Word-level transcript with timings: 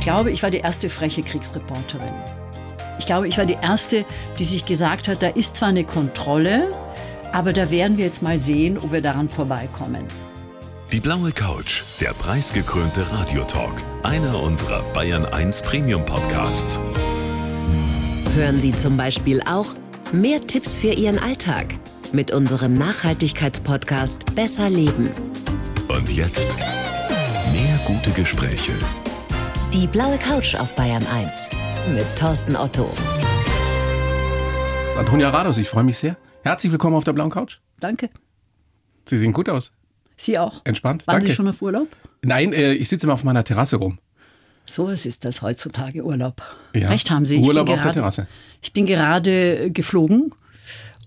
Ich 0.00 0.06
glaube, 0.06 0.30
ich 0.30 0.42
war 0.42 0.50
die 0.50 0.60
erste 0.60 0.88
freche 0.88 1.22
Kriegsreporterin. 1.22 2.14
Ich 2.98 3.04
glaube, 3.04 3.28
ich 3.28 3.36
war 3.36 3.44
die 3.44 3.58
erste, 3.60 4.06
die 4.38 4.46
sich 4.46 4.64
gesagt 4.64 5.08
hat, 5.08 5.22
da 5.22 5.28
ist 5.28 5.56
zwar 5.56 5.68
eine 5.68 5.84
Kontrolle, 5.84 6.72
aber 7.32 7.52
da 7.52 7.70
werden 7.70 7.98
wir 7.98 8.06
jetzt 8.06 8.22
mal 8.22 8.38
sehen, 8.38 8.78
ob 8.78 8.92
wir 8.92 9.02
daran 9.02 9.28
vorbeikommen. 9.28 10.06
Die 10.90 11.00
blaue 11.00 11.32
Couch, 11.32 11.82
der 12.00 12.14
preisgekrönte 12.14 13.04
Radiotalk, 13.12 13.74
einer 14.02 14.42
unserer 14.42 14.82
Bayern 14.94 15.26
1 15.26 15.60
Premium 15.64 16.06
Podcasts. 16.06 16.80
Hören 18.34 18.58
Sie 18.58 18.72
zum 18.72 18.96
Beispiel 18.96 19.42
auch 19.42 19.66
mehr 20.12 20.46
Tipps 20.46 20.78
für 20.78 20.94
Ihren 20.94 21.18
Alltag 21.18 21.66
mit 22.12 22.30
unserem 22.30 22.72
Nachhaltigkeitspodcast 22.72 24.34
Besser 24.34 24.70
Leben. 24.70 25.10
Und 25.88 26.10
jetzt 26.10 26.48
mehr 27.52 27.78
gute 27.86 28.12
Gespräche. 28.12 28.72
Die 29.72 29.86
blaue 29.86 30.18
Couch 30.18 30.56
auf 30.56 30.74
Bayern 30.74 31.06
1 31.06 31.48
mit 31.94 32.04
Thorsten 32.16 32.56
Otto. 32.56 32.92
Antonia 34.98 35.28
Rados, 35.30 35.58
ich 35.58 35.68
freue 35.68 35.84
mich 35.84 35.96
sehr. 35.96 36.16
Herzlich 36.42 36.72
willkommen 36.72 36.96
auf 36.96 37.04
der 37.04 37.12
blauen 37.12 37.30
Couch. 37.30 37.58
Danke. 37.78 38.10
Sie 39.08 39.16
sehen 39.16 39.32
gut 39.32 39.48
aus. 39.48 39.72
Sie 40.16 40.40
auch. 40.40 40.62
Entspannt. 40.64 41.06
Waren 41.06 41.18
Danke. 41.18 41.28
Sie 41.28 41.34
schon 41.36 41.46
auf 41.46 41.62
Urlaub? 41.62 41.86
Nein, 42.22 42.52
äh, 42.52 42.72
ich 42.72 42.88
sitze 42.88 43.06
immer 43.06 43.14
auf 43.14 43.22
meiner 43.22 43.44
Terrasse 43.44 43.76
rum. 43.76 44.00
So 44.66 44.88
was 44.88 45.06
ist 45.06 45.24
das 45.24 45.40
heutzutage 45.40 46.04
Urlaub. 46.04 46.42
Ja. 46.74 46.88
Recht 46.88 47.12
haben 47.12 47.24
Sie. 47.24 47.38
Urlaub 47.38 47.68
auf 47.68 47.76
der 47.76 47.82
gerade, 47.82 47.94
Terrasse. 47.94 48.26
Ich 48.62 48.72
bin 48.72 48.86
gerade 48.86 49.66
äh, 49.66 49.70
geflogen 49.70 50.34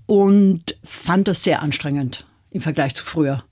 und 0.06 0.78
fand 0.86 1.28
das 1.28 1.44
sehr 1.44 1.62
anstrengend 1.62 2.26
im 2.50 2.62
Vergleich 2.62 2.96
zu 2.96 3.04
früher. 3.04 3.44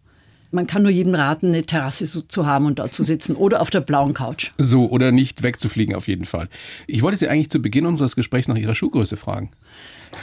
Man 0.51 0.67
kann 0.67 0.83
nur 0.83 0.91
jedem 0.91 1.15
raten, 1.15 1.47
eine 1.47 1.61
Terrasse 1.61 2.05
so 2.05 2.21
zu 2.21 2.45
haben 2.45 2.65
und 2.65 2.79
dort 2.79 2.93
zu 2.93 3.03
sitzen 3.03 3.35
oder 3.35 3.61
auf 3.61 3.69
der 3.69 3.81
blauen 3.81 4.13
Couch. 4.13 4.51
So, 4.57 4.89
oder 4.89 5.11
nicht 5.11 5.43
wegzufliegen 5.43 5.95
auf 5.95 6.07
jeden 6.07 6.25
Fall. 6.25 6.49
Ich 6.87 7.01
wollte 7.01 7.17
Sie 7.17 7.27
eigentlich 7.27 7.49
zu 7.49 7.61
Beginn 7.61 7.85
unseres 7.85 8.15
Gesprächs 8.15 8.47
nach 8.47 8.57
Ihrer 8.57 8.75
Schuhgröße 8.75 9.17
fragen. 9.17 9.51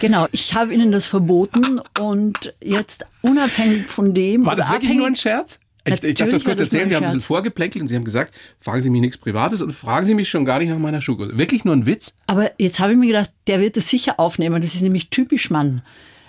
Genau, 0.00 0.26
ich 0.32 0.54
habe 0.54 0.74
Ihnen 0.74 0.92
das 0.92 1.06
verboten 1.06 1.80
und 1.98 2.54
jetzt 2.62 3.06
unabhängig 3.22 3.86
von 3.86 4.14
dem. 4.14 4.44
War 4.44 4.56
das 4.56 4.70
wirklich 4.70 4.94
nur 4.94 5.06
ein 5.06 5.16
Scherz? 5.16 5.58
Ich, 5.84 6.04
ich 6.04 6.14
darf 6.16 6.28
das 6.28 6.44
kurz 6.44 6.60
erzählen. 6.60 6.90
Wir 6.90 6.96
haben 6.96 7.04
ein 7.04 7.06
bisschen 7.06 7.20
vorgeplänkelt 7.20 7.80
und 7.82 7.88
Sie 7.88 7.96
haben 7.96 8.04
gesagt, 8.04 8.34
fragen 8.60 8.82
Sie 8.82 8.90
mich 8.90 9.00
nichts 9.00 9.16
Privates 9.16 9.62
und 9.62 9.72
fragen 9.72 10.04
Sie 10.04 10.14
mich 10.14 10.28
schon 10.28 10.44
gar 10.44 10.58
nicht 10.58 10.68
nach 10.68 10.78
meiner 10.78 11.00
Schuhgröße. 11.00 11.38
Wirklich 11.38 11.64
nur 11.64 11.74
ein 11.74 11.86
Witz? 11.86 12.14
Aber 12.26 12.50
jetzt 12.58 12.80
habe 12.80 12.92
ich 12.92 12.98
mir 12.98 13.06
gedacht, 13.06 13.30
der 13.46 13.60
wird 13.60 13.76
das 13.76 13.88
sicher 13.88 14.20
aufnehmen. 14.20 14.60
Das 14.60 14.74
ist 14.74 14.82
nämlich 14.82 15.08
typisch 15.10 15.50
Mann, 15.50 15.82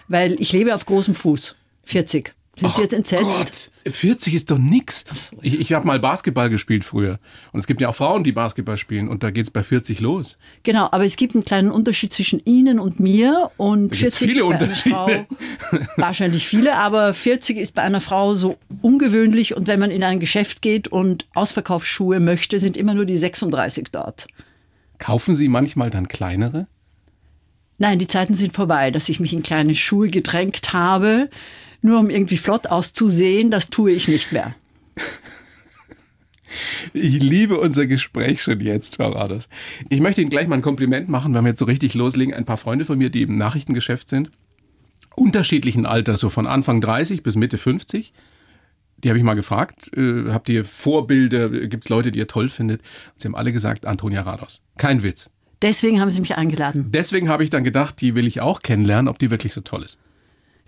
weil 0.08 0.40
ich 0.40 0.54
lebe 0.54 0.74
auf 0.74 0.86
großem 0.86 1.16
Fuß. 1.16 1.56
40. 1.84 2.34
Sind 2.60 2.74
Sie 2.74 2.82
jetzt 2.82 2.94
entsetzt? 2.94 3.72
Gott, 3.86 3.94
40 3.94 4.34
ist 4.34 4.52
doch 4.52 4.58
nix. 4.58 5.06
Ich, 5.42 5.60
ich 5.60 5.74
habe 5.74 5.88
mal 5.88 6.00
Basketball 6.00 6.50
gespielt 6.50 6.84
früher. 6.84 7.20
Und 7.52 7.60
es 7.60 7.68
gibt 7.68 7.82
ja 7.82 7.90
auch 7.90 7.96
Frauen, 7.96 8.24
die 8.24 8.32
Basketball 8.32 8.78
spielen. 8.78 9.08
Und 9.08 9.24
da 9.24 9.32
geht's 9.32 9.50
bei 9.50 9.64
40 9.64 10.00
los. 10.00 10.38
Genau, 10.64 10.90
aber 10.92 11.06
es 11.06 11.16
gibt 11.16 11.36
einen 11.36 11.46
kleinen 11.46 11.72
Unterschied 11.72 12.14
zwischen 12.14 12.42
Ihnen 12.46 12.80
und 12.80 13.00
mir 13.00 13.52
und 13.58 13.92
Da 13.92 13.98
gibt's 13.98 14.18
40 14.18 14.28
viele 14.28 14.44
bei 14.44 14.50
einer 14.50 14.62
Unterschiede. 14.62 14.96
Frau. 14.96 15.80
Wahrscheinlich 15.98 16.48
viele, 16.48 16.76
aber 16.76 17.14
40 17.14 17.58
ist 17.58 17.76
bei 17.76 17.82
einer 17.82 18.02
Frau 18.02 18.36
so 18.36 18.58
ungewöhnlich 18.82 19.56
und 19.56 19.68
wenn 19.68 19.80
man 19.80 19.92
in 19.92 20.04
ein 20.04 20.20
Geschäft 20.20 20.62
geht 20.62 20.88
und 20.88 21.28
Ausverkaufsschuhe 21.34 22.20
möchte, 22.20 22.60
sind 22.60 22.78
immer 22.78 22.94
nur 22.94 23.06
die 23.06 23.18
36 23.18 23.88
dort. 23.92 24.28
Kaufen 24.98 25.36
Sie 25.36 25.48
manchmal 25.48 25.90
dann 25.90 26.08
kleinere? 26.08 26.68
Nein, 27.78 27.98
die 27.98 28.08
Zeiten 28.08 28.34
sind 28.34 28.54
vorbei, 28.54 28.92
dass 28.92 29.08
ich 29.08 29.22
mich 29.22 29.32
in 29.32 29.42
kleine 29.42 29.74
Schuhe 29.74 30.10
gedrängt 30.10 30.74
habe, 30.74 31.30
nur 31.82 32.00
um 32.00 32.10
irgendwie 32.10 32.38
flott 32.38 32.68
auszusehen, 32.68 33.52
das 33.52 33.70
tue 33.70 33.92
ich 33.92 34.08
nicht 34.08 34.32
mehr. 34.32 34.56
Ich 36.94 37.22
liebe 37.22 37.60
unser 37.60 37.88
Gespräch 37.88 38.42
schon 38.42 38.60
jetzt, 38.60 38.96
Frau 38.96 39.12
Rados. 39.12 39.48
Ich 39.90 40.00
möchte 40.00 40.22
Ihnen 40.22 40.30
gleich 40.30 40.48
mal 40.48 40.56
ein 40.56 40.62
Kompliment 40.62 41.10
machen, 41.10 41.34
wenn 41.34 41.44
wir 41.44 41.50
jetzt 41.50 41.60
so 41.60 41.66
richtig 41.66 41.94
loslegen. 41.94 42.34
Ein 42.34 42.46
paar 42.46 42.58
Freunde 42.58 42.86
von 42.86 42.98
mir, 42.98 43.10
die 43.10 43.22
im 43.22 43.38
Nachrichtengeschäft 43.38 44.10
sind, 44.10 44.32
unterschiedlichen 45.16 45.86
Alters, 45.86 46.22
so 46.22 46.30
von 46.30 46.48
Anfang 46.48 46.82
30 46.82 47.24
bis 47.24 47.36
Mitte 47.36 47.58
50. 47.58 48.14
Die 48.98 49.10
habe 49.10 49.18
ich 49.18 49.24
mal 49.24 49.36
gefragt, 49.36 49.96
äh, 49.96 50.30
habt 50.30 50.50
ihr 50.50 50.66
Vorbilder, 50.66 51.50
gibt 51.50 51.86
es 51.86 51.90
Leute, 51.90 52.12
die 52.12 52.20
ihr 52.20 52.28
toll 52.28 52.50
findet? 52.50 52.82
Und 53.14 53.22
sie 53.22 53.28
haben 53.28 53.36
alle 53.36 53.54
gesagt, 53.54 53.86
Antonia 53.86 54.24
Rados. 54.24 54.62
Kein 54.78 55.04
Witz. 55.04 55.32
Deswegen 55.62 56.00
haben 56.00 56.10
Sie 56.10 56.22
mich 56.22 56.36
eingeladen. 56.36 56.88
Deswegen 56.90 57.30
habe 57.30 57.44
ich 57.44 57.50
dann 57.50 57.64
gedacht, 57.64 58.00
die 58.02 58.16
will 58.16 58.28
ich 58.28 58.42
auch 58.42 58.62
kennenlernen, 58.62 59.10
ob 59.10 59.20
die 59.20 59.30
wirklich 59.30 59.54
so 59.54 59.62
toll 59.62 59.84
ist. 59.84 60.00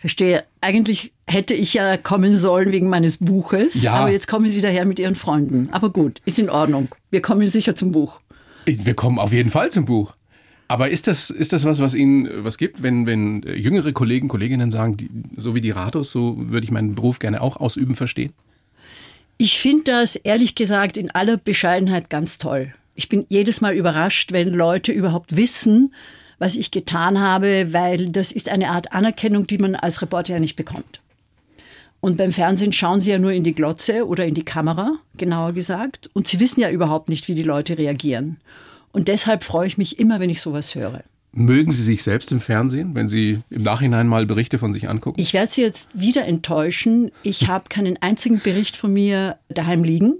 Verstehe. 0.01 0.45
Eigentlich 0.61 1.13
hätte 1.27 1.53
ich 1.53 1.75
ja 1.75 1.95
kommen 1.95 2.35
sollen 2.35 2.71
wegen 2.71 2.89
meines 2.89 3.17
Buches, 3.19 3.83
Ja. 3.83 3.93
aber 3.93 4.09
jetzt 4.09 4.27
kommen 4.27 4.49
Sie 4.49 4.59
daher 4.59 4.83
mit 4.85 4.97
Ihren 4.97 5.13
Freunden. 5.13 5.69
Aber 5.71 5.91
gut, 5.91 6.21
ist 6.25 6.39
in 6.39 6.49
Ordnung. 6.49 6.87
Wir 7.11 7.21
kommen 7.21 7.47
sicher 7.47 7.75
zum 7.75 7.91
Buch. 7.91 8.19
Wir 8.65 8.95
kommen 8.95 9.19
auf 9.19 9.31
jeden 9.31 9.51
Fall 9.51 9.71
zum 9.71 9.85
Buch. 9.85 10.13
Aber 10.67 10.89
ist 10.89 11.05
das, 11.05 11.29
ist 11.29 11.53
das 11.53 11.65
was, 11.65 11.79
was 11.81 11.93
Ihnen 11.93 12.27
was 12.43 12.57
gibt, 12.57 12.81
wenn, 12.81 13.05
wenn 13.05 13.43
jüngere 13.43 13.91
Kollegen, 13.91 14.27
Kolleginnen 14.27 14.71
sagen, 14.71 14.97
die, 14.97 15.07
so 15.37 15.53
wie 15.53 15.61
die 15.61 15.69
Rados, 15.69 16.09
so 16.09 16.35
würde 16.35 16.63
ich 16.63 16.71
meinen 16.71 16.95
Beruf 16.95 17.19
gerne 17.19 17.39
auch 17.39 17.57
ausüben 17.57 17.93
verstehen? 17.95 18.33
Ich 19.37 19.59
finde 19.59 19.83
das 19.91 20.15
ehrlich 20.15 20.55
gesagt 20.55 20.97
in 20.97 21.11
aller 21.11 21.37
Bescheidenheit 21.37 22.09
ganz 22.09 22.39
toll. 22.39 22.73
Ich 22.95 23.07
bin 23.07 23.27
jedes 23.29 23.61
Mal 23.61 23.75
überrascht, 23.75 24.31
wenn 24.31 24.49
Leute 24.49 24.91
überhaupt 24.93 25.35
wissen, 25.35 25.93
was 26.41 26.55
ich 26.55 26.71
getan 26.71 27.19
habe, 27.19 27.71
weil 27.71 28.09
das 28.09 28.31
ist 28.31 28.49
eine 28.49 28.71
Art 28.71 28.93
Anerkennung, 28.93 29.45
die 29.45 29.59
man 29.59 29.75
als 29.75 30.01
Reporter 30.01 30.33
ja 30.33 30.39
nicht 30.39 30.55
bekommt. 30.55 30.99
Und 31.99 32.17
beim 32.17 32.31
Fernsehen 32.31 32.73
schauen 32.73 32.99
sie 32.99 33.11
ja 33.11 33.19
nur 33.19 33.31
in 33.31 33.43
die 33.43 33.53
Glotze 33.53 34.07
oder 34.07 34.25
in 34.25 34.33
die 34.33 34.43
Kamera, 34.43 34.95
genauer 35.17 35.53
gesagt. 35.53 36.09
Und 36.13 36.27
sie 36.27 36.39
wissen 36.39 36.59
ja 36.59 36.71
überhaupt 36.71 37.09
nicht, 37.09 37.27
wie 37.27 37.35
die 37.35 37.43
Leute 37.43 37.77
reagieren. 37.77 38.37
Und 38.91 39.07
deshalb 39.07 39.43
freue 39.43 39.67
ich 39.67 39.77
mich 39.77 39.99
immer, 39.99 40.19
wenn 40.19 40.31
ich 40.31 40.41
sowas 40.41 40.73
höre. 40.73 41.03
Mögen 41.31 41.71
Sie 41.71 41.83
sich 41.83 42.01
selbst 42.01 42.31
im 42.31 42.41
Fernsehen, 42.41 42.95
wenn 42.95 43.07
Sie 43.07 43.41
im 43.51 43.61
Nachhinein 43.61 44.07
mal 44.07 44.25
Berichte 44.25 44.57
von 44.57 44.73
sich 44.73 44.89
angucken? 44.89 45.21
Ich 45.21 45.33
werde 45.33 45.51
Sie 45.51 45.61
jetzt 45.61 45.91
wieder 45.93 46.25
enttäuschen. 46.25 47.11
Ich 47.21 47.47
habe 47.47 47.65
keinen 47.69 48.01
einzigen 48.01 48.39
Bericht 48.39 48.75
von 48.75 48.91
mir 48.91 49.37
daheim 49.47 49.83
liegen. 49.83 50.15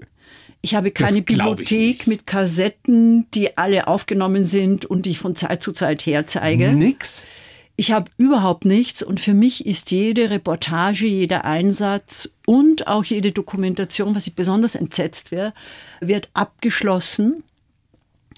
Ich 0.62 0.76
habe 0.76 0.92
keine 0.92 1.22
Bibliothek 1.22 2.06
mit 2.06 2.26
Kassetten, 2.26 3.26
die 3.32 3.58
alle 3.58 3.88
aufgenommen 3.88 4.44
sind 4.44 4.84
und 4.84 5.06
die 5.06 5.10
ich 5.10 5.18
von 5.18 5.34
Zeit 5.34 5.62
zu 5.62 5.72
Zeit 5.72 6.06
herzeige. 6.06 6.72
Nix. 6.72 7.26
Ich 7.74 7.90
habe 7.90 8.10
überhaupt 8.16 8.64
nichts 8.64 9.02
und 9.02 9.18
für 9.18 9.34
mich 9.34 9.66
ist 9.66 9.90
jede 9.90 10.30
Reportage, 10.30 11.06
jeder 11.06 11.44
Einsatz 11.44 12.30
und 12.46 12.86
auch 12.86 13.04
jede 13.04 13.32
Dokumentation, 13.32 14.14
was 14.14 14.28
ich 14.28 14.36
besonders 14.36 14.76
entsetzt 14.76 15.32
wäre, 15.32 15.52
wird 16.00 16.30
abgeschlossen 16.32 17.42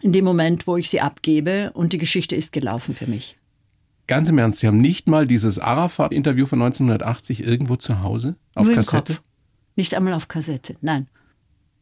in 0.00 0.12
dem 0.12 0.24
Moment, 0.24 0.66
wo 0.66 0.78
ich 0.78 0.88
sie 0.88 1.02
abgebe 1.02 1.72
und 1.74 1.92
die 1.92 1.98
Geschichte 1.98 2.36
ist 2.36 2.52
gelaufen 2.52 2.94
für 2.94 3.06
mich. 3.06 3.36
Ganz 4.06 4.28
im 4.28 4.38
Ernst, 4.38 4.60
Sie 4.60 4.66
haben 4.66 4.80
nicht 4.80 5.08
mal 5.08 5.26
dieses 5.26 5.58
Arafat-Interview 5.58 6.46
von 6.46 6.62
1980 6.62 7.42
irgendwo 7.44 7.76
zu 7.76 8.02
Hause 8.02 8.36
auf 8.54 8.66
Nur 8.66 8.76
Kassette? 8.76 9.14
Kopf. 9.14 9.22
Nicht 9.76 9.94
einmal 9.94 10.12
auf 10.14 10.28
Kassette, 10.28 10.76
nein. 10.80 11.08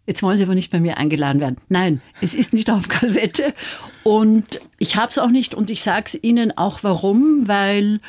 Jetzt 0.07 0.23
wollen 0.23 0.37
Sie 0.37 0.45
aber 0.45 0.55
nicht 0.55 0.73
bei 0.73 0.81
mir 0.81 0.99
eingeladen 0.99 1.41
werden. 1.41 1.59
Nein, 1.69 2.01
es 2.21 2.35
ist 2.35 2.53
nicht 2.53 2.71
auf 2.71 2.89
Kassette 2.89 3.55
und 4.03 4.61
ich 4.79 4.97
habe 4.97 5.11
es 5.11 5.19
auch 5.19 5.31
nicht 5.31 5.55
und 5.55 5.71
ich 5.71 5.83
sage 5.83 6.07
es 6.07 6.23
Ihnen 6.23 6.57
auch 6.57 6.81
warum, 6.83 7.47
weil 7.47 8.01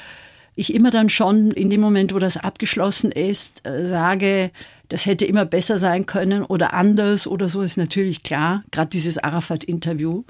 ich 0.55 0.73
immer 0.73 0.91
dann 0.91 1.09
schon 1.09 1.51
in 1.51 1.69
dem 1.69 1.81
Moment, 1.81 2.13
wo 2.13 2.19
das 2.19 2.37
abgeschlossen 2.37 3.11
ist, 3.11 3.65
äh, 3.67 3.85
sage, 3.85 4.51
das 4.89 5.05
hätte 5.05 5.25
immer 5.25 5.45
besser 5.45 5.79
sein 5.79 6.05
können 6.05 6.43
oder 6.43 6.73
anders 6.73 7.27
oder 7.27 7.47
so, 7.47 7.61
ist 7.61 7.77
natürlich 7.77 8.23
klar. 8.23 8.63
Gerade 8.71 8.91
dieses 8.91 9.17
Arafat-Interview. 9.17 10.23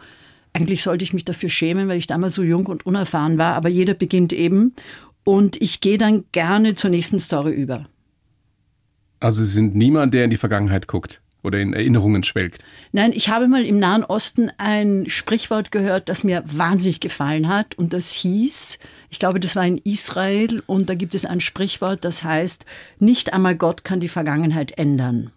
Eigentlich 0.54 0.84
sollte 0.84 1.04
ich 1.04 1.14
mich 1.14 1.26
dafür 1.26 1.50
schämen, 1.50 1.88
weil 1.88 1.98
ich 1.98 2.08
damals 2.08 2.36
so 2.36 2.44
jung 2.44 2.68
und 2.68 2.86
unerfahren 2.86 3.38
war, 3.38 3.56
aber 3.56 3.70
jeder 3.70 3.94
beginnt 3.94 4.32
eben. 4.32 4.74
Und 5.24 5.62
ich 5.62 5.82
gehe 5.82 5.98
dann 5.98 6.26
gerne 6.32 6.76
zur 6.76 6.90
nächsten 6.90 7.20
Story 7.20 7.54
über. 7.54 7.88
Also 9.20 9.42
Sie 9.44 9.52
sind 9.52 9.76
niemand, 9.76 10.14
der 10.14 10.26
in 10.26 10.30
die 10.30 10.38
Vergangenheit 10.38 10.88
guckt 10.88 11.23
oder 11.44 11.60
in 11.60 11.74
Erinnerungen 11.74 12.24
schwelgt. 12.24 12.64
Nein, 12.92 13.12
ich 13.14 13.30
habe 13.30 13.48
mal 13.48 13.66
im 13.66 13.78
Nahen 13.78 14.04
Osten 14.04 14.52
ein 14.58 15.06
Sprichwort 15.08 15.72
gehört, 15.72 16.10
das 16.10 16.24
mir 16.24 16.44
wahnsinnig 16.46 17.00
gefallen 17.00 17.48
hat. 17.48 17.76
Und 17.78 17.94
das 17.94 18.12
hieß, 18.12 18.80
ich 19.10 19.20
glaube, 19.20 19.40
das 19.40 19.56
war 19.56 19.66
in 19.66 19.78
Israel, 19.80 20.64
und 20.66 20.90
da 20.90 20.96
gibt 20.96 21.16
es 21.16 21.26
ein 21.26 21.42
Sprichwort, 21.42 22.06
das 22.06 22.24
heißt, 22.24 22.66
nicht 23.00 23.34
einmal 23.34 23.56
Gott 23.56 23.84
kann 23.84 24.00
die 24.00 24.08
Vergangenheit 24.08 24.78
ändern. 24.78 25.32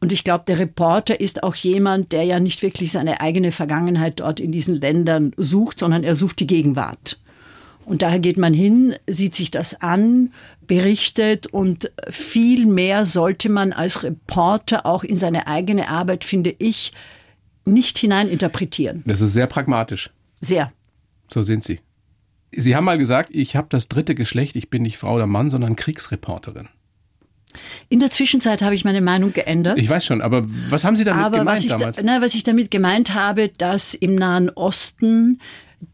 Und 0.00 0.12
ich 0.12 0.22
glaube, 0.22 0.44
der 0.46 0.58
Reporter 0.58 1.20
ist 1.20 1.42
auch 1.42 1.56
jemand, 1.56 2.12
der 2.12 2.22
ja 2.22 2.38
nicht 2.38 2.62
wirklich 2.62 2.92
seine 2.92 3.20
eigene 3.20 3.50
Vergangenheit 3.50 4.20
dort 4.20 4.38
in 4.38 4.52
diesen 4.52 4.76
Ländern 4.76 5.32
sucht, 5.36 5.80
sondern 5.80 6.04
er 6.04 6.14
sucht 6.14 6.38
die 6.38 6.46
Gegenwart. 6.46 7.18
Und 7.84 8.02
daher 8.02 8.18
geht 8.18 8.36
man 8.36 8.52
hin, 8.52 8.94
sieht 9.08 9.34
sich 9.34 9.50
das 9.50 9.80
an, 9.80 10.32
berichtet 10.68 11.48
und 11.48 11.90
viel 12.08 12.66
mehr 12.66 13.04
sollte 13.04 13.48
man 13.48 13.72
als 13.72 14.04
Reporter 14.04 14.86
auch 14.86 15.02
in 15.02 15.16
seine 15.16 15.48
eigene 15.48 15.88
Arbeit, 15.88 16.22
finde 16.22 16.54
ich, 16.58 16.92
nicht 17.64 17.98
hineininterpretieren. 17.98 19.02
Das 19.04 19.20
ist 19.20 19.32
sehr 19.32 19.48
pragmatisch. 19.48 20.10
Sehr. 20.40 20.72
So 21.28 21.42
sind 21.42 21.64
Sie. 21.64 21.80
Sie 22.52 22.76
haben 22.76 22.84
mal 22.84 22.96
gesagt, 22.96 23.30
ich 23.32 23.56
habe 23.56 23.66
das 23.68 23.88
dritte 23.88 24.14
Geschlecht, 24.14 24.56
ich 24.56 24.70
bin 24.70 24.82
nicht 24.82 24.96
Frau 24.96 25.16
oder 25.16 25.26
Mann, 25.26 25.50
sondern 25.50 25.76
Kriegsreporterin. 25.76 26.68
In 27.88 28.00
der 28.00 28.10
Zwischenzeit 28.10 28.62
habe 28.62 28.74
ich 28.74 28.84
meine 28.84 29.00
Meinung 29.00 29.32
geändert. 29.32 29.78
Ich 29.78 29.88
weiß 29.88 30.04
schon, 30.04 30.22
aber 30.22 30.46
was 30.68 30.84
haben 30.84 30.96
Sie 30.96 31.04
damit 31.04 31.24
aber 31.24 31.38
gemeint 31.38 31.58
was 31.58 31.64
ich, 31.64 31.70
damals? 31.70 31.96
Da, 31.96 32.02
na, 32.04 32.20
was 32.20 32.34
ich 32.34 32.44
damit 32.44 32.70
gemeint 32.70 33.14
habe, 33.14 33.48
dass 33.48 33.94
im 33.94 34.14
Nahen 34.14 34.50
Osten 34.50 35.40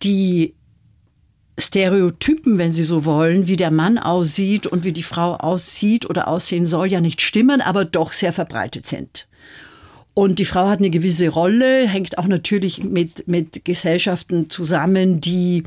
die 0.03 0.55
Stereotypen, 1.59 2.59
wenn 2.59 2.73
Sie 2.73 2.83
so 2.83 3.05
wollen, 3.05 3.47
wie 3.47 3.57
der 3.57 3.71
Mann 3.71 3.99
aussieht 3.99 4.67
und 4.67 4.85
wie 4.85 4.93
die 4.93 5.05
Frau 5.05 5.37
aussieht 5.37 6.09
oder 6.09 6.29
aussehen 6.29 6.67
soll, 6.67 6.89
ja 6.89 7.01
nicht 7.01 7.23
stimmen, 7.23 7.61
aber 7.61 7.85
doch 7.85 8.13
sehr 8.13 8.33
verbreitet 8.33 8.87
sind. 8.87 9.29
Und 10.15 10.39
die 10.39 10.45
Frau 10.45 10.69
hat 10.69 10.79
eine 10.79 10.91
gewisse 10.91 11.29
Rolle, 11.29 11.89
hängt 11.89 12.19
auch 12.19 12.27
natürlich 12.27 12.85
mit, 12.85 13.27
mit 13.27 13.65
Gesellschaften 13.65 14.49
zusammen, 14.49 15.21
die 15.21 15.65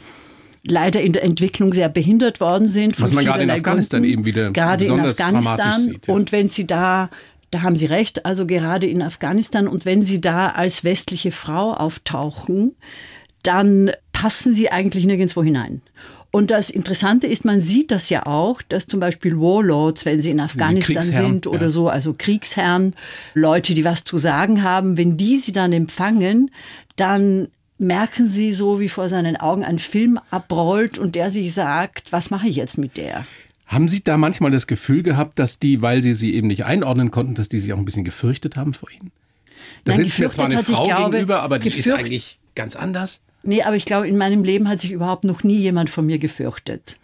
leider 0.64 1.02
in 1.02 1.14
der 1.14 1.24
Entwicklung 1.24 1.74
sehr 1.74 1.90
behindert 1.90 2.40
worden 2.40 2.68
sind. 2.68 3.00
Was 3.00 3.14
man 3.14 3.26
gerade 3.26 3.44
in 3.44 3.52
Afghanistan 3.52 4.02
Gründen. 4.02 4.20
eben 4.20 4.26
wieder 4.26 4.52
gerade 4.52 4.86
in 4.86 4.92
besonders 4.92 5.18
dramatisch 5.18 5.48
Afghanistan. 5.48 5.82
sieht, 5.82 6.08
ja. 6.08 6.14
Und 6.14 6.32
wenn 6.32 6.48
Sie 6.48 6.68
da, 6.68 7.10
da 7.52 7.62
haben 7.62 7.78
Sie 7.78 7.86
recht, 7.86 8.26
also 8.26 8.46
gerade 8.46 8.88
in 8.88 9.02
Afghanistan 9.02 9.68
und 9.68 9.86
wenn 9.86 10.02
Sie 10.02 10.22
da 10.22 10.50
als 10.50 10.84
westliche 10.84 11.32
Frau 11.32 11.74
auftauchen, 11.74 12.76
dann 13.44 13.92
passen 14.22 14.56
Sie 14.56 14.72
eigentlich 14.72 15.06
nirgendwo 15.06 15.44
hinein. 15.44 15.82
Und 16.32 16.50
das 16.50 16.72
Interessante 16.72 17.28
ist, 17.28 17.46
man 17.46 17.62
sieht 17.62 17.92
das 17.92 18.10
ja 18.10 18.26
auch, 18.26 18.64
dass 18.64 18.88
zum 18.88 19.00
Beispiel 19.00 19.38
Warlords, 19.38 20.06
wenn 20.06 20.22
sie 20.22 20.32
in 20.32 20.40
Afghanistan 20.40 21.04
sind 21.04 21.48
oder 21.48 21.64
ja. 21.64 21.70
so, 21.70 21.88
also 21.88 22.16
Kriegsherren, 22.18 22.96
Leute, 23.36 23.76
die 23.76 23.86
was 23.86 24.04
zu 24.04 24.18
sagen 24.18 24.64
haben, 24.64 24.98
wenn 24.98 25.18
die 25.18 25.38
sie 25.38 25.52
dann 25.52 25.72
empfangen, 25.72 26.52
dann 26.96 27.48
merken 27.78 28.28
sie 28.28 28.54
so, 28.54 28.80
wie 28.80 28.90
vor 28.90 29.08
seinen 29.08 29.38
Augen 29.38 29.64
ein 29.64 29.78
Film 29.78 30.20
abrollt 30.32 30.98
und 30.98 31.14
der 31.14 31.30
sich 31.30 31.54
sagt, 31.54 32.12
was 32.12 32.32
mache 32.32 32.48
ich 32.48 32.56
jetzt 32.56 32.80
mit 32.80 32.98
der? 32.98 33.26
Haben 33.68 33.88
Sie 33.88 34.04
da 34.04 34.18
manchmal 34.18 34.50
das 34.50 34.66
Gefühl 34.66 35.04
gehabt, 35.04 35.38
dass 35.40 35.60
die, 35.60 35.82
weil 35.82 36.02
Sie 36.02 36.14
sie 36.14 36.34
eben 36.34 36.48
nicht 36.48 36.66
einordnen 36.66 37.12
konnten, 37.12 37.36
dass 37.36 37.50
die 37.50 37.60
sich 37.60 37.72
auch 37.74 37.78
ein 37.78 37.86
bisschen 37.86 38.06
gefürchtet 38.06 38.56
haben 38.56 38.74
vor 38.74 38.90
Ihnen? 38.90 39.12
Da 39.84 39.92
Nein, 39.92 40.04
sind 40.04 40.20
mir 40.20 40.32
zwar 40.32 40.46
eine 40.46 40.64
Frau 40.64 40.86
glaube, 40.86 41.12
gegenüber, 41.12 41.42
aber 41.42 41.60
die 41.60 41.70
ist 41.70 41.92
eigentlich 41.92 42.40
ganz 42.56 42.76
anders. 42.76 43.22
Nee, 43.48 43.64
aber 43.64 43.76
ich 43.76 43.86
glaube, 43.86 44.08
in 44.08 44.18
meinem 44.18 44.44
Leben 44.44 44.68
hat 44.70 44.82
sich 44.82 44.92
überhaupt 44.92 45.24
noch 45.24 45.44
nie 45.44 45.58
jemand 45.58 45.90
von 45.90 46.06
mir 46.06 46.20
gefürchtet. 46.20 46.98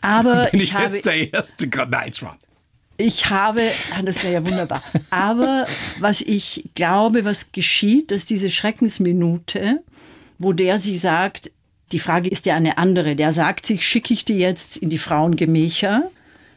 Aber 0.00 0.46
Bin 0.50 0.60
ich, 0.60 0.68
ich, 0.70 0.74
habe, 0.74 0.94
jetzt 0.94 1.06
der 1.06 1.32
erste 1.32 1.66
Gra- 1.66 1.86
Nein, 1.88 2.12
Schwan. 2.12 2.36
ich 2.96 3.28
habe, 3.30 3.62
ah, 3.96 4.02
das 4.02 4.22
wäre 4.22 4.34
ja 4.34 4.46
wunderbar. 4.46 4.82
Aber 5.10 5.66
was 5.98 6.20
ich 6.20 6.70
glaube, 6.74 7.24
was 7.24 7.52
geschieht, 7.52 8.10
dass 8.10 8.24
diese 8.26 8.50
Schreckensminute, 8.50 9.80
wo 10.38 10.52
der 10.52 10.78
sie 10.78 10.96
sagt, 10.96 11.50
die 11.92 11.98
Frage 11.98 12.28
ist 12.30 12.46
ja 12.46 12.54
eine 12.56 12.78
andere. 12.78 13.16
Der 13.16 13.32
sagt 13.32 13.66
sich, 13.66 13.86
schicke 13.86 14.14
ich 14.14 14.24
die 14.24 14.38
jetzt 14.38 14.76
in 14.76 14.88
die 14.88 14.98
Frauengemächer, 14.98 16.10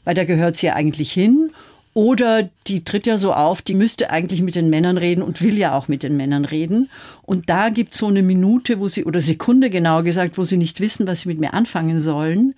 weil 0.05 0.15
da 0.15 0.23
gehört 0.23 0.55
sie 0.55 0.67
ja 0.67 0.73
eigentlich 0.75 1.11
hin. 1.11 1.51
Oder 1.95 2.49
die 2.67 2.83
tritt 2.83 3.07
ja 3.07 3.17
so 3.17 3.33
auf, 3.33 3.61
die 3.61 3.73
müsste 3.73 4.09
eigentlich 4.09 4.41
mit 4.41 4.55
den 4.55 4.69
Männern 4.69 4.97
reden 4.97 5.21
und 5.21 5.41
will 5.41 5.57
ja 5.57 5.77
auch 5.77 5.87
mit 5.87 6.03
den 6.03 6.17
Männern 6.17 6.43
reden. 6.43 6.89
Und 7.21 7.49
da 7.49 7.69
gibt 7.69 7.93
es 7.93 7.99
so 7.99 8.07
eine 8.07 8.21
Minute, 8.21 8.81
wo 8.81 8.89
sie, 8.89 9.05
oder 9.05 9.21
Sekunde 9.21 9.69
genau 9.69 10.03
gesagt, 10.03 10.37
wo 10.37 10.43
sie 10.43 10.57
nicht 10.57 10.81
wissen, 10.81 11.07
was 11.07 11.21
sie 11.21 11.29
mit 11.29 11.39
mir 11.39 11.53
anfangen 11.53 12.01
sollen. 12.01 12.53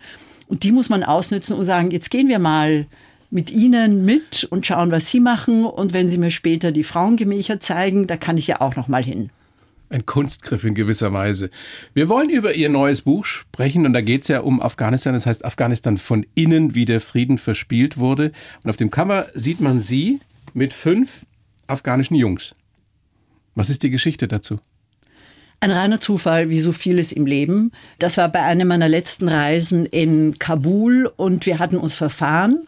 Und 0.47 0.63
die 0.63 0.71
muss 0.71 0.89
man 0.89 1.03
ausnützen 1.03 1.55
und 1.55 1.65
sagen, 1.65 1.91
jetzt 1.91 2.09
gehen 2.09 2.29
wir 2.29 2.39
mal 2.39 2.87
mit 3.29 3.51
Ihnen 3.51 4.03
mit 4.05 4.45
und 4.45 4.65
schauen, 4.65 4.91
was 4.91 5.09
Sie 5.09 5.19
machen. 5.19 5.65
Und 5.65 5.93
wenn 5.93 6.09
Sie 6.09 6.17
mir 6.17 6.31
später 6.31 6.71
die 6.71 6.83
Frauengemächer 6.83 7.59
zeigen, 7.59 8.07
da 8.07 8.17
kann 8.17 8.37
ich 8.37 8.47
ja 8.47 8.59
auch 8.61 8.75
noch 8.75 8.87
mal 8.87 9.03
hin. 9.03 9.29
Ein 9.89 10.05
Kunstgriff 10.05 10.65
in 10.65 10.75
gewisser 10.75 11.13
Weise. 11.13 11.49
Wir 11.93 12.09
wollen 12.09 12.29
über 12.29 12.53
Ihr 12.53 12.67
neues 12.67 13.03
Buch 13.03 13.23
sprechen 13.23 13.85
und 13.85 13.93
da 13.93 14.01
geht 14.01 14.23
es 14.23 14.27
ja 14.27 14.41
um 14.41 14.61
Afghanistan. 14.61 15.13
Das 15.13 15.25
heißt 15.25 15.45
Afghanistan 15.45 15.97
von 15.97 16.25
innen, 16.35 16.75
wie 16.75 16.83
der 16.83 16.99
Frieden 16.99 17.37
verspielt 17.37 17.97
wurde. 17.97 18.33
Und 18.63 18.69
auf 18.69 18.75
dem 18.75 18.91
Cover 18.91 19.27
sieht 19.33 19.61
man 19.61 19.79
Sie 19.79 20.19
mit 20.53 20.73
fünf 20.73 21.25
afghanischen 21.67 22.15
Jungs. 22.15 22.53
Was 23.55 23.69
ist 23.69 23.83
die 23.83 23.89
Geschichte 23.89 24.27
dazu? 24.27 24.59
Ein 25.59 25.71
reiner 25.71 26.01
Zufall, 26.01 26.49
wie 26.49 26.59
so 26.59 26.71
vieles 26.73 27.11
im 27.11 27.25
Leben. 27.25 27.71
Das 27.97 28.17
war 28.17 28.29
bei 28.29 28.43
einer 28.43 28.65
meiner 28.65 28.89
letzten 28.89 29.27
Reisen 29.27 29.85
in 29.85 30.37
Kabul 30.37 31.11
und 31.15 31.45
wir 31.45 31.59
hatten 31.59 31.77
uns 31.77 31.95
verfahren 31.95 32.67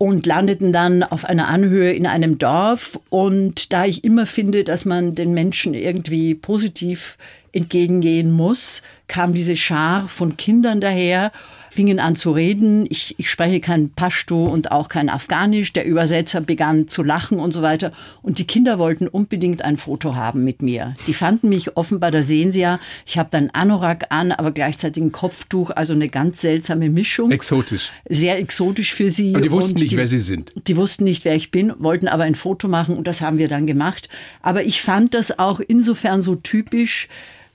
und 0.00 0.24
landeten 0.24 0.72
dann 0.72 1.02
auf 1.02 1.26
einer 1.26 1.48
Anhöhe 1.48 1.92
in 1.92 2.06
einem 2.06 2.38
Dorf. 2.38 2.98
Und 3.10 3.70
da 3.70 3.84
ich 3.84 4.02
immer 4.02 4.24
finde, 4.24 4.64
dass 4.64 4.86
man 4.86 5.14
den 5.14 5.34
Menschen 5.34 5.74
irgendwie 5.74 6.34
positiv 6.34 7.18
entgegengehen 7.52 8.32
muss, 8.32 8.80
kam 9.08 9.34
diese 9.34 9.56
Schar 9.56 10.08
von 10.08 10.38
Kindern 10.38 10.80
daher, 10.80 11.32
fingen 11.70 12.00
an 12.00 12.16
zu 12.16 12.32
reden. 12.32 12.86
Ich, 12.90 13.14
ich 13.18 13.30
spreche 13.30 13.60
kein 13.60 13.90
Pashto 13.90 14.46
und 14.46 14.72
auch 14.72 14.88
kein 14.88 15.08
Afghanisch. 15.08 15.72
Der 15.72 15.86
Übersetzer 15.86 16.40
begann 16.40 16.88
zu 16.88 17.02
lachen 17.02 17.38
und 17.38 17.52
so 17.52 17.62
weiter. 17.62 17.92
Und 18.22 18.38
die 18.38 18.46
Kinder 18.46 18.78
wollten 18.78 19.08
unbedingt 19.08 19.62
ein 19.62 19.76
Foto 19.76 20.14
haben 20.14 20.44
mit 20.44 20.62
mir. 20.62 20.96
Die 21.06 21.14
fanden 21.14 21.48
mich 21.48 21.76
offenbar, 21.76 22.10
da 22.10 22.22
sehen 22.22 22.52
Sie 22.52 22.60
ja, 22.60 22.80
ich 23.06 23.18
habe 23.18 23.28
dann 23.30 23.50
Anorak 23.50 24.06
an, 24.10 24.32
aber 24.32 24.50
gleichzeitig 24.50 25.02
ein 25.02 25.12
Kopftuch, 25.12 25.70
also 25.70 25.92
eine 25.92 26.08
ganz 26.08 26.40
seltsame 26.40 26.90
Mischung. 26.90 27.30
Exotisch. 27.30 27.90
Sehr 28.08 28.38
exotisch 28.38 28.92
für 28.92 29.10
sie. 29.10 29.34
Aber 29.34 29.42
die 29.42 29.50
wussten 29.50 29.76
Und 29.76 29.82
nicht, 29.82 29.96
wer 29.96 30.08
sie 30.08 30.18
sind. 30.18 30.52
Die 30.66 30.76
wussten 30.76 31.04
nicht, 31.04 31.24
wer 31.24 31.36
ich 31.36 31.50
bin, 31.50 31.72
wollten 31.78 32.08
aber 32.08 32.24
ein 32.24 32.34
Foto 32.34 32.68
machen 32.68 32.96
und 32.96 33.06
das 33.06 33.20
haben 33.20 33.38
wir 33.38 33.48
dann 33.48 33.66
gemacht. 33.66 34.08
Aber 34.42 34.64
ich 34.64 34.82
fand 34.82 35.14
das 35.14 35.38
auch 35.38 35.60
insofern 35.60 36.20
so 36.20 36.34
typisch, 36.34 37.08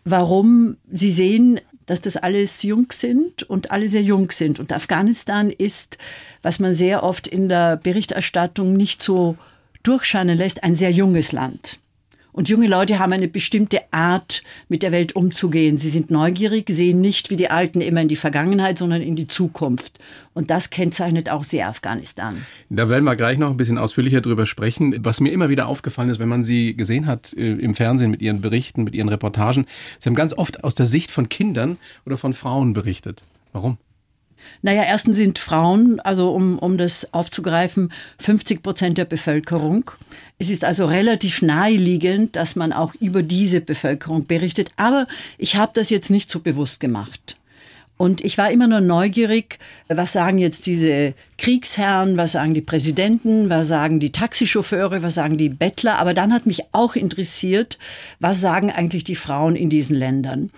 warum 0.06 0.78
Sie 0.92 1.12
sehen, 1.12 1.60
dass 1.86 2.02
das 2.02 2.18
alles 2.18 2.64
Jungs 2.64 3.00
sind 3.00 3.44
und 3.44 3.72
alle 3.72 3.88
sehr 3.88 4.02
jung 4.02 4.32
sind. 4.32 4.60
Und 4.60 4.72
Afghanistan 4.74 5.50
ist, 5.50 5.98
was 6.42 6.60
man 6.60 6.74
sehr 6.74 7.04
oft 7.04 7.28
in 7.28 7.50
der 7.50 7.78
Berichterstattung 7.78 8.76
nicht 8.76 9.04
so 9.04 9.38
durchscheinen 9.84 10.38
lässt, 10.38 10.64
ein 10.64 10.76
sehr 10.76 10.92
junges 10.92 11.32
Land. 11.32 11.80
Und 12.36 12.50
junge 12.50 12.68
Leute 12.68 13.00
haben 13.00 13.14
eine 13.14 13.30
bestimmte 13.30 13.80
Art, 13.92 14.44
mit 14.68 14.84
der 14.84 14.92
Welt 14.92 15.16
umzugehen. 15.16 15.78
Sie 15.78 15.90
sind 15.90 16.12
neugierig, 16.12 16.66
sehen 16.70 17.00
nicht 17.00 17.30
wie 17.30 17.38
die 17.38 17.50
Alten 17.50 17.80
immer 17.80 18.02
in 18.02 18.10
die 18.10 18.18
Vergangenheit, 18.18 18.78
sondern 18.78 19.02
in 19.02 19.16
die 19.16 19.30
Zukunft. 19.30 20.00
Und 20.34 20.50
das 20.50 20.70
kennzeichnet 20.70 21.30
auch 21.30 21.46
sehr 21.46 21.70
Afghanistan. 21.70 22.46
Da 22.70 22.90
werden 22.90 23.06
wir 23.06 23.16
gleich 23.16 23.38
noch 23.38 23.52
ein 23.52 23.56
bisschen 23.56 23.78
ausführlicher 23.78 24.20
drüber 24.20 24.46
sprechen. 24.46 24.98
Was 25.06 25.22
mir 25.22 25.32
immer 25.32 25.48
wieder 25.48 25.68
aufgefallen 25.68 26.10
ist, 26.10 26.20
wenn 26.20 26.28
man 26.28 26.44
sie 26.44 26.76
gesehen 26.76 27.08
hat 27.08 27.32
äh, 27.38 27.54
im 27.54 27.74
Fernsehen 27.74 28.12
mit 28.12 28.22
ihren 28.22 28.42
Berichten, 28.42 28.84
mit 28.84 28.96
ihren 28.96 29.08
Reportagen, 29.08 29.66
sie 30.00 30.10
haben 30.10 30.16
ganz 30.16 30.34
oft 30.34 30.62
aus 30.66 30.76
der 30.76 30.88
Sicht 30.88 31.12
von 31.12 31.30
Kindern 31.30 31.78
oder 32.06 32.18
von 32.18 32.34
Frauen 32.34 32.74
berichtet. 32.74 33.22
Warum? 33.54 33.78
Naja, 34.62 34.84
erstens 34.84 35.18
sind 35.18 35.40
Frauen, 35.40 36.00
also 36.00 36.32
um, 36.32 36.60
um 36.60 36.78
das 36.78 37.14
aufzugreifen, 37.14 37.92
50 38.20 38.64
Prozent 38.64 38.98
der 38.98 39.06
Bevölkerung. 39.06 39.92
Es 40.38 40.50
ist 40.50 40.66
also 40.66 40.86
relativ 40.86 41.42
naheliegend, 41.42 42.36
dass 42.36 42.56
man 42.56 42.74
auch 42.74 42.94
über 42.96 43.24
diese 43.24 43.62
Bevölkerung 43.62 44.26
berichtet. 44.26 44.72
Aber 44.78 45.08
ich 45.38 45.56
habe 45.56 45.72
das 45.76 45.90
jetzt 45.90 46.10
nicht 46.10 46.32
so 46.32 46.40
bewusst 46.40 46.80
gemacht. 46.80 47.38
Und 47.98 48.26
ich 48.26 48.38
war 48.38 48.52
immer 48.52 48.68
nur 48.68 48.82
neugierig, 48.82 49.58
was 49.88 50.12
sagen 50.12 50.38
jetzt 50.38 50.66
diese 50.66 51.14
Kriegsherren, 51.38 52.18
was 52.18 52.34
sagen 52.34 52.54
die 52.54 52.62
Präsidenten, 52.62 53.50
was 53.50 53.70
sagen 53.70 54.02
die 54.02 54.12
Taxichauffeure, 54.12 55.02
was 55.02 55.16
sagen 55.16 55.38
die 55.38 55.48
Bettler. 55.48 55.98
Aber 56.00 56.14
dann 56.14 56.34
hat 56.34 56.46
mich 56.46 56.64
auch 56.74 56.96
interessiert, 56.96 57.80
was 58.20 58.42
sagen 58.42 58.70
eigentlich 58.70 59.06
die 59.06 59.16
Frauen 59.16 59.56
in 59.56 59.70
diesen 59.70 59.96
Ländern 59.96 60.52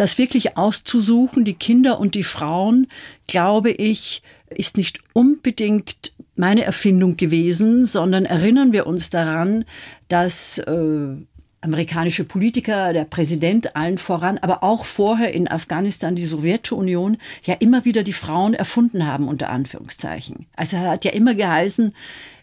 das 0.00 0.16
wirklich 0.16 0.56
auszusuchen, 0.56 1.44
die 1.44 1.52
Kinder 1.52 2.00
und 2.00 2.14
die 2.14 2.24
Frauen, 2.24 2.86
glaube 3.26 3.70
ich, 3.70 4.22
ist 4.48 4.78
nicht 4.78 5.00
unbedingt 5.12 6.14
meine 6.36 6.64
Erfindung 6.64 7.18
gewesen, 7.18 7.84
sondern 7.84 8.24
erinnern 8.24 8.72
wir 8.72 8.86
uns 8.86 9.10
daran, 9.10 9.66
dass 10.08 10.56
äh, 10.56 11.16
amerikanische 11.60 12.24
Politiker, 12.24 12.94
der 12.94 13.04
Präsident 13.04 13.76
allen 13.76 13.98
voran, 13.98 14.38
aber 14.38 14.62
auch 14.62 14.86
vorher 14.86 15.34
in 15.34 15.48
Afghanistan 15.48 16.16
die 16.16 16.24
Sowjetunion 16.24 17.18
ja 17.44 17.54
immer 17.60 17.84
wieder 17.84 18.02
die 18.02 18.14
Frauen 18.14 18.54
erfunden 18.54 19.06
haben, 19.06 19.28
unter 19.28 19.50
Anführungszeichen. 19.50 20.46
Also 20.56 20.78
hat 20.78 21.04
ja 21.04 21.10
immer 21.10 21.34
geheißen, 21.34 21.92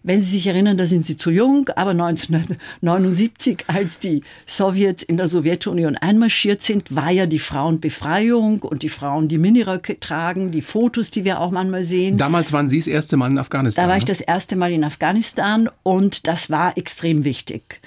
wenn 0.07 0.21
Sie 0.21 0.31
sich 0.31 0.47
erinnern, 0.47 0.77
da 0.77 0.85
sind 0.85 1.05
Sie 1.05 1.17
zu 1.17 1.31
jung, 1.31 1.67
aber 1.75 1.91
1979, 1.91 3.65
als 3.67 3.99
die 3.99 4.21
Sowjets 4.45 5.03
in 5.03 5.17
der 5.17 5.27
Sowjetunion 5.27 5.97
einmarschiert 5.97 6.63
sind, 6.63 6.95
war 6.95 7.11
ja 7.11 7.25
die 7.25 7.39
Frauenbefreiung 7.39 8.61
und 8.61 8.83
die 8.83 8.89
Frauen, 8.89 9.27
die 9.27 9.37
Miniröcke 9.37 9.99
tragen, 9.99 10.51
die 10.51 10.61
Fotos, 10.61 11.11
die 11.11 11.25
wir 11.25 11.41
auch 11.41 11.51
manchmal 11.51 11.83
sehen. 11.83 12.17
Damals 12.17 12.53
waren 12.53 12.69
Sie 12.69 12.77
das 12.77 12.87
erste 12.87 13.17
Mal 13.17 13.31
in 13.31 13.37
Afghanistan. 13.37 13.83
Da 13.83 13.89
war 13.89 13.97
ich 13.97 14.03
ne? 14.03 14.07
das 14.07 14.21
erste 14.21 14.55
Mal 14.55 14.71
in 14.71 14.85
Afghanistan 14.85 15.69
und 15.83 16.25
das 16.27 16.49
war 16.49 16.77
extrem 16.77 17.25
wichtig. 17.25 17.81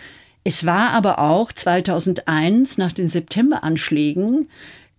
Es 0.45 0.67
war 0.67 0.91
aber 0.91 1.21
auch 1.21 1.53
2001 1.53 2.77
nach 2.77 2.93
den 2.93 3.09
Septemberanschlägen 3.09 4.47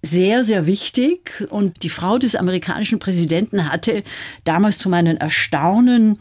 sehr, 0.01 0.43
sehr 0.43 0.65
wichtig. 0.65 1.45
Und 1.49 1.83
die 1.83 1.89
Frau 1.89 2.17
des 2.17 2.35
amerikanischen 2.35 2.97
Präsidenten 2.97 3.71
hatte 3.71 4.03
damals 4.43 4.79
zu 4.79 4.89
meinen 4.89 5.17
Erstaunen 5.17 6.17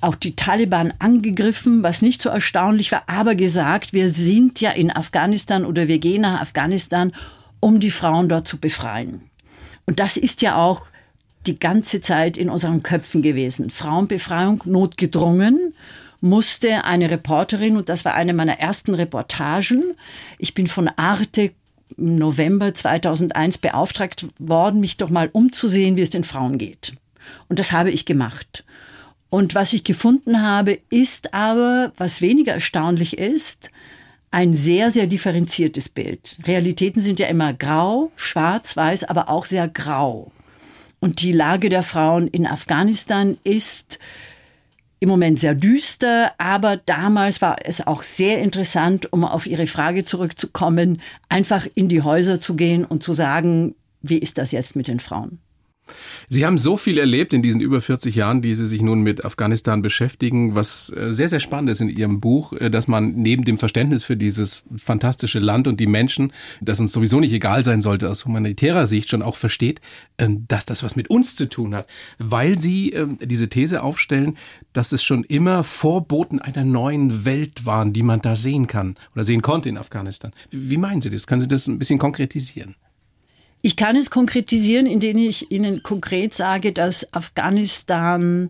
auch 0.00 0.14
die 0.14 0.36
Taliban 0.36 0.92
angegriffen, 0.98 1.82
was 1.82 2.02
nicht 2.02 2.22
so 2.22 2.28
erstaunlich 2.28 2.92
war, 2.92 3.02
aber 3.06 3.34
gesagt, 3.34 3.92
wir 3.92 4.08
sind 4.08 4.60
ja 4.60 4.70
in 4.70 4.94
Afghanistan 4.94 5.64
oder 5.64 5.88
wir 5.88 5.98
gehen 5.98 6.22
nach 6.22 6.40
Afghanistan, 6.40 7.12
um 7.60 7.80
die 7.80 7.90
Frauen 7.90 8.28
dort 8.28 8.46
zu 8.46 8.58
befreien. 8.58 9.22
Und 9.86 10.00
das 10.00 10.16
ist 10.16 10.42
ja 10.42 10.56
auch 10.56 10.82
die 11.46 11.58
ganze 11.58 12.00
Zeit 12.00 12.36
in 12.36 12.50
unseren 12.50 12.82
Köpfen 12.82 13.22
gewesen. 13.22 13.70
Frauenbefreiung 13.70 14.62
notgedrungen 14.66 15.74
musste 16.20 16.84
eine 16.84 17.10
Reporterin, 17.10 17.76
und 17.76 17.88
das 17.88 18.04
war 18.04 18.14
eine 18.14 18.34
meiner 18.34 18.58
ersten 18.58 18.94
Reportagen, 18.94 19.94
ich 20.38 20.54
bin 20.54 20.66
von 20.66 20.88
Arte 20.88 21.52
im 21.96 22.18
November 22.18 22.74
2001 22.74 23.58
beauftragt 23.58 24.26
worden, 24.38 24.80
mich 24.80 24.96
doch 24.96 25.10
mal 25.10 25.30
umzusehen, 25.32 25.96
wie 25.96 26.02
es 26.02 26.10
den 26.10 26.24
Frauen 26.24 26.58
geht. 26.58 26.94
Und 27.48 27.58
das 27.58 27.72
habe 27.72 27.90
ich 27.90 28.04
gemacht. 28.04 28.64
Und 29.30 29.54
was 29.54 29.72
ich 29.72 29.84
gefunden 29.84 30.42
habe, 30.42 30.78
ist 30.90 31.34
aber, 31.34 31.92
was 31.96 32.22
weniger 32.22 32.54
erstaunlich 32.54 33.18
ist, 33.18 33.70
ein 34.30 34.54
sehr, 34.54 34.90
sehr 34.90 35.06
differenziertes 35.06 35.88
Bild. 35.88 36.38
Realitäten 36.44 37.00
sind 37.00 37.18
ja 37.18 37.28
immer 37.28 37.52
grau, 37.54 38.10
schwarz, 38.16 38.76
weiß, 38.76 39.04
aber 39.04 39.28
auch 39.28 39.44
sehr 39.44 39.68
grau. 39.68 40.32
Und 41.00 41.22
die 41.22 41.32
Lage 41.32 41.68
der 41.68 41.82
Frauen 41.82 42.28
in 42.28 42.46
Afghanistan 42.46 43.38
ist 43.44 43.98
im 45.00 45.08
Moment 45.08 45.38
sehr 45.38 45.54
düster, 45.54 46.32
aber 46.38 46.76
damals 46.76 47.40
war 47.40 47.56
es 47.64 47.86
auch 47.86 48.02
sehr 48.02 48.40
interessant, 48.40 49.12
um 49.12 49.24
auf 49.24 49.46
Ihre 49.46 49.68
Frage 49.68 50.04
zurückzukommen, 50.04 51.00
einfach 51.28 51.66
in 51.74 51.88
die 51.88 52.02
Häuser 52.02 52.40
zu 52.40 52.56
gehen 52.56 52.84
und 52.84 53.02
zu 53.02 53.14
sagen, 53.14 53.76
wie 54.02 54.18
ist 54.18 54.38
das 54.38 54.52
jetzt 54.52 54.74
mit 54.74 54.88
den 54.88 54.98
Frauen? 54.98 55.38
Sie 56.28 56.44
haben 56.44 56.58
so 56.58 56.76
viel 56.76 56.98
erlebt 56.98 57.32
in 57.32 57.42
diesen 57.42 57.60
über 57.60 57.80
40 57.80 58.14
Jahren, 58.14 58.42
die 58.42 58.54
Sie 58.54 58.66
sich 58.66 58.82
nun 58.82 59.02
mit 59.02 59.24
Afghanistan 59.24 59.82
beschäftigen, 59.82 60.54
was 60.54 60.90
äh, 60.90 61.14
sehr, 61.14 61.28
sehr 61.28 61.40
spannend 61.40 61.70
ist 61.70 61.80
in 61.80 61.88
Ihrem 61.88 62.20
Buch, 62.20 62.52
äh, 62.52 62.70
dass 62.70 62.88
man 62.88 63.14
neben 63.14 63.44
dem 63.44 63.58
Verständnis 63.58 64.04
für 64.04 64.16
dieses 64.16 64.62
fantastische 64.76 65.38
Land 65.38 65.66
und 65.66 65.80
die 65.80 65.86
Menschen, 65.86 66.32
das 66.60 66.80
uns 66.80 66.92
sowieso 66.92 67.20
nicht 67.20 67.32
egal 67.32 67.64
sein 67.64 67.82
sollte 67.82 68.10
aus 68.10 68.24
humanitärer 68.24 68.86
Sicht, 68.86 69.08
schon 69.08 69.22
auch 69.22 69.36
versteht, 69.36 69.80
ähm, 70.18 70.44
dass 70.48 70.66
das 70.66 70.82
was 70.82 70.96
mit 70.96 71.10
uns 71.10 71.36
zu 71.36 71.48
tun 71.48 71.74
hat. 71.74 71.86
Weil 72.18 72.58
Sie 72.58 72.90
ähm, 72.90 73.18
diese 73.22 73.48
These 73.48 73.82
aufstellen, 73.82 74.36
dass 74.72 74.92
es 74.92 75.02
schon 75.02 75.24
immer 75.24 75.64
Vorboten 75.64 76.40
einer 76.40 76.64
neuen 76.64 77.24
Welt 77.24 77.64
waren, 77.66 77.92
die 77.92 78.02
man 78.02 78.20
da 78.20 78.36
sehen 78.36 78.66
kann 78.66 78.96
oder 79.14 79.24
sehen 79.24 79.42
konnte 79.42 79.68
in 79.68 79.78
Afghanistan. 79.78 80.32
Wie 80.50 80.76
meinen 80.76 81.00
Sie 81.00 81.10
das? 81.10 81.26
Können 81.26 81.40
Sie 81.40 81.48
das 81.48 81.66
ein 81.66 81.78
bisschen 81.78 81.98
konkretisieren? 81.98 82.76
Ich 83.68 83.76
kann 83.76 83.96
es 83.96 84.08
konkretisieren, 84.08 84.86
indem 84.86 85.18
ich 85.18 85.50
Ihnen 85.50 85.82
konkret 85.82 86.32
sage, 86.32 86.72
dass 86.72 87.12
Afghanistan 87.12 88.48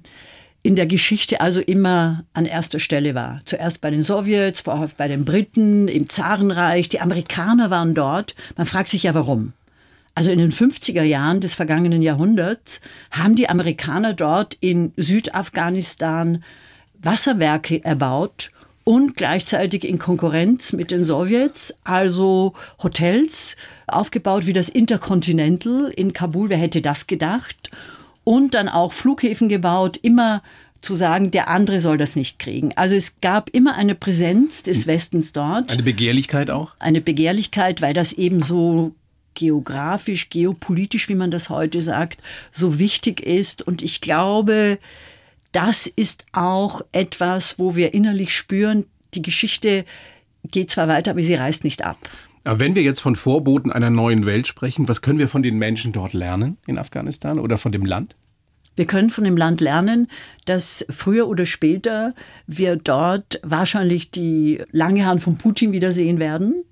in 0.62 0.76
der 0.76 0.86
Geschichte 0.86 1.40
also 1.40 1.60
immer 1.60 2.24
an 2.34 2.46
erster 2.46 2.78
Stelle 2.78 3.16
war. 3.16 3.40
Zuerst 3.44 3.80
bei 3.80 3.90
den 3.90 4.02
Sowjets, 4.02 4.60
vorher 4.60 4.88
bei 4.96 5.08
den 5.08 5.24
Briten, 5.24 5.88
im 5.88 6.08
Zarenreich, 6.08 6.88
die 6.88 7.00
Amerikaner 7.00 7.68
waren 7.68 7.96
dort. 7.96 8.36
Man 8.56 8.64
fragt 8.64 8.90
sich 8.90 9.02
ja 9.02 9.14
warum. 9.14 9.54
Also 10.14 10.30
in 10.30 10.38
den 10.38 10.52
50er 10.52 11.02
Jahren 11.02 11.40
des 11.40 11.56
vergangenen 11.56 12.00
Jahrhunderts 12.00 12.80
haben 13.10 13.34
die 13.34 13.48
Amerikaner 13.48 14.14
dort 14.14 14.56
in 14.60 14.92
Südafghanistan 14.96 16.44
Wasserwerke 17.02 17.82
erbaut 17.82 18.52
und 18.88 19.16
gleichzeitig 19.16 19.84
in 19.84 19.98
Konkurrenz 19.98 20.72
mit 20.72 20.90
den 20.90 21.04
Sowjets, 21.04 21.74
also 21.84 22.54
Hotels 22.82 23.54
aufgebaut 23.86 24.46
wie 24.46 24.54
das 24.54 24.70
Intercontinental 24.70 25.92
in 25.94 26.14
Kabul. 26.14 26.48
Wer 26.48 26.56
hätte 26.56 26.80
das 26.80 27.06
gedacht? 27.06 27.70
Und 28.24 28.54
dann 28.54 28.70
auch 28.70 28.94
Flughäfen 28.94 29.50
gebaut, 29.50 29.98
immer 29.98 30.42
zu 30.80 30.96
sagen, 30.96 31.30
der 31.30 31.48
andere 31.48 31.80
soll 31.80 31.98
das 31.98 32.16
nicht 32.16 32.38
kriegen. 32.38 32.72
Also 32.76 32.94
es 32.94 33.20
gab 33.20 33.50
immer 33.50 33.74
eine 33.74 33.94
Präsenz 33.94 34.62
des 34.62 34.86
Westens 34.86 35.34
dort. 35.34 35.70
Eine 35.70 35.82
Begehrlichkeit 35.82 36.48
auch? 36.48 36.72
Eine 36.78 37.02
Begehrlichkeit, 37.02 37.82
weil 37.82 37.92
das 37.92 38.14
eben 38.14 38.40
so 38.40 38.94
geografisch, 39.34 40.30
geopolitisch, 40.30 41.10
wie 41.10 41.14
man 41.14 41.30
das 41.30 41.50
heute 41.50 41.82
sagt, 41.82 42.22
so 42.52 42.78
wichtig 42.78 43.20
ist. 43.20 43.60
Und 43.60 43.82
ich 43.82 44.00
glaube, 44.00 44.78
das 45.58 45.88
ist 45.88 46.24
auch 46.30 46.82
etwas, 46.92 47.58
wo 47.58 47.74
wir 47.74 47.92
innerlich 47.92 48.32
spüren, 48.32 48.84
die 49.14 49.22
Geschichte 49.22 49.84
geht 50.44 50.70
zwar 50.70 50.86
weiter, 50.86 51.10
aber 51.10 51.22
sie 51.22 51.34
reißt 51.34 51.64
nicht 51.64 51.84
ab. 51.84 51.98
Aber 52.44 52.60
wenn 52.60 52.76
wir 52.76 52.84
jetzt 52.84 53.00
von 53.00 53.16
Vorboten 53.16 53.72
einer 53.72 53.90
neuen 53.90 54.24
Welt 54.24 54.46
sprechen, 54.46 54.86
was 54.86 55.02
können 55.02 55.18
wir 55.18 55.26
von 55.26 55.42
den 55.42 55.58
Menschen 55.58 55.90
dort 55.90 56.12
lernen 56.12 56.58
in 56.68 56.78
Afghanistan 56.78 57.40
oder 57.40 57.58
von 57.58 57.72
dem 57.72 57.84
Land? 57.84 58.14
Wir 58.76 58.86
können 58.86 59.10
von 59.10 59.24
dem 59.24 59.36
Land 59.36 59.60
lernen, 59.60 60.06
dass 60.44 60.86
früher 60.90 61.26
oder 61.26 61.44
später 61.44 62.14
wir 62.46 62.76
dort 62.76 63.40
wahrscheinlich 63.42 64.12
die 64.12 64.62
lange 64.70 65.06
Hand 65.06 65.24
von 65.24 65.38
Putin 65.38 65.72
wiedersehen 65.72 66.20
werden. 66.20 66.62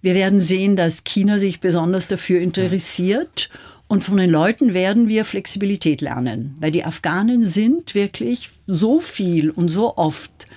Wir 0.00 0.14
werden 0.14 0.40
sehen, 0.40 0.74
dass 0.74 1.04
China 1.04 1.38
sich 1.38 1.60
besonders 1.60 2.08
dafür 2.08 2.40
interessiert. 2.40 3.48
Und 3.94 4.02
von 4.02 4.16
den 4.16 4.28
Leuten 4.28 4.74
werden 4.74 5.06
wir 5.06 5.24
Flexibilität 5.24 6.00
lernen, 6.00 6.56
weil 6.58 6.72
die 6.72 6.84
Afghanen 6.84 7.44
sind 7.44 7.94
wirklich 7.94 8.50
so 8.66 8.98
viel 8.98 9.50
und 9.50 9.68
so 9.68 9.96
oft 9.96 10.48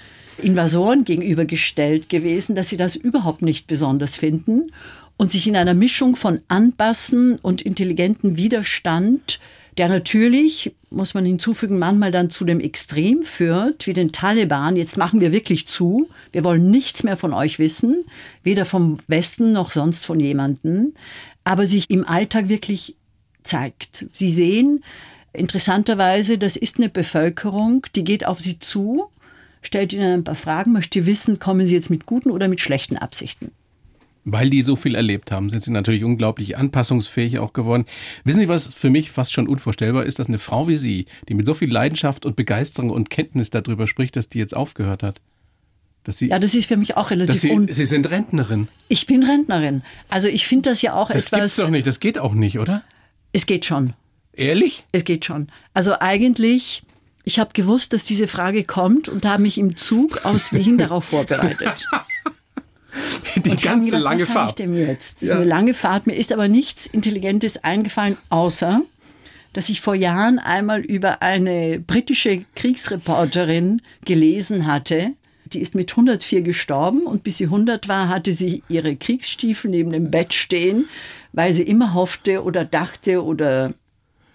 Invasoren 0.42 1.06
gegenübergestellt 1.06 2.10
gewesen, 2.10 2.56
dass 2.56 2.70
sie 2.70 2.78
das 2.78 2.96
überhaupt 2.96 3.44
nicht 3.44 3.68
besonders 3.68 4.16
finden. 4.16 4.72
Und 5.18 5.32
sich 5.32 5.46
in 5.46 5.56
einer 5.56 5.76
Mischung 5.76 6.16
von 6.16 6.42
Anpassen 6.48 7.36
und 7.36 7.62
intelligentem 7.62 8.38
Widerstand, 8.38 9.40
der 9.78 9.88
natürlich, 9.88 10.74
muss 10.90 11.14
man 11.14 11.24
hinzufügen, 11.24 11.78
manchmal 11.78 12.12
dann 12.12 12.32
zu 12.32 12.44
dem 12.44 12.60
Extrem 12.60 13.22
führt, 13.22 13.86
wie 13.86 13.94
den 13.94 14.12
Taliban, 14.12 14.76
jetzt 14.76 14.98
machen 14.98 15.22
wir 15.22 15.32
wirklich 15.32 15.68
zu, 15.68 16.10
wir 16.32 16.44
wollen 16.44 16.72
nichts 16.72 17.04
mehr 17.04 17.18
von 17.18 17.34
euch 17.34 17.60
wissen, 17.60 18.04
weder 18.42 18.66
vom 18.66 18.98
Westen 19.06 19.52
noch 19.52 19.72
sonst 19.72 20.08
von 20.08 20.20
jemanden, 20.20 20.96
aber 21.44 21.68
sich 21.68 21.90
im 21.92 22.04
Alltag 22.06 22.50
wirklich 22.50 22.97
zeigt. 23.48 24.06
Sie 24.14 24.32
sehen 24.32 24.84
interessanterweise, 25.34 26.38
das 26.38 26.58
ist 26.58 26.78
eine 26.78 26.90
Bevölkerung, 26.90 27.86
die 27.96 28.04
geht 28.04 28.26
auf 28.26 28.40
Sie 28.40 28.60
zu, 28.60 29.10
stellt 29.62 29.94
Ihnen 29.94 30.14
ein 30.14 30.24
paar 30.24 30.36
Fragen, 30.36 30.74
möchte 30.74 31.06
wissen, 31.06 31.40
kommen 31.40 31.66
Sie 31.66 31.76
jetzt 31.76 31.90
mit 31.90 32.06
guten 32.06 32.32
oder 32.32 32.48
mit 32.48 32.60
schlechten 32.60 32.98
Absichten. 32.98 33.52
Weil 34.30 34.50
die 34.50 34.62
so 34.62 34.76
viel 34.76 34.96
erlebt 34.96 35.32
haben, 35.32 35.50
sind 35.50 35.64
sie 35.64 35.72
natürlich 35.72 36.04
unglaublich 36.04 36.58
anpassungsfähig 36.58 37.40
auch 37.40 37.54
geworden. 37.54 37.86
Wissen 38.26 38.40
Sie, 38.40 38.50
was 38.50 38.68
für 38.68 38.90
mich 38.90 39.10
fast 39.10 39.32
schon 39.32 39.48
unvorstellbar 39.48 40.04
ist, 40.04 40.20
dass 40.20 40.28
eine 40.28 40.38
Frau 40.38 40.68
wie 40.68 40.76
Sie, 40.76 41.06
die 41.30 41.34
mit 41.34 41.46
so 41.46 41.54
viel 41.54 41.72
Leidenschaft 41.72 42.26
und 42.26 42.36
Begeisterung 42.36 42.90
und 42.90 43.10
Kenntnis 43.10 43.52
darüber 43.52 43.88
spricht, 43.88 44.18
dass 44.18 44.28
die 44.28 44.40
jetzt 44.40 44.54
aufgehört 44.54 45.02
hat? 45.02 45.22
Sie, 46.10 46.28
ja, 46.28 46.40
das 46.40 46.56
ist 46.56 46.68
für 46.68 46.78
mich 46.78 46.96
auch 46.96 47.12
relativ 47.12 47.40
Sie, 47.40 47.52
un 47.52 47.68
Sie 47.70 47.86
sind 47.86 48.10
Rentnerin. 48.10 48.68
Ich 48.88 49.08
bin 49.08 49.24
Rentnerin. 49.24 49.82
Also 50.10 50.28
ich 50.28 50.48
finde 50.48 50.70
das 50.70 50.82
ja 50.82 50.94
auch 50.94 51.08
das 51.10 51.28
etwas. 51.28 51.30
Das 51.30 51.40
gibt's 51.40 51.56
doch 51.56 51.70
nicht. 51.70 51.88
Das 51.88 52.00
geht 52.00 52.20
auch 52.20 52.34
nicht, 52.34 52.60
oder? 52.60 52.82
Es 53.38 53.46
geht 53.46 53.66
schon. 53.66 53.94
Ehrlich? 54.34 54.84
Es 54.92 55.04
geht 55.04 55.24
schon. 55.24 55.50
Also 55.76 56.00
eigentlich, 56.00 56.82
ich 57.24 57.38
habe 57.38 57.52
gewusst, 57.54 57.94
dass 57.94 58.04
diese 58.04 58.28
Frage 58.28 58.64
kommt 58.64 59.10
und 59.10 59.28
habe 59.28 59.44
mich 59.44 59.60
im 59.60 59.78
Zug 59.78 60.26
aus 60.26 60.52
Wien 60.54 60.80
darauf 60.80 61.06
vorbereitet. 61.06 61.88
Die 63.36 63.52
und 63.52 63.62
ganze 63.62 63.92
gedacht, 63.92 64.04
lange 64.04 64.22
was 64.24 64.30
Fahrt. 64.30 64.50
Ich 64.50 64.56
dem 64.56 64.76
jetzt? 64.76 65.18
Das 65.18 65.22
ist 65.22 65.30
ja. 65.30 65.36
eine 65.36 65.46
lange 65.46 65.76
Fahrt. 65.76 66.08
Mir 66.08 66.16
ist 66.16 66.34
aber 66.34 66.48
nichts 66.48 66.88
Intelligentes 66.88 67.64
eingefallen, 67.64 68.18
außer 68.30 68.82
dass 69.54 69.70
ich 69.70 69.82
vor 69.82 69.94
Jahren 69.94 70.40
einmal 70.40 70.82
über 70.82 71.22
eine 71.22 71.80
britische 71.80 72.42
Kriegsreporterin 72.56 73.84
gelesen 74.04 74.66
hatte. 74.66 75.12
Die 75.54 75.62
ist 75.62 75.76
mit 75.76 75.92
104 75.92 76.42
gestorben 76.42 77.04
und 77.04 77.24
bis 77.24 77.38
sie 77.38 77.46
100 77.46 77.88
war, 77.88 78.10
hatte 78.10 78.34
sie 78.34 78.64
ihre 78.70 78.96
Kriegsstiefel 78.96 79.72
neben 79.72 79.92
dem 79.92 80.12
Bett 80.12 80.34
stehen, 80.34 80.88
weil 81.34 81.54
sie 81.54 81.64
immer 81.64 81.94
hoffte 81.94 82.44
oder 82.44 82.66
dachte 82.66 83.24
oder 83.24 83.74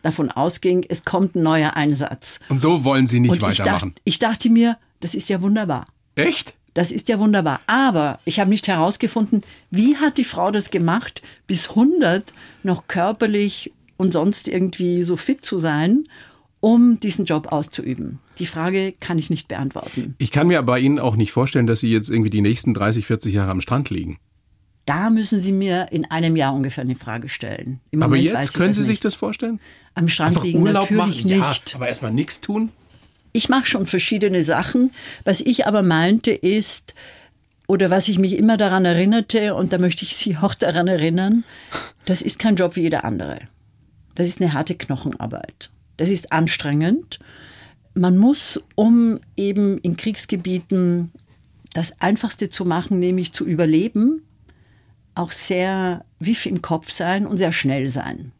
davon 0.03 0.31
ausging, 0.31 0.85
es 0.89 1.05
kommt 1.05 1.35
ein 1.35 1.43
neuer 1.43 1.77
Einsatz. 1.77 2.41
Und 2.49 2.61
so 2.61 2.85
wollen 2.85 3.07
Sie 3.07 3.21
nicht 3.21 3.31
Und 3.31 3.43
weitermachen. 3.43 3.95
Ich 4.05 4.19
dachte, 4.19 4.41
ich 4.41 4.47
dachte 4.47 4.51
mir, 4.51 4.79
das 5.01 5.15
ist 5.15 5.29
ja 5.29 5.41
wunderbar. 5.43 5.87
Echt? 6.15 6.55
Das 6.75 6.91
ist 6.91 7.09
ja 7.09 7.19
wunderbar. 7.19 7.61
Aber 7.67 8.19
ich 8.25 8.41
habe 8.41 8.51
nicht 8.51 8.67
herausgefunden, 8.67 9.43
wie 9.71 9.97
hat 9.97 10.19
die 10.19 10.25
Frau 10.25 10.51
das 10.51 10.71
gemacht, 10.71 11.23
bis 11.47 11.71
100 11.71 12.33
noch 12.63 12.89
körperlich 12.89 13.73
und 13.97 14.13
sonst 14.13 14.49
irgendwie 14.49 15.05
so 15.05 15.17
fit 15.17 15.45
zu 15.45 15.59
sein, 15.59 16.05
um 16.63 17.01
diesen 17.01 17.25
Job 17.25 17.51
auszuüben. 17.51 18.21
Die 18.39 18.47
Frage 18.47 18.95
kann 19.01 19.19
ich 19.19 19.31
nicht 19.31 19.49
beantworten. 19.49 20.15
Ich 20.19 20.31
kann 20.31 20.47
mir 20.47 20.63
bei 20.63 20.79
Ihnen 20.79 21.01
auch 21.01 21.17
nicht 21.17 21.33
vorstellen, 21.33 21.67
dass 21.67 21.81
Sie 21.81 21.91
jetzt 21.91 22.09
irgendwie 22.09 22.31
die 22.31 22.41
nächsten 22.41 22.73
30, 22.73 23.05
40 23.05 23.35
Jahre 23.35 23.51
am 23.51 23.61
Strand 23.61 23.91
liegen. 23.91 24.19
Da 24.87 25.11
müssen 25.11 25.41
Sie 25.41 25.51
mir 25.51 25.89
in 25.91 26.09
einem 26.09 26.37
Jahr 26.37 26.55
ungefähr 26.55 26.85
eine 26.85 26.95
Frage 26.95 27.29
stellen. 27.29 27.81
Im 27.91 28.01
aber 28.01 28.17
Moment 28.17 28.33
jetzt 28.33 28.55
können 28.55 28.75
Sie 28.75 28.83
sich 28.85 29.01
das 29.01 29.17
vorstellen? 29.17 29.61
Am 29.97 30.09
Strand 30.09 30.31
Einfach 30.31 30.45
liegen 30.45 30.63
Urlaub 30.63 30.89
natürlich 30.89 31.25
machen? 31.25 31.49
nicht. 31.49 31.71
Ja, 31.71 31.77
aber 31.77 31.89
erstmal 31.89 32.13
nichts 32.13 32.41
tun? 32.41 32.71
Ich 33.33 33.49
mache 33.49 33.67
schon 33.67 33.87
verschiedene 33.87 34.45
Sachen. 34.45 34.93
Was 35.25 35.41
ich 35.41 35.67
aber 35.67 35.83
meinte 35.83 36.31
ist, 36.31 36.95
oder 37.67 37.91
was 37.91 38.07
ich 38.07 38.21
mich 38.21 38.37
immer 38.37 38.57
daran 38.57 38.85
erinnerte, 38.85 39.57
und 39.57 39.73
da 39.73 39.79
möchte 39.79 40.05
ich 40.05 40.17
Sie 40.17 40.37
auch 40.41 40.55
daran 40.55 40.87
erinnern, 40.87 41.43
das 42.05 42.23
ist 42.23 42.39
kein 42.39 42.55
Job 42.55 42.77
wie 42.77 42.83
jeder 42.83 43.05
andere. 43.05 43.41
Das 44.15 44.29
ist 44.29 44.41
eine 44.41 44.53
harte 44.53 44.77
Knochenarbeit. 44.77 45.72
Das 45.97 46.09
ist 46.09 46.33
anstrengend. 46.33 47.19
Man 47.95 48.17
muss, 48.17 48.63
um 48.75 49.21
eben 49.37 49.79
in 49.79 49.97
Kriegsgebieten 49.97 51.13
das 51.75 52.01
Einfachste 52.01 52.51
zu 52.51 52.65
machen, 52.65 52.99
nämlich 52.99 53.33
zu 53.33 53.47
überleben, 53.47 54.23
auch 55.15 55.33
sehr 55.33 56.05
wiff 56.19 56.47
im 56.47 56.63
Kopf 56.63 56.91
sein 56.91 57.27
und 57.27 57.39
sehr 57.39 57.53
schnell 57.53 57.89
sein. 57.89 58.33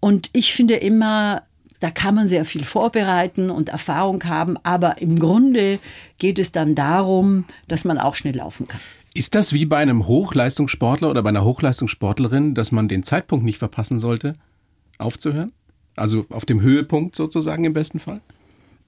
Und 0.00 0.28
ich 0.32 0.52
finde 0.52 0.74
immer, 0.74 1.42
da 1.80 1.90
kann 1.90 2.14
man 2.14 2.28
sehr 2.28 2.44
viel 2.44 2.64
vorbereiten 2.64 3.50
und 3.50 3.70
Erfahrung 3.70 4.24
haben, 4.24 4.56
aber 4.62 5.00
im 5.00 5.18
Grunde 5.18 5.78
geht 6.18 6.38
es 6.38 6.52
dann 6.52 6.74
darum, 6.74 7.44
dass 7.68 7.84
man 7.84 7.98
auch 7.98 8.14
schnell 8.14 8.36
laufen 8.36 8.66
kann. 8.66 8.80
Ist 9.14 9.34
das 9.34 9.52
wie 9.52 9.64
bei 9.64 9.78
einem 9.78 10.06
Hochleistungssportler 10.06 11.08
oder 11.08 11.22
bei 11.22 11.28
einer 11.28 11.44
Hochleistungssportlerin, 11.44 12.54
dass 12.54 12.72
man 12.72 12.88
den 12.88 13.02
Zeitpunkt 13.02 13.44
nicht 13.44 13.58
verpassen 13.58 13.98
sollte, 13.98 14.32
aufzuhören? 14.98 15.52
Also 15.96 16.26
auf 16.30 16.44
dem 16.44 16.60
Höhepunkt 16.60 17.16
sozusagen 17.16 17.64
im 17.64 17.72
besten 17.72 18.00
Fall? 18.00 18.20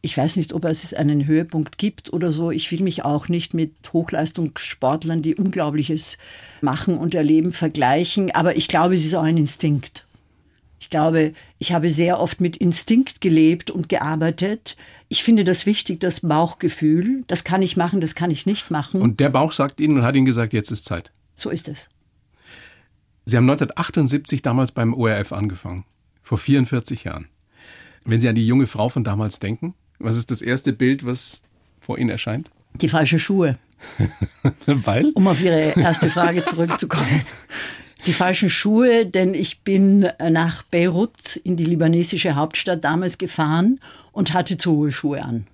Ich 0.03 0.17
weiß 0.17 0.37
nicht, 0.37 0.53
ob 0.53 0.65
es 0.65 0.95
einen 0.95 1.27
Höhepunkt 1.27 1.79
gibt 1.79 2.13
oder 2.13 2.31
so. 2.31 2.51
Ich 2.51 2.71
will 2.71 2.83
mich 2.83 3.05
auch 3.05 3.29
nicht 3.29 3.55
mit 3.55 3.73
Hochleistungssportlern, 3.93 5.23
die 5.23 5.35
Unglaubliches 5.35 6.19
machen 6.61 6.99
und 6.99 7.15
erleben, 7.15 7.53
vergleichen. 7.53 8.31
Aber 8.31 8.57
ich 8.57 8.69
glaube, 8.69 8.95
es 8.95 9.05
ist 9.05 9.15
auch 9.15 9.25
ein 9.25 9.37
Instinkt. 9.37 10.07
Ich 10.79 10.91
glaube, 10.91 11.33
ich 11.59 11.73
habe 11.73 11.89
sehr 11.89 12.21
oft 12.21 12.41
mit 12.41 12.57
Instinkt 12.59 13.21
gelebt 13.21 13.71
und 13.71 13.89
gearbeitet. 13.89 14.77
Ich 15.09 15.25
finde 15.25 15.43
das 15.43 15.67
wichtig, 15.67 16.01
das 16.01 16.21
Bauchgefühl. 16.21 17.25
Das 17.27 17.45
kann 17.45 17.63
ich 17.63 17.77
machen, 17.77 18.01
das 18.01 18.15
kann 18.15 18.31
ich 18.31 18.47
nicht 18.47 18.71
machen. 18.71 19.01
Und 19.01 19.19
der 19.19 19.31
Bauch 19.31 19.53
sagt 19.53 19.81
Ihnen 19.81 19.97
und 19.99 20.05
hat 20.05 20.15
Ihnen 20.15 20.27
gesagt, 20.27 20.53
jetzt 20.53 20.71
ist 20.71 20.85
Zeit. 20.85 21.11
So 21.35 21.51
ist 21.51 21.69
es. 21.69 21.89
Sie 23.25 23.37
haben 23.37 23.51
1978 23.51 24.43
damals 24.43 24.71
beim 24.71 24.95
ORF 24.95 25.33
angefangen. 25.33 25.85
Vor 26.27 26.39
44 26.39 27.05
Jahren. 27.05 27.29
Wenn 28.05 28.21
Sie 28.21 28.29
an 28.29 28.35
die 28.35 28.49
junge 28.49 28.67
Frau 28.67 28.89
von 28.89 29.05
damals 29.05 29.39
denken, 29.39 29.75
was 30.01 30.17
ist 30.17 30.33
das 30.33 30.43
erste 30.43 30.73
Bild, 30.73 31.07
was 31.07 31.41
vor 31.79 31.99
Ihnen 31.99 32.11
erscheint? 32.11 32.51
Die 32.75 32.89
falsche 32.89 33.21
Schuhe. 33.21 33.59
Weil? 34.67 35.13
Um 35.15 35.29
auf 35.29 35.41
Ihre 35.41 35.79
erste 35.79 36.11
Frage 36.11 36.45
zurückzukommen. 36.45 37.23
Die 38.07 38.13
falschen 38.13 38.51
Schuhe, 38.51 39.07
denn 39.07 39.35
ich 39.35 39.61
bin 39.61 40.09
nach 40.19 40.65
Beirut 40.65 41.37
in 41.37 41.57
die 41.57 41.65
libanesische 41.65 42.35
Hauptstadt 42.35 42.83
damals 42.83 43.19
gefahren 43.19 43.79
und 44.11 44.35
hatte 44.35 44.59
zu 44.59 44.73
hohe 44.73 44.91
Schuhe 44.91 45.23
an. 45.23 45.47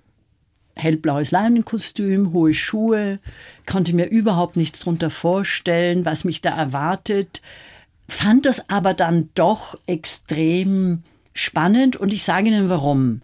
Hellblaues 0.75 1.29
Leinenkostüm, 1.29 2.33
hohe 2.33 2.55
Schuhe, 2.55 3.19
konnte 3.67 3.93
mir 3.93 4.05
überhaupt 4.09 4.57
nichts 4.57 4.79
darunter 4.79 5.11
vorstellen, 5.11 6.03
was 6.03 6.23
mich 6.23 6.41
da 6.41 6.57
erwartet, 6.57 7.43
fand 8.07 8.45
das 8.45 8.69
aber 8.69 8.93
dann 8.93 9.29
doch 9.35 9.77
extrem 9.87 11.03
spannend 11.33 11.95
und 11.95 12.13
ich 12.13 12.23
sage 12.23 12.47
Ihnen 12.47 12.69
warum 12.69 13.21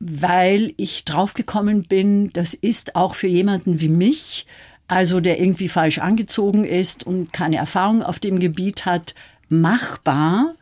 weil 0.00 0.74
ich 0.76 1.04
draufgekommen 1.04 1.84
bin, 1.84 2.32
das 2.32 2.54
ist 2.54 2.94
auch 2.94 3.14
für 3.14 3.26
jemanden 3.26 3.80
wie 3.80 3.88
mich, 3.88 4.46
also 4.86 5.20
der 5.20 5.40
irgendwie 5.40 5.68
falsch 5.68 5.98
angezogen 5.98 6.64
ist 6.64 7.04
und 7.04 7.32
keine 7.32 7.56
Erfahrung 7.56 8.02
auf 8.02 8.18
dem 8.18 8.38
Gebiet 8.38 8.86
hat, 8.86 9.14
machbar. 9.48 10.54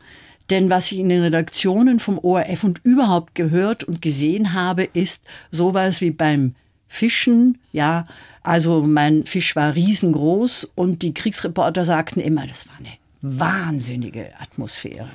Denn 0.49 0.69
was 0.69 0.91
ich 0.91 0.99
in 0.99 1.09
den 1.09 1.21
Redaktionen 1.21 1.99
vom 1.99 2.19
ORF 2.19 2.63
und 2.63 2.83
überhaupt 2.83 3.35
gehört 3.35 3.83
und 3.83 4.01
gesehen 4.01 4.53
habe, 4.53 4.83
ist 4.83 5.23
sowas 5.51 6.01
wie 6.01 6.11
beim 6.11 6.55
Fischen, 6.87 7.57
ja, 7.73 8.05
also 8.43 8.81
mein 8.81 9.23
Fisch 9.23 9.57
war 9.57 9.75
riesengroß 9.75 10.71
und 10.73 11.01
die 11.01 11.13
Kriegsreporter 11.13 11.83
sagten 11.83 12.21
immer, 12.21 12.47
das 12.47 12.67
war 12.69 12.77
eine 12.77 12.93
wahnsinnige 13.21 14.31
Atmosphäre. 14.39 15.09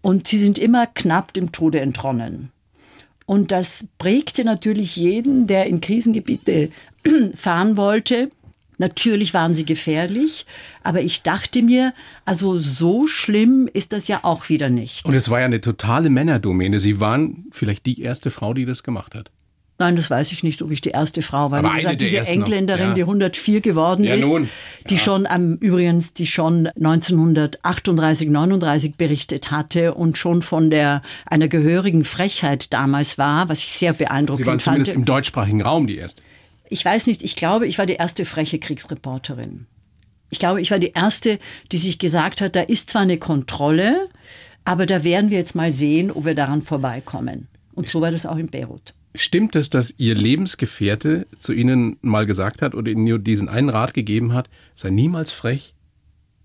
Und 0.00 0.28
sie 0.28 0.38
sind 0.38 0.58
immer 0.58 0.86
knapp 0.86 1.32
dem 1.32 1.52
Tode 1.52 1.80
entronnen. 1.80 2.50
Und 3.26 3.52
das 3.52 3.88
prägte 3.98 4.44
natürlich 4.44 4.96
jeden, 4.96 5.46
der 5.46 5.66
in 5.66 5.80
Krisengebiete 5.80 6.70
fahren 7.34 7.76
wollte. 7.76 8.30
Natürlich 8.76 9.34
waren 9.34 9.54
sie 9.54 9.64
gefährlich, 9.64 10.46
aber 10.82 11.00
ich 11.00 11.22
dachte 11.22 11.62
mir, 11.62 11.94
also 12.24 12.58
so 12.58 13.06
schlimm 13.06 13.68
ist 13.72 13.92
das 13.92 14.08
ja 14.08 14.20
auch 14.24 14.48
wieder 14.48 14.68
nicht. 14.68 15.04
Und 15.04 15.14
es 15.14 15.30
war 15.30 15.38
ja 15.40 15.46
eine 15.46 15.60
totale 15.60 16.10
Männerdomäne. 16.10 16.80
Sie 16.80 16.98
waren 16.98 17.46
vielleicht 17.52 17.86
die 17.86 18.00
erste 18.00 18.30
Frau, 18.32 18.52
die 18.52 18.66
das 18.66 18.82
gemacht 18.82 19.14
hat. 19.14 19.30
Nein, 19.78 19.96
das 19.96 20.08
weiß 20.08 20.30
ich 20.30 20.44
nicht, 20.44 20.62
ob 20.62 20.70
ich 20.70 20.80
die 20.82 20.90
erste 20.90 21.20
Frau 21.20 21.50
war. 21.50 21.58
Aber 21.58 21.72
Wie 21.72 21.78
gesagt, 21.78 22.00
diese 22.00 22.20
Engländerin, 22.20 22.90
ja. 22.90 22.94
die 22.94 23.00
104 23.02 23.60
geworden 23.60 24.04
Ja, 24.04 24.14
ist, 24.14 24.22
nun, 24.22 24.48
die 24.88 24.94
ja. 24.94 25.00
schon 25.00 25.26
am 25.26 25.54
übrigens, 25.56 26.14
die 26.14 26.28
schon 26.28 26.68
1938, 26.68 28.28
39 28.28 28.94
berichtet 28.96 29.50
hatte 29.50 29.94
und 29.94 30.16
schon 30.16 30.42
von 30.42 30.70
der 30.70 31.02
einer 31.26 31.48
gehörigen 31.48 32.04
Frechheit 32.04 32.72
damals 32.72 33.18
war, 33.18 33.48
was 33.48 33.58
ich 33.64 33.72
sehr 33.72 33.92
beeindruckend 33.92 34.44
Sie 34.44 34.46
waren 34.46 34.60
zumindest 34.60 34.90
fand. 34.90 34.98
im 34.98 35.04
deutschsprachigen 35.04 35.62
Raum 35.62 35.86
die 35.86 35.96
erste. 35.96 36.22
Ich 36.68 36.84
weiß 36.84 37.06
nicht, 37.08 37.22
ich 37.22 37.36
glaube, 37.36 37.66
ich 37.66 37.78
war 37.78 37.86
die 37.86 37.94
erste 37.94 38.24
freche 38.24 38.58
Kriegsreporterin. 38.58 39.66
Ich 40.30 40.38
glaube, 40.38 40.60
ich 40.60 40.70
war 40.70 40.78
die 40.78 40.92
erste, 40.92 41.38
die 41.72 41.78
sich 41.78 41.98
gesagt 41.98 42.40
hat, 42.40 42.56
da 42.56 42.62
ist 42.62 42.90
zwar 42.90 43.02
eine 43.02 43.18
Kontrolle, 43.18 44.08
aber 44.64 44.86
da 44.86 45.04
werden 45.04 45.30
wir 45.30 45.38
jetzt 45.38 45.54
mal 45.54 45.72
sehen, 45.72 46.10
ob 46.10 46.24
wir 46.24 46.34
daran 46.34 46.62
vorbeikommen. 46.62 47.48
Und 47.74 47.88
so 47.88 48.00
war 48.00 48.10
das 48.10 48.24
auch 48.24 48.36
in 48.36 48.48
Beirut. 48.48 48.93
Stimmt 49.16 49.54
es, 49.54 49.70
dass 49.70 49.94
Ihr 49.96 50.16
Lebensgefährte 50.16 51.26
zu 51.38 51.52
Ihnen 51.52 51.98
mal 52.00 52.26
gesagt 52.26 52.62
hat 52.62 52.74
oder 52.74 52.90
Ihnen 52.90 53.04
nur 53.04 53.20
diesen 53.20 53.48
einen 53.48 53.68
Rat 53.68 53.94
gegeben 53.94 54.32
hat, 54.32 54.50
sei 54.74 54.90
niemals 54.90 55.30
frech 55.30 55.74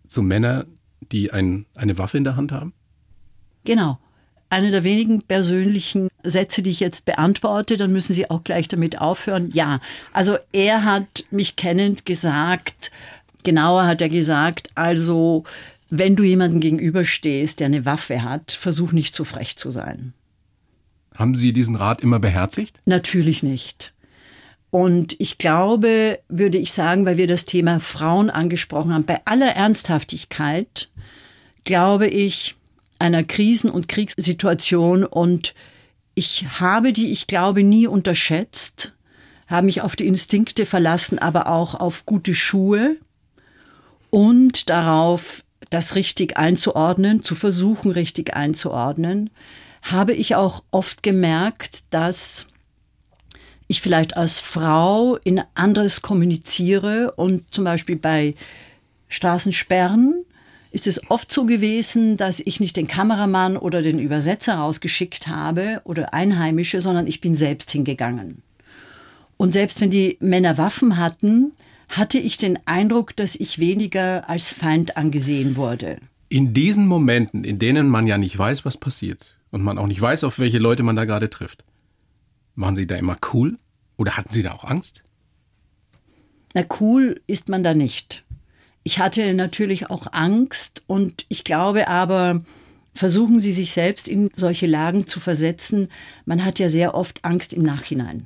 zu 0.08 0.22
Männern, 0.22 0.68
die 1.12 1.32
ein, 1.32 1.66
eine 1.74 1.98
Waffe 1.98 2.18
in 2.18 2.24
der 2.24 2.36
Hand 2.36 2.52
haben? 2.52 2.74
Genau. 3.66 3.98
Eine 4.52 4.72
der 4.72 4.84
wenigen 4.84 5.24
persönlichen 5.24 6.10
Sätze, 6.24 6.62
die 6.62 6.72
ich 6.72 6.80
jetzt 6.80 7.06
beantworte, 7.06 7.78
dann 7.78 7.92
müssen 7.92 8.14
Sie 8.14 8.30
auch 8.30 8.44
gleich 8.44 8.68
damit 8.68 9.00
aufhören. 9.00 9.50
Ja, 9.54 9.80
also 10.12 10.38
er 10.52 10.86
hat 10.86 11.26
mich 11.32 11.56
kennend 11.56 12.06
gesagt, 12.06 12.92
genauer 13.44 13.86
hat 13.86 14.02
er 14.02 14.10
gesagt, 14.10 14.70
also 14.76 15.44
wenn 15.90 16.16
du 16.16 16.24
jemandem 16.24 16.60
gegenüberstehst, 16.60 17.60
der 17.60 17.66
eine 17.66 17.86
Waffe 17.86 18.24
hat, 18.24 18.52
versuch 18.52 18.92
nicht 18.92 19.16
zu 19.16 19.24
frech 19.24 19.56
zu 19.56 19.72
sein. 19.72 20.14
Haben 21.20 21.36
Sie 21.36 21.52
diesen 21.52 21.76
Rat 21.76 22.00
immer 22.00 22.20
beherzigt? 22.20 22.80
Natürlich 22.86 23.44
nicht. 23.44 23.94
Und 24.72 25.20
ich 25.20 25.38
glaube, 25.38 26.20
würde 26.30 26.58
ich 26.58 26.72
sagen, 26.72 27.06
weil 27.06 27.18
wir 27.18 27.28
das 27.28 27.44
Thema 27.44 27.82
Frauen 27.82 28.30
angesprochen 28.30 28.94
haben, 28.94 29.04
bei 29.04 29.20
aller 29.26 29.54
Ernsthaftigkeit 29.54 30.90
glaube 31.66 32.08
ich 32.08 32.56
einer 33.00 33.26
Krisen- 33.26 33.70
und 33.70 33.90
Kriegssituation 33.90 35.04
und 35.04 35.54
ich 36.16 36.46
habe 36.60 36.94
die, 36.94 37.12
ich 37.12 37.28
glaube, 37.28 37.64
nie 37.64 37.88
unterschätzt, 37.88 38.94
habe 39.48 39.66
mich 39.66 39.82
auf 39.82 39.98
die 39.98 40.08
Instinkte 40.08 40.66
verlassen, 40.66 41.20
aber 41.20 41.48
auch 41.48 41.76
auf 41.76 42.06
gute 42.06 42.34
Schuhe 42.34 42.96
und 44.10 44.70
darauf, 44.70 45.44
das 45.70 45.96
richtig 45.96 46.38
einzuordnen, 46.38 47.24
zu 47.24 47.36
versuchen, 47.36 47.92
richtig 47.92 48.36
einzuordnen, 48.36 49.30
habe 49.82 50.14
ich 50.14 50.36
auch 50.36 50.64
oft 50.72 51.04
gemerkt, 51.04 51.84
dass 51.90 52.48
ich 53.68 53.82
vielleicht 53.82 54.18
als 54.18 54.40
Frau 54.40 55.18
in 55.24 55.42
anderes 55.54 56.02
kommuniziere 56.02 57.12
und 57.12 57.54
zum 57.54 57.64
Beispiel 57.64 57.96
bei 57.96 58.34
Straßensperren 59.10 60.26
ist 60.72 60.88
es 60.88 61.10
oft 61.10 61.32
so 61.32 61.46
gewesen, 61.46 62.18
dass 62.18 62.40
ich 62.40 62.60
nicht 62.60 62.78
den 62.78 62.88
Kameramann 62.88 63.58
oder 63.58 63.82
den 63.82 64.00
Übersetzer 64.00 64.56
rausgeschickt 64.56 65.28
habe 65.28 65.82
oder 65.84 66.14
Einheimische, 66.14 66.80
sondern 66.80 67.08
ich 67.08 67.22
bin 67.22 67.34
selbst 67.34 67.72
hingegangen. 67.72 68.44
Und 69.38 69.54
selbst 69.54 69.82
wenn 69.82 69.90
die 69.90 70.18
Männer 70.20 70.58
Waffen 70.58 70.98
hatten, 70.98 71.54
hatte 71.88 72.20
ich 72.20 72.38
den 72.38 72.60
Eindruck, 72.66 73.16
dass 73.16 73.36
ich 73.36 73.58
weniger 73.58 74.30
als 74.30 74.52
Feind 74.52 74.96
angesehen 74.96 75.56
wurde. 75.56 75.98
In 76.28 76.54
diesen 76.54 76.86
Momenten, 76.86 77.44
in 77.44 77.58
denen 77.58 77.90
man 77.90 78.06
ja 78.06 78.20
nicht 78.20 78.38
weiß, 78.38 78.64
was 78.64 78.78
passiert 78.78 79.39
und 79.52 79.64
man 79.64 79.78
auch 79.78 79.88
nicht 79.88 80.02
weiß, 80.02 80.24
auf 80.24 80.40
welche 80.40 80.60
Leute 80.60 80.84
man 80.84 80.96
da 80.96 81.06
gerade 81.06 81.30
trifft, 81.30 81.64
waren 82.56 82.76
Sie 82.76 82.88
da 82.88 82.96
immer 82.96 83.18
cool 83.34 83.58
oder 83.98 84.18
hatten 84.18 84.32
Sie 84.32 84.44
da 84.44 84.54
auch 84.54 84.64
Angst? 84.64 85.04
Na 86.54 86.64
cool 86.80 87.22
ist 87.28 87.50
man 87.50 87.64
da 87.64 87.74
nicht. 87.74 88.24
Ich 88.84 89.00
hatte 89.00 89.34
natürlich 89.34 89.90
auch 89.90 90.08
Angst 90.12 90.84
und 90.88 91.26
ich 91.30 91.44
glaube 91.44 91.88
aber, 91.88 92.44
versuchen 92.94 93.42
Sie 93.42 93.52
sich 93.52 93.72
selbst 93.72 94.08
in 94.08 94.30
solche 94.36 94.68
Lagen 94.68 95.08
zu 95.08 95.20
versetzen. 95.20 95.90
Man 96.26 96.44
hat 96.44 96.60
ja 96.60 96.70
sehr 96.70 96.96
oft 96.96 97.24
Angst 97.24 97.54
im 97.54 97.64
Nachhinein. 97.64 98.26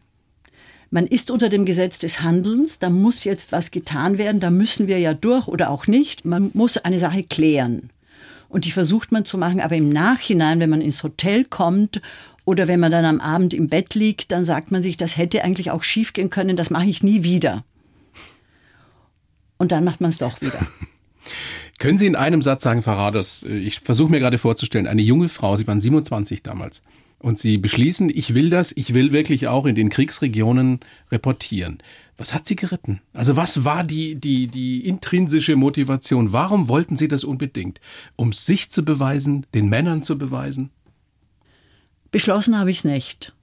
Man 0.89 1.07
ist 1.07 1.31
unter 1.31 1.49
dem 1.49 1.65
Gesetz 1.65 1.97
des 1.97 2.21
Handelns, 2.21 2.77
da 2.77 2.91
muss 2.91 3.23
jetzt 3.23 3.51
was 3.51 3.71
getan 3.71 4.19
werden, 4.19 4.39
da 4.39 4.51
müssen 4.51 4.87
wir 4.87 4.99
ja 4.99 5.15
durch 5.15 5.47
oder 5.47 5.71
auch 5.71 5.87
nicht. 5.87 6.23
Man 6.23 6.51
muss 6.53 6.77
eine 6.77 6.99
Sache 6.99 7.23
klären. 7.23 7.89
Und 8.53 8.65
die 8.65 8.71
versucht 8.71 9.11
man 9.11 9.25
zu 9.25 9.39
machen, 9.39 9.59
aber 9.59 9.75
im 9.75 9.89
Nachhinein, 9.89 10.59
wenn 10.59 10.69
man 10.69 10.81
ins 10.81 11.01
Hotel 11.01 11.43
kommt 11.43 12.03
oder 12.45 12.67
wenn 12.67 12.79
man 12.79 12.91
dann 12.91 13.03
am 13.03 13.19
Abend 13.19 13.55
im 13.55 13.67
Bett 13.67 13.95
liegt, 13.95 14.31
dann 14.31 14.45
sagt 14.45 14.69
man 14.69 14.83
sich, 14.83 14.95
das 14.95 15.17
hätte 15.17 15.43
eigentlich 15.43 15.71
auch 15.71 15.81
schiefgehen 15.81 16.29
können, 16.29 16.55
das 16.55 16.69
mache 16.69 16.85
ich 16.85 17.01
nie 17.01 17.23
wieder. 17.23 17.63
Und 19.57 19.71
dann 19.71 19.83
macht 19.83 20.01
man 20.01 20.11
es 20.11 20.19
doch 20.19 20.39
wieder. 20.39 20.59
Können 21.79 21.97
Sie 21.97 22.05
in 22.05 22.15
einem 22.15 22.43
Satz 22.43 22.61
sagen, 22.61 22.83
Frau 22.83 22.93
Rados, 22.93 23.41
ich 23.41 23.79
versuche 23.79 24.11
mir 24.11 24.19
gerade 24.19 24.37
vorzustellen, 24.37 24.85
eine 24.85 25.01
junge 25.01 25.29
Frau, 25.29 25.57
Sie 25.57 25.65
waren 25.65 25.81
27 25.81 26.43
damals, 26.43 26.83
und 27.17 27.39
Sie 27.39 27.57
beschließen, 27.57 28.11
ich 28.13 28.35
will 28.35 28.51
das, 28.51 28.71
ich 28.77 28.93
will 28.93 29.13
wirklich 29.13 29.47
auch 29.47 29.65
in 29.65 29.73
den 29.73 29.89
Kriegsregionen 29.89 30.81
reportieren. 31.11 31.79
Was 32.17 32.33
hat 32.33 32.45
Sie 32.45 32.55
geritten? 32.55 33.01
Also 33.13 33.35
was 33.35 33.63
war 33.65 33.83
die, 33.83 34.15
die, 34.15 34.47
die 34.47 34.85
intrinsische 34.87 35.55
Motivation? 35.55 36.31
Warum 36.31 36.67
wollten 36.67 36.95
Sie 36.95 37.07
das 37.07 37.23
unbedingt? 37.23 37.81
Um 38.15 38.33
sich 38.33 38.69
zu 38.69 38.85
beweisen, 38.85 39.45
den 39.53 39.67
Männern 39.67 40.03
zu 40.03 40.17
beweisen? 40.17 40.69
Beschlossen 42.11 42.59
habe 42.59 42.69
ich 42.69 42.79
es 42.79 42.83
nicht. 42.83 43.33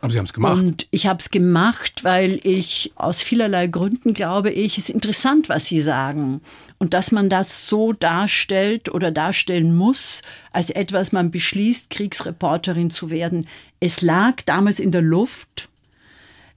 Aber 0.00 0.12
Sie 0.12 0.18
haben 0.18 0.26
es 0.26 0.34
gemacht. 0.34 0.58
Und 0.58 0.86
ich 0.90 1.06
habe 1.06 1.20
es 1.20 1.30
gemacht, 1.30 2.04
weil 2.04 2.38
ich 2.42 2.92
aus 2.96 3.22
vielerlei 3.22 3.68
Gründen 3.68 4.12
glaube 4.12 4.50
ich, 4.50 4.76
es 4.76 4.90
ist 4.90 4.94
interessant, 4.94 5.48
was 5.48 5.64
Sie 5.64 5.80
sagen. 5.80 6.42
Und 6.78 6.92
dass 6.92 7.10
man 7.10 7.30
das 7.30 7.66
so 7.68 7.94
darstellt 7.94 8.92
oder 8.92 9.10
darstellen 9.10 9.74
muss, 9.74 10.20
als 10.52 10.68
etwas 10.68 11.12
man 11.12 11.30
beschließt, 11.30 11.88
Kriegsreporterin 11.88 12.90
zu 12.90 13.08
werden. 13.08 13.46
Es 13.80 14.02
lag 14.02 14.42
damals 14.42 14.78
in 14.78 14.92
der 14.92 15.00
Luft, 15.00 15.70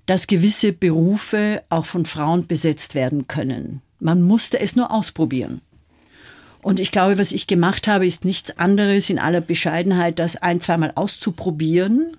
dass 0.08 0.26
gewisse 0.26 0.74
Berufe 0.74 1.62
auch 1.70 1.86
von 1.86 2.06
Frauen 2.06 2.48
besetzt 2.48 2.96
werden 2.96 3.28
können. 3.28 3.82
Man 4.00 4.24
musste 4.24 4.60
es 4.60 4.76
nur 4.76 4.90
ausprobieren. 4.92 5.62
Und 6.62 6.80
ich 6.80 6.92
glaube, 6.92 7.18
was 7.18 7.32
ich 7.32 7.46
gemacht 7.46 7.88
habe, 7.88 8.08
ist 8.08 8.26
nichts 8.26 8.58
anderes 8.58 9.10
in 9.10 9.20
aller 9.20 9.42
Bescheidenheit, 9.42 10.18
das 10.18 10.36
ein, 10.38 10.60
zweimal 10.60 10.92
auszuprobieren 10.96 12.18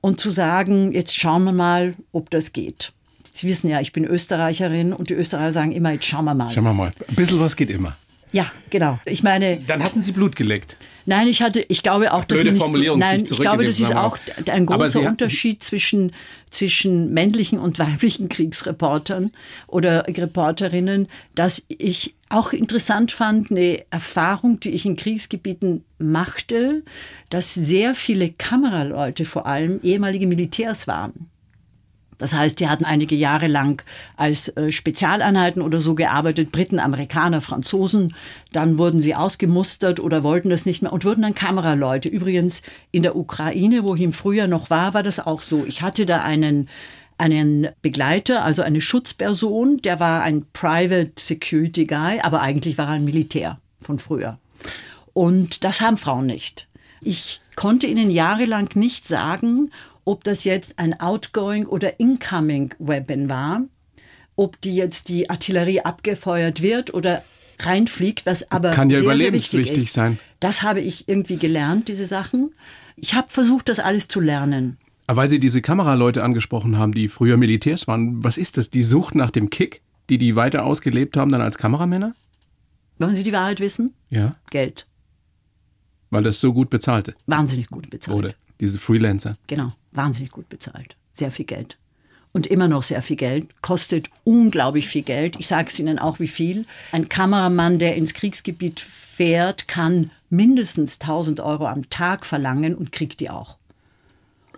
und 0.00 0.20
zu 0.20 0.30
sagen, 0.30 0.92
jetzt 0.92 1.16
schauen 1.16 1.44
wir 1.44 1.52
mal, 1.52 1.94
ob 2.12 2.30
das 2.30 2.52
geht. 2.52 2.92
Sie 3.32 3.48
wissen 3.48 3.70
ja, 3.70 3.80
ich 3.80 3.92
bin 3.92 4.04
Österreicherin 4.04 4.92
und 4.92 5.08
die 5.08 5.14
Österreicher 5.14 5.52
sagen 5.52 5.72
immer, 5.72 5.92
jetzt 5.92 6.04
schauen 6.04 6.26
wir 6.26 6.34
mal. 6.34 6.52
Schauen 6.52 6.64
wir 6.64 6.74
mal. 6.74 6.92
Ein 7.08 7.14
bisschen 7.14 7.40
was 7.40 7.56
geht 7.56 7.70
immer. 7.70 7.96
Ja, 8.32 8.50
genau. 8.70 8.98
Ich 9.04 9.22
meine. 9.22 9.58
Dann 9.66 9.82
hatten 9.82 10.02
Sie 10.02 10.12
Blut 10.12 10.36
geleckt. 10.36 10.76
Nein, 11.06 11.26
ich 11.28 11.42
hatte, 11.42 11.64
ich 11.68 11.82
glaube 11.82 12.12
auch, 12.12 12.24
dass 12.24 12.40
Blöde 12.40 12.56
man 12.56 12.72
nicht, 12.72 12.96
nein, 12.96 13.22
ich 13.22 13.38
glaube, 13.38 13.64
das 13.64 13.80
ist 13.80 13.94
auch 13.94 14.18
ein 14.46 14.66
großer 14.66 15.00
Unterschied 15.00 15.62
zwischen, 15.62 16.12
zwischen 16.50 17.12
männlichen 17.12 17.58
und 17.58 17.78
weiblichen 17.78 18.28
Kriegsreportern 18.28 19.32
oder 19.66 20.06
Reporterinnen, 20.06 21.08
dass 21.34 21.62
ich 21.68 22.14
auch 22.28 22.52
interessant 22.52 23.12
fand, 23.12 23.50
eine 23.50 23.84
Erfahrung, 23.90 24.60
die 24.60 24.70
ich 24.70 24.86
in 24.86 24.96
Kriegsgebieten 24.96 25.84
machte, 25.98 26.82
dass 27.30 27.52
sehr 27.52 27.94
viele 27.94 28.30
Kameraleute 28.30 29.24
vor 29.24 29.46
allem 29.46 29.80
ehemalige 29.82 30.26
Militärs 30.26 30.86
waren. 30.86 31.28
Das 32.22 32.34
heißt, 32.34 32.60
die 32.60 32.68
hatten 32.68 32.84
einige 32.84 33.16
Jahre 33.16 33.48
lang 33.48 33.82
als 34.16 34.46
äh, 34.50 34.70
Spezialeinheiten 34.70 35.60
oder 35.60 35.80
so 35.80 35.96
gearbeitet, 35.96 36.52
Briten, 36.52 36.78
Amerikaner, 36.78 37.40
Franzosen. 37.40 38.14
Dann 38.52 38.78
wurden 38.78 39.02
sie 39.02 39.16
ausgemustert 39.16 39.98
oder 39.98 40.22
wollten 40.22 40.48
das 40.48 40.64
nicht 40.64 40.82
mehr 40.82 40.92
und 40.92 41.04
wurden 41.04 41.22
dann 41.22 41.34
Kameraleute. 41.34 42.08
Übrigens 42.08 42.62
in 42.92 43.02
der 43.02 43.16
Ukraine, 43.16 43.82
wo 43.82 43.96
ich 43.96 44.02
im 44.02 44.12
Frühjahr 44.12 44.46
noch 44.46 44.70
war, 44.70 44.94
war 44.94 45.02
das 45.02 45.18
auch 45.18 45.40
so. 45.40 45.64
Ich 45.66 45.82
hatte 45.82 46.06
da 46.06 46.18
einen 46.18 46.68
einen 47.18 47.68
Begleiter, 47.82 48.44
also 48.44 48.62
eine 48.62 48.80
Schutzperson, 48.80 49.82
der 49.82 49.98
war 49.98 50.22
ein 50.22 50.46
Private 50.52 51.12
Security 51.18 51.86
Guy, 51.86 52.20
aber 52.22 52.40
eigentlich 52.40 52.78
war 52.78 52.86
er 52.86 52.92
ein 52.92 53.04
Militär 53.04 53.58
von 53.80 53.98
früher. 53.98 54.38
Und 55.12 55.64
das 55.64 55.80
haben 55.80 55.98
Frauen 55.98 56.26
nicht. 56.26 56.68
Ich 57.00 57.40
konnte 57.56 57.88
ihnen 57.88 58.10
jahrelang 58.10 58.70
nicht 58.74 59.06
sagen, 59.06 59.70
ob 60.04 60.24
das 60.24 60.44
jetzt 60.44 60.78
ein 60.78 60.98
Outgoing 61.00 61.66
oder 61.66 61.98
Incoming 62.00 62.74
Weapon 62.78 63.28
war, 63.28 63.62
ob 64.36 64.60
die 64.60 64.74
jetzt 64.74 65.08
die 65.08 65.30
Artillerie 65.30 65.80
abgefeuert 65.80 66.62
wird 66.62 66.92
oder 66.94 67.22
reinfliegt, 67.60 68.26
was 68.26 68.50
aber 68.50 68.70
Kann 68.72 68.90
ja 68.90 68.98
sehr, 68.98 69.04
sehr 69.04 69.14
überlebenswichtig 69.14 69.70
wichtig 69.74 69.84
ist. 69.88 69.92
sein. 69.94 70.18
Das 70.40 70.62
habe 70.62 70.80
ich 70.80 71.08
irgendwie 71.08 71.36
gelernt, 71.36 71.88
diese 71.88 72.06
Sachen. 72.06 72.52
Ich 72.96 73.14
habe 73.14 73.28
versucht, 73.28 73.68
das 73.68 73.78
alles 73.78 74.08
zu 74.08 74.20
lernen. 74.20 74.78
Aber 75.06 75.22
weil 75.22 75.28
Sie 75.28 75.38
diese 75.38 75.62
Kameraleute 75.62 76.22
angesprochen 76.24 76.78
haben, 76.78 76.92
die 76.92 77.08
früher 77.08 77.36
Militärs 77.36 77.86
waren, 77.86 78.24
was 78.24 78.38
ist 78.38 78.56
das? 78.56 78.70
Die 78.70 78.82
Sucht 78.82 79.14
nach 79.14 79.30
dem 79.30 79.50
Kick, 79.50 79.82
die 80.10 80.18
die 80.18 80.34
weiter 80.36 80.64
ausgelebt 80.64 81.16
haben 81.16 81.30
dann 81.30 81.40
als 81.40 81.58
Kameramänner? 81.58 82.14
Wollen 82.98 83.16
Sie 83.16 83.22
die 83.22 83.32
Wahrheit 83.32 83.60
wissen? 83.60 83.92
Ja, 84.10 84.32
Geld. 84.50 84.86
weil 86.10 86.22
das 86.22 86.40
so 86.40 86.52
gut 86.52 86.70
bezahlte 86.70 87.14
Wahnsinnig 87.26 87.68
gut 87.68 87.90
bezahlt. 87.90 88.16
wurde. 88.16 88.34
Diese 88.62 88.78
Freelancer. 88.78 89.36
Genau, 89.48 89.72
wahnsinnig 89.90 90.30
gut 90.30 90.48
bezahlt. 90.48 90.94
Sehr 91.14 91.32
viel 91.32 91.46
Geld. 91.46 91.78
Und 92.30 92.46
immer 92.46 92.68
noch 92.68 92.84
sehr 92.84 93.02
viel 93.02 93.16
Geld. 93.16 93.48
Kostet 93.60 94.08
unglaublich 94.22 94.86
viel 94.86 95.02
Geld. 95.02 95.34
Ich 95.40 95.48
sage 95.48 95.68
es 95.68 95.78
Ihnen 95.80 95.98
auch, 95.98 96.20
wie 96.20 96.28
viel. 96.28 96.64
Ein 96.92 97.08
Kameramann, 97.08 97.80
der 97.80 97.96
ins 97.96 98.14
Kriegsgebiet 98.14 98.78
fährt, 98.78 99.66
kann 99.66 100.12
mindestens 100.30 101.00
1000 101.00 101.40
Euro 101.40 101.66
am 101.66 101.90
Tag 101.90 102.24
verlangen 102.24 102.76
und 102.76 102.92
kriegt 102.92 103.18
die 103.18 103.30
auch. 103.30 103.58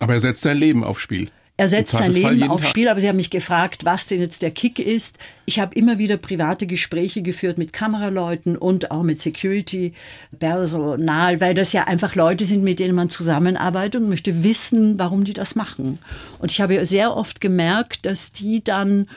Aber 0.01 0.13
er 0.13 0.21
setzt 0.21 0.43
sein 0.43 0.59
Leben 0.59 0.85
aufs 0.85 1.01
Spiel. 1.01 1.31
Er 1.57 1.69
setzt 1.69 1.93
sein 1.93 2.13
Leben 2.13 2.43
aufs. 2.51 2.69
Spiel, 2.69 2.89
aber 2.89 3.01
Sie 3.01 3.09
haben 3.09 3.15
mich 3.15 3.31
gefragt, 3.31 3.85
was 3.85 4.09
denn 4.09 4.19
jetzt 4.19 4.43
der 4.43 4.51
Kick 4.51 4.81
ist. 4.81 5.19
Ich 5.47 5.61
habe 5.61 5.73
immer 5.77 5.99
wieder 5.99 6.17
private 6.17 6.67
Gespräche 6.67 7.23
geführt 7.23 7.59
mit 7.59 7.73
Kameraleuten 7.73 8.57
und 8.57 8.91
auch 8.91 9.05
mit 9.05 9.21
Security-Personal, 9.21 11.41
weil 11.41 11.55
das 11.55 11.73
ja 11.73 11.85
einfach 11.85 12.17
Leute 12.17 12.45
sind, 12.45 12.65
mit 12.65 12.81
denen 12.81 12.97
man 12.97 13.09
zusammenarbeitet 13.09 14.01
und 14.01 14.09
möchte 14.09 14.43
wissen, 14.43 14.99
warum 14.99 15.23
die 15.23 15.33
das 15.33 15.55
machen. 15.55 16.01
Und 16.41 16.51
ich 16.51 16.61
habe 16.61 16.85
sehr 16.85 17.17
oft 17.17 17.41
gemerkt, 17.41 18.05
dass 18.05 18.33
die 18.33 18.65
dann 18.65 19.09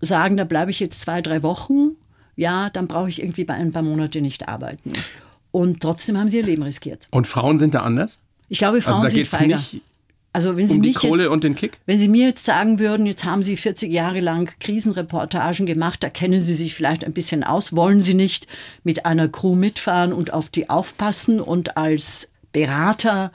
sagen, 0.00 0.38
da 0.38 0.44
bleibe 0.44 0.70
ich 0.70 0.80
jetzt 0.80 1.02
zwei, 1.02 1.20
drei 1.20 1.42
Wochen. 1.42 1.90
Ja, 2.36 2.70
dann 2.70 2.88
brauche 2.88 3.10
ich 3.10 3.20
irgendwie 3.20 3.44
bei 3.44 3.52
ein 3.52 3.70
paar 3.72 3.82
Monate 3.82 4.22
nicht 4.22 4.48
arbeiten. 4.48 4.94
Und 5.50 5.82
trotzdem 5.82 6.16
haben 6.16 6.30
sie 6.30 6.38
ihr 6.38 6.44
Leben 6.44 6.62
riskiert. 6.62 7.06
Und 7.10 7.26
Frauen 7.26 7.58
sind 7.58 7.74
da 7.74 7.80
anders? 7.82 8.16
Ich 8.48 8.56
glaube, 8.56 8.80
Frauen 8.80 8.94
Also 8.94 9.02
da 9.04 9.10
sind 9.10 9.28
feiger. 9.28 9.56
nicht 9.56 9.82
also 10.32 10.56
wenn 10.56 10.66
Sie 10.66 10.76
um 10.76 10.82
die 10.82 10.94
Kohle 10.94 11.24
jetzt, 11.24 11.32
und 11.32 11.44
den 11.44 11.54
Kick? 11.54 11.80
wenn 11.86 11.98
Sie 11.98 12.08
mir 12.08 12.26
jetzt 12.26 12.44
sagen 12.44 12.78
würden, 12.78 13.06
jetzt 13.06 13.24
haben 13.24 13.42
Sie 13.42 13.56
40 13.56 13.92
Jahre 13.92 14.20
lang 14.20 14.50
Krisenreportagen 14.60 15.66
gemacht, 15.66 16.02
da 16.02 16.08
kennen 16.08 16.40
Sie 16.40 16.54
sich 16.54 16.74
vielleicht 16.74 17.04
ein 17.04 17.12
bisschen 17.12 17.44
aus, 17.44 17.74
wollen 17.74 18.02
Sie 18.02 18.14
nicht 18.14 18.46
mit 18.82 19.04
einer 19.04 19.28
Crew 19.28 19.54
mitfahren 19.54 20.12
und 20.12 20.32
auf 20.32 20.48
die 20.48 20.70
aufpassen 20.70 21.40
und 21.40 21.76
als 21.76 22.30
Berater 22.52 23.32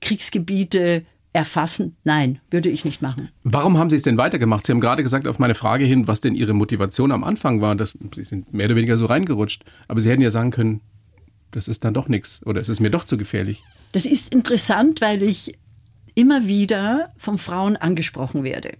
Kriegsgebiete 0.00 1.04
erfassen? 1.32 1.96
Nein, 2.04 2.40
würde 2.50 2.68
ich 2.68 2.84
nicht 2.84 3.02
machen. 3.02 3.28
Warum 3.44 3.78
haben 3.78 3.90
Sie 3.90 3.96
es 3.96 4.02
denn 4.02 4.18
weitergemacht? 4.18 4.66
Sie 4.66 4.72
haben 4.72 4.80
gerade 4.80 5.02
gesagt 5.02 5.26
auf 5.28 5.38
meine 5.38 5.54
Frage 5.54 5.84
hin, 5.84 6.08
was 6.08 6.20
denn 6.20 6.34
Ihre 6.34 6.54
Motivation 6.54 7.12
am 7.12 7.24
Anfang 7.24 7.60
war. 7.60 7.74
Das, 7.76 7.96
Sie 8.14 8.24
sind 8.24 8.52
mehr 8.52 8.66
oder 8.66 8.76
weniger 8.76 8.96
so 8.96 9.06
reingerutscht. 9.06 9.64
Aber 9.88 10.00
Sie 10.00 10.10
hätten 10.10 10.22
ja 10.22 10.30
sagen 10.30 10.50
können, 10.50 10.80
das 11.52 11.68
ist 11.68 11.84
dann 11.84 11.94
doch 11.94 12.08
nichts 12.08 12.44
oder 12.44 12.60
es 12.60 12.68
ist 12.68 12.80
mir 12.80 12.90
doch 12.90 13.04
zu 13.04 13.16
gefährlich. 13.16 13.62
Das 13.92 14.06
ist 14.06 14.32
interessant, 14.32 15.00
weil 15.00 15.22
ich 15.22 15.54
immer 16.14 16.46
wieder 16.46 17.12
von 17.16 17.38
Frauen 17.38 17.76
angesprochen 17.76 18.44
werde, 18.44 18.72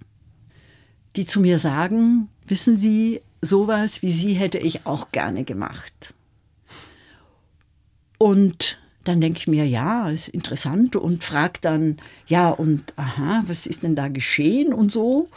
die 1.16 1.26
zu 1.26 1.40
mir 1.40 1.58
sagen, 1.58 2.28
wissen 2.46 2.76
Sie, 2.76 3.20
sowas 3.40 4.02
wie 4.02 4.12
Sie 4.12 4.34
hätte 4.34 4.58
ich 4.58 4.86
auch 4.86 5.12
gerne 5.12 5.44
gemacht. 5.44 6.14
Und 8.18 8.78
dann 9.04 9.20
denke 9.20 9.38
ich 9.38 9.48
mir, 9.48 9.66
ja, 9.66 10.08
ist 10.08 10.28
interessant 10.28 10.94
und 10.94 11.24
frage 11.24 11.58
dann, 11.60 11.96
ja, 12.26 12.50
und 12.50 12.94
aha, 12.96 13.42
was 13.46 13.66
ist 13.66 13.82
denn 13.82 13.96
da 13.96 14.08
geschehen 14.08 14.72
und 14.72 14.92
so? 14.92 15.28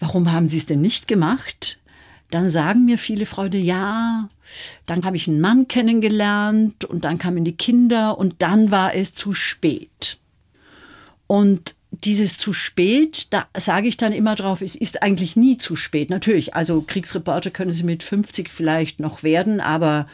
Warum 0.00 0.32
haben 0.32 0.48
Sie 0.48 0.58
es 0.58 0.66
denn 0.66 0.80
nicht 0.80 1.06
gemacht? 1.06 1.78
Dann 2.30 2.48
sagen 2.48 2.84
mir 2.84 2.98
viele 2.98 3.26
Freunde, 3.26 3.58
ja, 3.58 4.28
dann 4.86 5.04
habe 5.04 5.16
ich 5.16 5.28
einen 5.28 5.40
Mann 5.40 5.68
kennengelernt 5.68 6.84
und 6.84 7.04
dann 7.04 7.18
kamen 7.18 7.44
die 7.44 7.56
Kinder 7.56 8.18
und 8.18 8.36
dann 8.38 8.70
war 8.70 8.94
es 8.94 9.14
zu 9.14 9.34
spät. 9.34 10.18
Und 11.32 11.76
dieses 11.92 12.36
zu 12.36 12.52
spät, 12.52 13.28
da 13.30 13.46
sage 13.56 13.88
ich 13.88 13.96
dann 13.96 14.12
immer 14.12 14.34
drauf, 14.34 14.60
es 14.60 14.74
ist 14.74 15.02
eigentlich 15.02 15.34
nie 15.34 15.56
zu 15.56 15.76
spät. 15.76 16.10
Natürlich, 16.10 16.54
also 16.54 16.82
Kriegsreporter 16.82 17.50
können 17.50 17.72
Sie 17.72 17.84
mit 17.84 18.02
50 18.02 18.50
vielleicht 18.50 19.00
noch 19.00 19.22
werden, 19.22 19.58
aber 19.58 20.06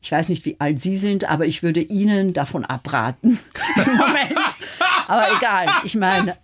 ich 0.00 0.12
weiß 0.12 0.28
nicht, 0.28 0.44
wie 0.44 0.60
alt 0.60 0.80
Sie 0.80 0.96
sind, 0.96 1.28
aber 1.28 1.46
ich 1.46 1.64
würde 1.64 1.80
Ihnen 1.80 2.34
davon 2.34 2.64
abraten 2.64 3.40
im 3.74 3.82
Moment. 3.96 4.32
Aber 5.08 5.26
egal, 5.36 5.66
ich 5.82 5.96
meine, 5.96 6.36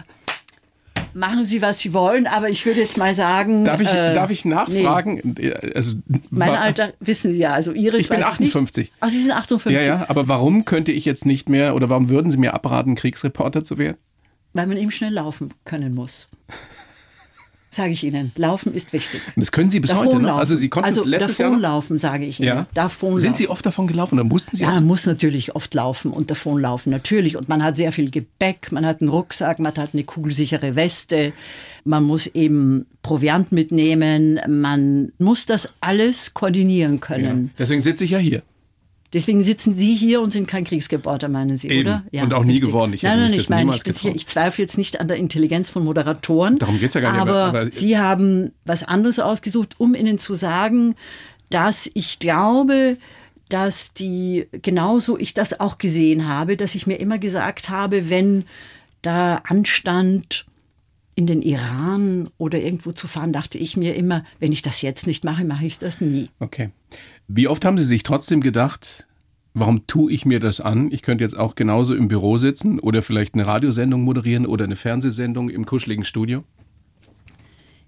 machen 1.15 1.45
Sie, 1.45 1.62
was 1.62 1.79
Sie 1.79 1.93
wollen, 1.93 2.27
aber 2.27 2.49
ich 2.49 2.67
würde 2.67 2.81
jetzt 2.81 2.97
mal 2.97 3.15
sagen. 3.15 3.65
Darf 3.65 3.81
ich, 3.81 3.95
äh, 3.95 4.12
darf 4.12 4.33
ich 4.33 4.45
nachfragen? 4.45 5.37
Also, 5.73 5.99
Mein 6.31 6.51
Alter 6.51 6.95
wissen 6.99 7.33
Sie 7.33 7.39
ja, 7.39 7.53
also 7.53 7.71
Ihres 7.71 8.01
Ich 8.01 8.09
bin 8.09 8.23
weiß 8.23 8.41
nicht. 8.41 8.49
58. 8.57 8.91
Ach, 8.99 9.09
Sie 9.09 9.23
sind 9.23 9.31
58. 9.31 9.73
Ja, 9.73 9.87
ja, 9.87 10.07
aber 10.09 10.27
warum 10.27 10.65
könnte 10.65 10.91
ich 10.91 11.05
jetzt 11.05 11.27
nicht 11.27 11.49
mehr 11.49 11.77
oder 11.77 11.89
warum 11.89 12.09
würden 12.09 12.33
Sie 12.33 12.39
mir 12.39 12.55
abraten, 12.55 12.97
Kriegsreporter 12.97 13.62
zu 13.62 13.79
werden? 13.79 13.99
Weil 14.57 14.66
man 14.66 14.77
eben 14.77 14.90
schnell 14.90 15.12
laufen 15.12 15.51
können 15.64 15.95
muss. 15.95 16.29
Sage 17.71 17.90
ich 17.90 18.05
Ihnen. 18.05 18.33
Laufen 18.37 18.73
ist 18.73 18.95
wichtig. 18.95 19.21
Und 19.37 19.42
das 19.42 19.53
können 19.53 19.69
Sie 19.69 19.81
bis 19.81 19.95
heute 19.95 20.19
noch. 20.19 20.38
Also 20.38 20.57
Sie 20.57 20.71
konnten 20.71 20.87
also 20.88 21.03
es 21.03 21.07
letztes 21.07 21.37
Jahr 21.37 21.51
noch? 21.51 21.57
davonlaufen, 21.57 21.99
sage 21.99 22.25
ich 22.25 22.40
Ihnen. 22.40 22.49
Ja. 22.49 22.66
Davonlaufen. 22.73 23.21
Sind 23.21 23.37
Sie 23.37 23.49
oft 23.51 23.66
davon 23.66 23.87
gelaufen 23.87 24.14
oder 24.14 24.25
mussten 24.25 24.57
Sie 24.57 24.62
Ja, 24.62 24.71
man 24.71 24.87
muss 24.87 25.05
natürlich 25.05 25.55
oft 25.55 25.75
laufen 25.75 26.11
und 26.11 26.31
davonlaufen, 26.31 26.90
natürlich. 26.90 27.37
Und 27.37 27.51
man 27.51 27.62
hat 27.62 27.77
sehr 27.77 27.92
viel 27.92 28.11
Gepäck, 28.11 28.73
man 28.73 28.87
hat 28.87 29.03
einen 29.03 29.11
Rucksack, 29.11 29.59
man 29.59 29.75
hat 29.77 29.90
eine 29.92 30.05
kugelsichere 30.05 30.75
Weste, 30.75 31.35
man 31.85 32.03
muss 32.05 32.27
eben 32.29 32.87
Proviant 33.03 33.53
mitnehmen, 33.53 34.40
man 34.49 35.12
muss 35.19 35.45
das 35.45 35.69
alles 35.83 36.33
koordinieren 36.33 36.95
Ja. 36.95 36.99
können. 37.01 37.51
Deswegen 37.59 37.83
sitze 37.83 38.07
ich 38.07 38.12
ja 38.12 38.19
hier. 38.19 38.42
Deswegen 39.12 39.42
sitzen 39.42 39.77
Sie 39.77 39.95
hier 39.95 40.21
und 40.21 40.31
sind 40.31 40.49
kein 40.49 40.64
Kriegsreporter, 40.64 41.29
meinen 41.29 41.57
Sie, 41.57 41.69
Eben. 41.69 41.88
oder? 42.12 42.23
Und 42.23 42.35
auch 42.35 42.45
nie 42.45 42.61
geworden. 42.61 42.92
Ich 42.92 43.03
nein, 43.03 43.19
nein, 43.19 43.33
ich 43.35 43.49
meine, 43.49 43.75
ich, 43.75 43.85
getraut. 43.85 44.14
ich 44.16 44.27
zweifle 44.27 44.64
jetzt 44.64 44.77
nicht 44.79 45.01
an 45.01 45.09
der 45.09 45.16
Intelligenz 45.16 45.71
von 45.71 45.85
Moderatoren. 45.85 46.59
Darum 46.59 46.79
geht's 46.81 46.95
ja 46.95 47.01
gar 47.01 47.12
nicht, 47.12 47.21
Aber, 47.21 47.45
aber- 47.45 47.59
aber- 47.61 47.73
Sie 47.73 47.99
haben 47.99 48.53
was 48.64 48.83
anderes 48.83 49.19
ausgesucht, 49.19 49.77
um 49.79 49.95
Ihnen 49.95 50.19
zu 50.19 50.35
sagen, 50.35 50.97
dass 51.51 51.88
ich 51.95 52.19
glaube, 52.19 52.97
dass 53.49 53.92
die 53.92 54.47
genauso 54.62 55.16
ich 55.19 55.33
das 55.35 55.61
auch 55.61 55.79
gesehen 55.79 56.27
habe, 56.27 56.57
dass 56.57 56.75
ich 56.75 56.87
mir 56.88 56.97
immer 56.97 57.19
gesagt 57.19 57.69
habe, 57.71 58.11
wenn 58.11 58.45
da 59.03 59.37
anstand, 59.45 60.47
in 61.19 61.27
den 61.27 61.40
Iran 61.40 62.29
oder 62.37 62.61
irgendwo 62.61 62.92
zu 62.92 63.09
fahren, 63.09 63.33
dachte 63.33 63.57
ich 63.57 63.75
mir 63.77 63.95
immer, 63.95 64.23
wenn 64.38 64.53
ich 64.53 64.61
das 64.61 64.83
jetzt 64.83 65.07
nicht 65.07 65.25
mache, 65.25 65.45
mache 65.45 65.64
ich 65.64 65.79
das 65.79 66.03
nie. 66.03 66.27
Okay. 66.40 66.69
Wie 67.29 67.49
oft 67.49 67.65
haben 67.65 67.77
Sie 67.77 67.85
sich 67.85 68.05
trotzdem 68.05 68.41
gedacht, 68.41 69.07
warum 69.53 69.87
tue 69.89 70.12
ich 70.12 70.25
mir 70.25 70.39
das 70.39 70.61
an? 70.61 70.93
Ich 70.93 71.03
könnte 71.03 71.25
jetzt 71.25 71.37
auch 71.37 71.57
genauso 71.57 71.95
im 71.95 72.07
Büro 72.07 72.37
sitzen 72.37 72.79
oder 72.79 73.03
vielleicht 73.03 73.35
eine 73.35 73.47
Radiosendung 73.47 74.03
moderieren 74.03 74.47
oder 74.47 74.65
eine 74.65 74.77
Fernsehsendung 74.77 75.49
im 75.49 75.67
kuscheligen 75.67 76.05
Studio? 76.05 76.45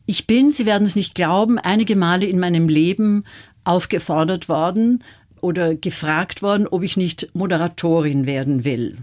Ich 0.06 0.26
bin, 0.26 0.50
Sie 0.50 0.66
werden 0.66 0.86
es 0.86 0.96
nicht 0.96 1.14
glauben, 1.14 1.58
einige 1.58 1.94
Male 1.94 2.26
in 2.26 2.40
meinem 2.40 2.68
Leben 2.68 3.24
aufgefordert 3.62 4.48
worden 4.48 5.04
oder 5.40 5.76
gefragt 5.76 6.42
worden, 6.42 6.66
ob 6.66 6.82
ich 6.82 6.96
nicht 6.96 7.30
Moderatorin 7.34 8.26
werden 8.26 8.64
will. 8.64 8.96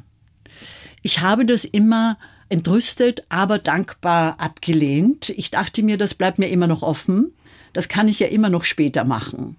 Ich 1.01 1.21
habe 1.21 1.45
das 1.45 1.63
immer 1.63 2.17
entrüstet, 2.49 3.23
aber 3.29 3.57
dankbar 3.57 4.39
abgelehnt. 4.39 5.29
Ich 5.29 5.51
dachte 5.51 5.81
mir, 5.81 5.97
das 5.97 6.13
bleibt 6.13 6.39
mir 6.39 6.49
immer 6.49 6.67
noch 6.67 6.81
offen. 6.81 7.31
Das 7.71 7.87
kann 7.87 8.07
ich 8.07 8.19
ja 8.19 8.27
immer 8.27 8.49
noch 8.49 8.63
später 8.63 9.05
machen, 9.05 9.55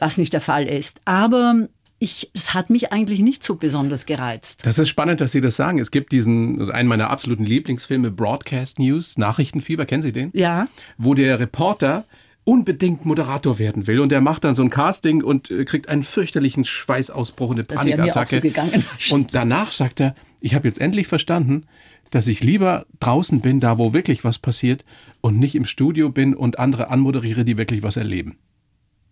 was 0.00 0.18
nicht 0.18 0.32
der 0.32 0.40
Fall 0.40 0.66
ist. 0.66 1.00
Aber 1.04 1.68
ich, 1.98 2.30
es 2.32 2.54
hat 2.54 2.70
mich 2.70 2.92
eigentlich 2.92 3.20
nicht 3.20 3.42
so 3.42 3.56
besonders 3.56 4.06
gereizt. 4.06 4.64
Das 4.64 4.78
ist 4.78 4.88
spannend, 4.88 5.20
dass 5.20 5.32
Sie 5.32 5.40
das 5.40 5.56
sagen. 5.56 5.78
Es 5.78 5.90
gibt 5.90 6.12
diesen, 6.12 6.70
einen 6.70 6.88
meiner 6.88 7.10
absoluten 7.10 7.44
Lieblingsfilme, 7.44 8.10
Broadcast 8.10 8.78
News, 8.78 9.18
Nachrichtenfieber, 9.18 9.84
kennen 9.84 10.02
Sie 10.02 10.12
den? 10.12 10.30
Ja. 10.32 10.68
Wo 10.96 11.14
der 11.14 11.40
Reporter 11.40 12.04
unbedingt 12.44 13.04
Moderator 13.04 13.58
werden 13.58 13.86
will 13.86 14.00
und 14.00 14.10
der 14.10 14.22
macht 14.22 14.44
dann 14.44 14.54
so 14.54 14.62
ein 14.62 14.70
Casting 14.70 15.22
und 15.22 15.50
äh, 15.50 15.64
kriegt 15.66 15.88
einen 15.88 16.02
fürchterlichen 16.02 16.64
Schweißausbruch, 16.64 17.50
eine 17.50 17.64
Das 17.64 17.84
wäre 17.84 18.00
mir 18.00 18.10
auch 18.10 18.14
Panikattacke. 18.14 18.36
so 18.36 18.40
gegangen. 18.40 18.84
Und 19.10 19.34
danach 19.34 19.72
sagt 19.72 20.00
er, 20.00 20.14
ich 20.40 20.54
habe 20.54 20.66
jetzt 20.66 20.80
endlich 20.80 21.08
verstanden, 21.08 21.66
dass 22.10 22.26
ich 22.26 22.42
lieber 22.42 22.86
draußen 23.00 23.40
bin, 23.40 23.60
da 23.60 23.76
wo 23.76 23.92
wirklich 23.92 24.24
was 24.24 24.38
passiert 24.38 24.84
und 25.20 25.38
nicht 25.38 25.56
im 25.56 25.66
Studio 25.66 26.08
bin 26.08 26.34
und 26.34 26.58
andere 26.58 26.88
anmoderiere, 26.88 27.44
die 27.44 27.58
wirklich 27.58 27.82
was 27.82 27.96
erleben. 27.98 28.38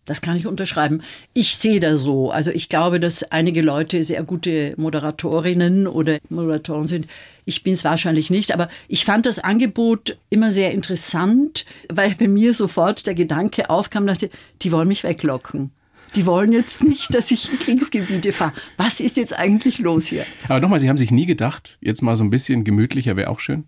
Das 0.06 0.22
kann 0.22 0.36
ich 0.36 0.46
unterschreiben. 0.46 1.02
Ich 1.34 1.56
sehe 1.56 1.80
das 1.80 2.00
so. 2.00 2.30
Also 2.30 2.52
ich 2.52 2.68
glaube, 2.68 3.00
dass 3.00 3.24
einige 3.24 3.60
Leute 3.60 4.02
sehr 4.04 4.22
gute 4.22 4.72
Moderatorinnen 4.76 5.86
oder 5.88 6.18
Moderatoren 6.30 6.86
sind. 6.86 7.08
Ich 7.44 7.64
bin 7.64 7.74
es 7.74 7.84
wahrscheinlich 7.84 8.30
nicht, 8.30 8.52
aber 8.52 8.68
ich 8.88 9.04
fand 9.04 9.26
das 9.26 9.40
Angebot 9.40 10.16
immer 10.30 10.52
sehr 10.52 10.72
interessant, 10.72 11.66
weil 11.88 12.14
bei 12.14 12.28
mir 12.28 12.54
sofort 12.54 13.06
der 13.06 13.14
Gedanke 13.14 13.68
aufkam, 13.68 14.06
dachte, 14.06 14.30
die 14.62 14.72
wollen 14.72 14.88
mich 14.88 15.02
weglocken. 15.02 15.70
Die 16.14 16.24
wollen 16.24 16.52
jetzt 16.52 16.84
nicht, 16.84 17.12
dass 17.14 17.30
ich 17.32 17.50
in 17.52 17.58
Kriegsgebiete 17.58 18.32
fahre. 18.32 18.52
Was 18.76 19.00
ist 19.00 19.16
jetzt 19.16 19.36
eigentlich 19.36 19.80
los 19.80 20.06
hier? 20.06 20.24
Aber 20.48 20.60
nochmal, 20.60 20.78
Sie 20.78 20.88
haben 20.88 20.98
sich 20.98 21.10
nie 21.10 21.26
gedacht, 21.26 21.78
jetzt 21.80 22.02
mal 22.02 22.16
so 22.16 22.22
ein 22.22 22.30
bisschen 22.30 22.64
gemütlicher 22.64 23.16
wäre 23.16 23.28
auch 23.28 23.40
schön? 23.40 23.64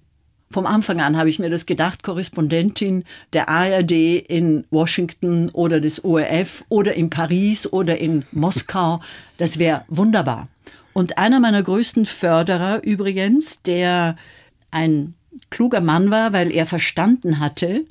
Vom 0.50 0.66
Anfang 0.66 1.00
an 1.00 1.16
habe 1.16 1.28
ich 1.28 1.38
mir 1.38 1.50
das 1.50 1.66
gedacht, 1.66 2.02
Korrespondentin 2.02 3.04
der 3.34 3.48
ARD 3.48 3.92
in 3.92 4.64
Washington 4.70 5.50
oder 5.50 5.80
des 5.80 6.04
ORF 6.04 6.64
oder 6.68 6.94
in 6.94 7.10
Paris 7.10 7.70
oder 7.70 7.98
in 7.98 8.24
Moskau, 8.32 9.00
das 9.36 9.58
wäre 9.58 9.84
wunderbar. 9.88 10.48
Und 10.94 11.18
einer 11.18 11.38
meiner 11.38 11.62
größten 11.62 12.06
Förderer 12.06 12.82
übrigens, 12.82 13.62
der 13.62 14.16
ein 14.70 15.14
kluger 15.50 15.80
Mann 15.80 16.10
war, 16.10 16.32
weil 16.32 16.50
er 16.50 16.66
verstanden 16.66 17.40
hatte, 17.40 17.84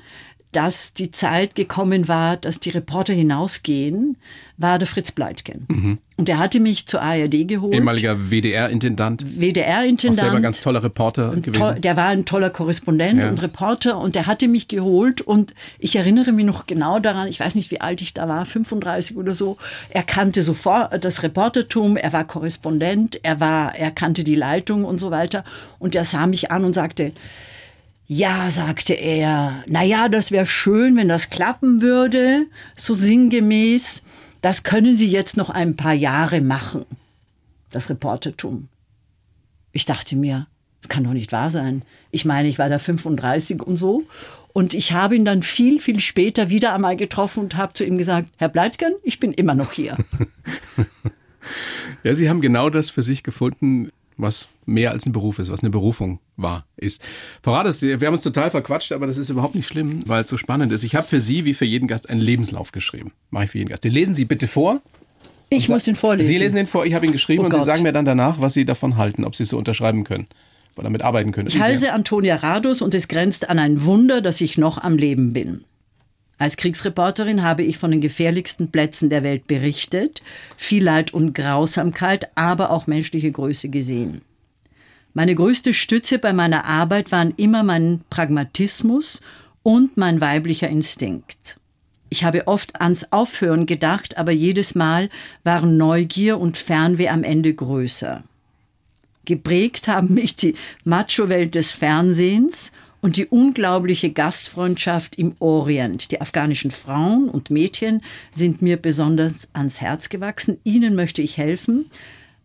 dass 0.58 0.91
die 0.93 1.12
Zeit 1.12 1.54
gekommen 1.54 2.08
war, 2.08 2.36
dass 2.36 2.60
die 2.60 2.72
Reporter 2.72 3.13
hinausgehen, 3.13 4.17
war 4.58 4.80
der 4.80 4.88
Fritz 4.88 5.12
Bleitgen. 5.12 6.00
Und 6.17 6.28
er 6.30 6.39
hatte 6.39 6.60
mich 6.60 6.88
zur 6.88 7.00
ARD 7.04 7.48
geholt. 7.48 7.76
Ehemaliger 7.76 8.32
WDR-Intendant, 8.32 9.24
WDR-Intendant. 9.39 10.17
selber 10.17 10.39
ganz 10.39 10.60
toller 10.62 10.82
Reporter 10.84 11.30
gewesen. 11.36 11.54
toll- 11.54 11.80
der 11.80 11.96
war 11.96 12.08
ein 12.08 12.26
toller 12.26 12.50
Korrespondent 12.50 13.20
Ja. 13.22 13.30
und 13.30 13.39
Reporter 13.43 14.00
und 14.00 14.15
der 14.15 14.26
hatte 14.26 14.48
mich 14.48 14.67
geholt 14.67 15.22
und 15.22 15.54
ich 15.78 15.96
erinnere 15.96 16.32
mich 16.32 16.46
noch 16.48 16.65
genau 16.65 16.98
daran, 16.98 17.28
ich 17.28 17.39
weiß 17.39 17.54
nicht, 17.54 17.70
wie 17.70 17.82
alt 17.82 18.02
ich 18.02 18.15
da 18.15 18.28
war, 18.28 18.48
35 18.48 19.15
oder 19.15 19.36
so. 19.36 19.58
Er 19.91 20.02
kannte 20.02 20.41
sofort 20.41 21.06
das 21.06 21.22
Reportertum, 21.22 21.98
er 21.98 22.13
war 22.13 22.24
Korrespondent, 22.26 23.20
er 23.22 23.39
war, 23.39 23.76
er 23.76 23.91
kannte 23.91 24.24
die 24.24 24.34
Leitung 24.36 24.86
und 24.86 24.98
so 25.00 25.12
weiter 25.12 25.43
und 25.78 25.93
er 25.93 26.04
sah 26.04 26.26
mich 26.26 26.50
an 26.50 26.63
und 26.65 26.74
sagte, 26.74 27.12
ja, 28.08 28.50
sagte 28.50 28.93
er, 28.93 29.63
na 29.67 29.84
ja, 29.84 30.08
das 30.08 30.32
wäre 30.32 30.46
schön, 30.46 30.96
wenn 30.96 31.10
das 31.10 31.30
klappen 31.30 31.82
würde, 31.82 32.46
so 32.76 32.93
sinngemäß. 32.93 34.02
Das 34.41 34.63
können 34.63 34.96
Sie 34.96 35.10
jetzt 35.10 35.36
noch 35.36 35.50
ein 35.50 35.76
paar 35.76 35.93
Jahre 35.93 36.39
machen, 36.39 36.86
das 37.70 37.89
Reportertum. 37.89 38.70
Ich 39.74 39.86
dachte 39.86 40.15
mir, 40.15 40.48
das 40.82 40.89
kann 40.89 41.04
doch 41.04 41.13
nicht 41.13 41.34
wahr 41.34 41.52
sein. 41.52 41.82
Ich 42.12 42.24
meine, 42.24 42.48
ich 42.48 42.58
war 42.60 42.70
da 42.70 42.80
35 42.80 43.62
und 43.62 43.78
so. 43.78 44.04
Und 44.54 44.74
ich 44.74 44.93
habe 44.93 45.15
ihn 45.15 45.26
dann 45.26 45.43
viel, 45.43 45.80
viel 45.80 46.00
später 46.00 46.50
wieder 46.50 46.74
einmal 46.74 46.96
getroffen 46.96 47.41
und 47.41 47.56
habe 47.56 47.74
zu 47.74 47.84
ihm 47.84 47.98
gesagt, 47.98 48.30
Herr 48.38 48.50
Bleitgen, 48.50 48.93
ich 49.04 49.20
bin 49.20 49.34
immer 49.34 49.54
noch 49.54 49.74
hier. 49.74 49.98
Ja, 52.04 52.15
Sie 52.15 52.30
haben 52.30 52.41
genau 52.41 52.70
das 52.70 52.89
für 52.89 53.02
sich 53.02 53.24
gefunden, 53.24 53.89
was 54.17 54.47
mehr 54.65 54.91
als 54.91 55.06
ein 55.06 55.12
Beruf 55.12 55.39
ist, 55.39 55.51
was 55.51 55.62
eine 55.62 55.69
Berufung 55.69 56.19
war, 56.36 56.65
ist. 56.75 57.01
Frau 57.43 57.53
Rades, 57.53 57.82
wir 57.82 57.93
haben 57.99 58.13
uns 58.13 58.23
total 58.23 58.49
verquatscht, 58.51 58.91
aber 58.91 59.08
das 59.08 59.17
ist 59.17 59.30
überhaupt 59.30 59.56
nicht 59.56 59.67
schlimm, 59.67 60.01
weil 60.08 60.23
es 60.23 60.30
so 60.30 60.38
spannend 60.38 60.71
ist. 60.71 60.84
Ich 60.84 60.95
habe 60.95 61.08
für 61.08 61.19
Sie, 61.19 61.45
wie 61.45 61.53
für 61.53 61.65
jeden 61.65 61.88
Gast, 61.88 62.10
einen 62.10 62.21
Lebenslauf 62.21 62.71
geschrieben. 62.71 63.12
Mache 63.30 63.45
ich 63.45 63.51
für 63.51 63.58
jeden 63.60 63.69
Gast. 63.69 63.84
Den 63.84 63.93
lesen 63.93 64.15
Sie 64.15 64.25
bitte 64.25 64.47
vor. 64.47 64.82
Ich 65.49 65.69
muss 65.69 65.88
ihn 65.88 65.95
vorlesen. 65.95 66.27
Sie 66.27 66.38
lesen 66.38 66.58
den 66.58 66.67
vor, 66.67 66.86
ich 66.86 66.93
habe 66.93 67.06
ihn 67.06 67.13
geschrieben 67.13 67.43
Oh 67.43 67.45
und 67.45 67.51
Sie 67.51 67.58
Gott. 67.58 67.65
sagen 67.65 67.84
mir 67.84 67.93
dann 67.93 68.03
danach, 68.06 68.41
was 68.41 68.53
Sie 68.53 68.65
davon 68.65 68.97
halten, 68.97 69.23
ob 69.23 69.36
Sie 69.36 69.43
es 69.43 69.49
so 69.49 69.58
unterschreiben 69.58 70.03
können 70.03 70.27
oder 70.75 70.84
damit 70.84 71.01
arbeiten 71.03 71.32
können. 71.32 71.47
Ich 71.47 71.60
heiße 71.60 71.93
Antonia 71.93 72.36
Radus 72.36 72.82
und 72.82 72.93
es 72.93 73.08
grenzt 73.08 73.49
an 73.49 73.58
ein 73.58 73.84
Wunder, 73.86 74.21
dass 74.21 74.41
ich 74.41 74.58
noch 74.58 74.77
am 74.77 74.97
Leben 74.97 75.32
bin. 75.34 75.63
Als 76.39 76.56
Kriegsreporterin 76.58 77.41
habe 77.41 77.63
ich 77.63 77.78
von 77.78 77.89
den 77.89 78.02
gefährlichsten 78.02 78.69
Plätzen 78.69 79.10
der 79.10 79.23
Welt 79.23 79.47
berichtet, 79.47 80.21
viel 80.56 80.84
Leid 80.84 81.13
und 81.13 81.34
Grausamkeit, 81.34 82.30
aber 82.36 82.69
auch 82.69 82.86
menschliche 82.86 83.32
Größe 83.32 83.69
gesehen. 83.69 84.21
Meine 85.15 85.34
größte 85.34 85.73
Stütze 85.73 86.19
bei 86.19 86.34
meiner 86.34 86.65
Arbeit 86.65 87.12
waren 87.12 87.34
immer 87.38 87.63
mein 87.63 88.02
Pragmatismus 88.12 89.21
und 89.63 89.97
mein 89.97 90.21
weiblicher 90.21 90.69
Instinkt. 90.69 91.58
Ich 92.10 92.23
habe 92.23 92.47
oft 92.47 92.80
ans 92.80 93.12
Aufhören 93.12 93.65
gedacht, 93.65 94.17
aber 94.17 94.32
jedes 94.32 94.76
Mal 94.76 95.10
waren 95.43 95.76
Neugier 95.76 96.39
und 96.39 96.56
Fernweh 96.56 97.10
am 97.10 97.23
Ende 97.23 97.54
größer. 97.54 98.23
Geprägt 99.26 99.88
haben 99.88 100.13
mich 100.13 100.36
die 100.36 100.56
Macho-Welt 100.86 101.56
des 101.56 101.71
Fernsehens 101.71 102.71
und 103.08 103.15
die 103.15 103.28
unglaubliche 103.28 104.12
Gastfreundschaft 104.12 105.15
im 105.15 105.34
Orient. 105.39 106.12
Die 106.12 106.20
afghanischen 106.20 106.72
Frauen 106.72 107.30
und 107.30 107.50
Mädchen 107.50 108.02
sind 108.36 108.62
mir 108.62 108.76
besonders 108.76 109.48
ans 109.54 109.80
Herz 109.80 110.10
gewachsen. 110.10 110.58
Ihnen 110.65 110.93
möchte 110.93 111.22
ich 111.22 111.38
helfen, 111.38 111.86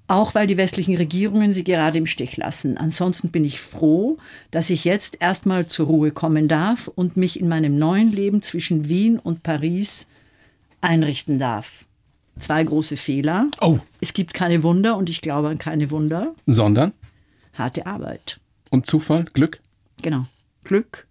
auch 0.06 0.36
weil 0.36 0.46
die 0.46 0.56
westlichen 0.56 0.96
Regierungen 0.96 1.52
sie 1.52 1.64
gerade 1.64 1.98
im 1.98 2.06
Stich 2.06 2.36
lassen. 2.36 2.78
Ansonsten 2.78 3.30
bin 3.30 3.44
ich 3.44 3.60
froh, 3.60 4.18
dass 4.52 4.70
ich 4.70 4.84
jetzt 4.84 5.20
erstmal 5.20 5.66
zur 5.66 5.86
Ruhe 5.88 6.12
kommen 6.12 6.46
darf 6.46 6.86
und 6.86 7.16
mich 7.16 7.40
in 7.40 7.48
meinem 7.48 7.76
neuen 7.76 8.12
Leben 8.12 8.40
zwischen 8.40 8.86
Wien 8.86 9.18
und 9.18 9.42
Paris 9.42 10.06
einrichten 10.80 11.40
darf. 11.40 11.86
Zwei 12.38 12.62
große 12.62 12.96
Fehler. 12.96 13.48
Oh. 13.60 13.80
Es 14.00 14.14
gibt 14.14 14.32
keine 14.32 14.62
Wunder 14.62 14.96
und 14.96 15.10
ich 15.10 15.22
glaube 15.22 15.48
an 15.48 15.58
keine 15.58 15.90
Wunder. 15.90 16.36
Sondern? 16.46 16.92
Harte 17.54 17.84
Arbeit. 17.84 18.38
Und 18.70 18.86
Zufall? 18.86 19.24
Glück? 19.24 19.58
Genau. 20.02 20.26
Glück, 20.64 21.06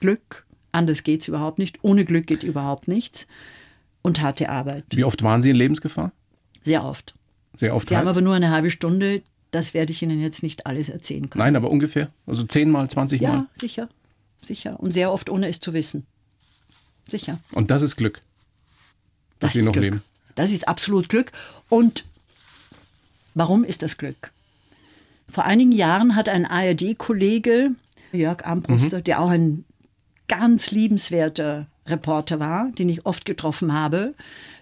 Glück. 0.00 0.44
Anders 0.72 1.02
geht's 1.02 1.28
überhaupt 1.28 1.58
nicht. 1.58 1.78
Ohne 1.82 2.04
Glück 2.04 2.26
geht 2.26 2.42
überhaupt 2.42 2.88
nichts. 2.88 3.26
Und 4.02 4.20
harte 4.20 4.48
Arbeit. 4.48 4.84
Wie 4.90 5.04
oft 5.04 5.22
waren 5.22 5.42
Sie 5.42 5.50
in 5.50 5.56
Lebensgefahr? 5.56 6.12
Sehr 6.62 6.84
oft. 6.84 7.14
Sehr 7.54 7.74
oft 7.74 7.90
Wir 7.90 7.98
haben 7.98 8.08
aber 8.08 8.20
nur 8.20 8.34
eine 8.34 8.50
halbe 8.50 8.70
Stunde. 8.70 9.22
Das 9.50 9.74
werde 9.74 9.92
ich 9.92 10.02
Ihnen 10.02 10.20
jetzt 10.20 10.42
nicht 10.42 10.66
alles 10.66 10.88
erzählen 10.88 11.28
können. 11.28 11.42
Nein, 11.42 11.56
aber 11.56 11.70
ungefähr. 11.70 12.08
Also 12.26 12.44
zehnmal, 12.44 12.88
zwanzig 12.90 13.22
Mal. 13.22 13.28
Ja, 13.28 13.46
sicher. 13.56 13.88
Sicher. 14.46 14.78
Und 14.78 14.92
sehr 14.92 15.10
oft 15.10 15.30
ohne 15.30 15.48
es 15.48 15.60
zu 15.60 15.72
wissen. 15.72 16.06
Sicher. 17.08 17.40
Und 17.52 17.70
das 17.70 17.82
ist 17.82 17.96
Glück. 17.96 18.20
Das 19.40 19.54
Sie 19.54 19.60
ist 19.60 19.66
noch 19.66 19.72
Glück. 19.72 19.82
leben. 19.84 20.02
Das 20.36 20.50
ist 20.52 20.68
absolut 20.68 21.08
Glück. 21.08 21.32
Und 21.68 22.04
warum 23.34 23.64
ist 23.64 23.82
das 23.82 23.96
Glück? 23.96 24.30
Vor 25.28 25.44
einigen 25.44 25.72
Jahren 25.72 26.14
hat 26.14 26.28
ein 26.28 26.46
ARD-Kollege, 26.46 27.72
Jörg 28.12 28.44
Armbruster, 28.44 29.00
der 29.02 29.20
auch 29.20 29.30
ein 29.30 29.64
ganz 30.28 30.70
liebenswerter 30.70 31.66
Reporter 31.86 32.38
war, 32.38 32.70
den 32.72 32.88
ich 32.88 33.06
oft 33.06 33.24
getroffen 33.24 33.72
habe, 33.72 34.14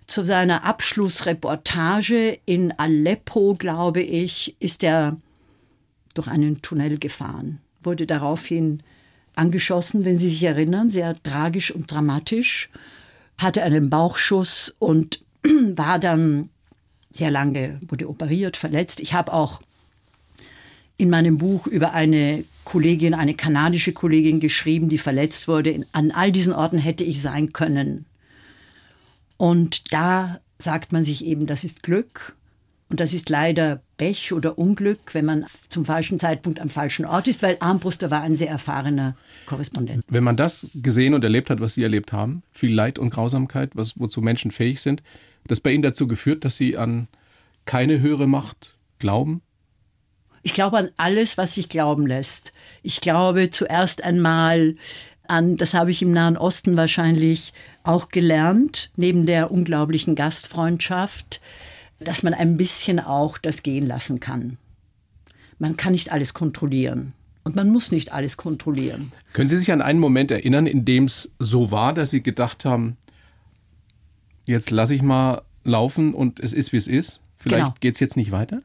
zu 0.07 0.25
seiner 0.25 0.65
Abschlussreportage 0.65 2.39
in 2.47 2.73
Aleppo, 2.79 3.57
glaube 3.59 4.03
ich, 4.03 4.57
ist 4.61 4.85
er 4.85 5.17
durch 6.15 6.29
einen 6.29 6.63
Tunnel 6.63 6.99
gefahren, 6.99 7.61
wurde 7.83 8.07
daraufhin 8.07 8.83
angeschossen, 9.35 10.05
wenn 10.05 10.17
Sie 10.17 10.29
sich 10.29 10.43
erinnern, 10.43 10.91
sehr 10.91 11.21
tragisch 11.23 11.71
und 11.71 11.91
dramatisch, 11.91 12.71
hatte 13.37 13.63
einen 13.63 13.91
Bauchschuss 13.91 14.75
und 14.79 15.25
war 15.75 15.99
dann 15.99 16.49
sehr 17.11 17.31
lange, 17.31 17.81
wurde 17.87 18.09
operiert, 18.09 18.57
verletzt. 18.57 19.01
Ich 19.01 19.13
habe 19.13 19.33
auch 19.33 19.61
in 20.97 21.11
meinem 21.11 21.39
Buch 21.39 21.67
über 21.67 21.93
eine 21.93 22.45
Kollegin, 22.65 23.15
eine 23.15 23.35
kanadische 23.35 23.93
Kollegin 23.93 24.41
geschrieben, 24.41 24.89
die 24.89 24.99
verletzt 24.99 25.47
wurde. 25.47 25.85
An 25.93 26.11
all 26.11 26.33
diesen 26.33 26.53
Orten 26.53 26.79
hätte 26.79 27.05
ich 27.05 27.23
sein 27.23 27.53
können. 27.53 28.07
Und 29.37 29.93
da 29.93 30.41
sagt 30.59 30.93
man 30.93 31.05
sich 31.05 31.25
eben, 31.25 31.47
das 31.47 31.65
ist 31.65 31.83
Glück 31.83 32.35
und 32.89 33.01
das 33.01 33.13
ist 33.13 33.29
leider 33.29 33.83
Pech 33.99 34.33
oder 34.33 34.59
Unglück, 34.59 35.13
wenn 35.13 35.25
man 35.25 35.47
zum 35.69 35.85
falschen 35.85 36.19
Zeitpunkt 36.19 36.61
am 36.61 36.69
falschen 36.69 37.05
Ort 37.05 37.29
ist, 37.29 37.43
weil 37.43 37.57
Armbruster 37.61 38.11
war 38.11 38.23
ein 38.23 38.37
sehr 38.37 38.49
erfahrener 38.49 39.17
Korrespondent. 39.47 40.05
Wenn 40.09 40.25
man 40.25 40.37
das 40.37 40.69
gesehen 40.75 41.15
und 41.15 41.25
erlebt 41.25 41.51
hat, 41.51 41.61
was 41.61 41.75
Sie 41.75 41.83
erlebt 41.83 42.13
haben, 42.13 42.43
viel 42.53 42.73
Leid 42.73 42.99
und 42.99 43.11
Grausamkeit, 43.11 43.71
was, 43.75 43.99
wozu 43.99 44.23
Menschen 44.23 44.51
fähig 44.51 44.81
sind, 44.81 45.03
das 45.47 45.61
bei 45.61 45.73
Ihnen 45.73 45.83
dazu 45.83 46.07
geführt, 46.07 46.45
dass 46.45 46.57
Sie 46.57 46.77
an 46.77 47.09
keine 47.65 48.01
höhere 48.01 48.27
Macht 48.27 48.77
glauben? 48.99 49.43
Ich 50.47 50.55
glaube 50.55 50.79
an 50.79 50.91
alles, 50.97 51.37
was 51.37 51.55
sich 51.55 51.69
glauben 51.69 52.07
lässt. 52.07 52.53
Ich 52.85 53.01
glaube 53.01 53.51
zuerst 53.51 54.05
einmal 54.05 54.77
an, 55.27 55.57
das 55.57 55.75
habe 55.75 55.91
ich 55.91 56.03
im 56.03 56.13
Nahen 56.13 56.37
Osten 56.37 56.77
wahrscheinlich 56.77 57.53
auch 57.83 58.11
gelernt, 58.11 58.93
neben 58.95 59.27
der 59.27 59.51
unglaublichen 59.51 60.15
Gastfreundschaft, 60.15 61.41
dass 61.99 62.23
man 62.23 62.33
ein 62.33 62.57
bisschen 62.57 63.01
auch 63.01 63.39
das 63.39 63.65
gehen 63.65 63.89
lassen 63.89 64.21
kann. 64.21 64.57
Man 65.59 65.77
kann 65.77 65.95
nicht 65.95 66.13
alles 66.13 66.33
kontrollieren. 66.33 67.13
Und 67.43 67.57
man 67.57 67.69
muss 67.69 67.91
nicht 67.91 68.13
alles 68.13 68.37
kontrollieren. 68.37 69.11
Können 69.33 69.49
Sie 69.49 69.57
sich 69.57 69.73
an 69.73 69.83
einen 69.83 69.99
Moment 69.99 70.31
erinnern, 70.31 70.69
in 70.69 70.85
dem 70.85 71.07
es 71.07 71.33
so 71.41 71.73
war, 71.73 71.93
dass 71.93 72.13
Sie 72.13 72.23
gedacht 72.23 72.65
haben, 72.65 72.97
jetzt 74.45 74.71
lasse 74.71 74.95
ich 74.95 75.03
mal 75.03 75.43
laufen 75.65 76.15
und 76.15 76.39
es 76.39 76.53
ist, 76.53 76.73
wie 76.73 76.77
es 76.77 76.87
ist? 76.87 77.19
Vielleicht 77.37 77.65
genau. 77.65 77.77
geht 77.81 77.95
es 77.95 78.01
jetzt 78.01 78.17
nicht 78.17 78.31
weiter? 78.31 78.63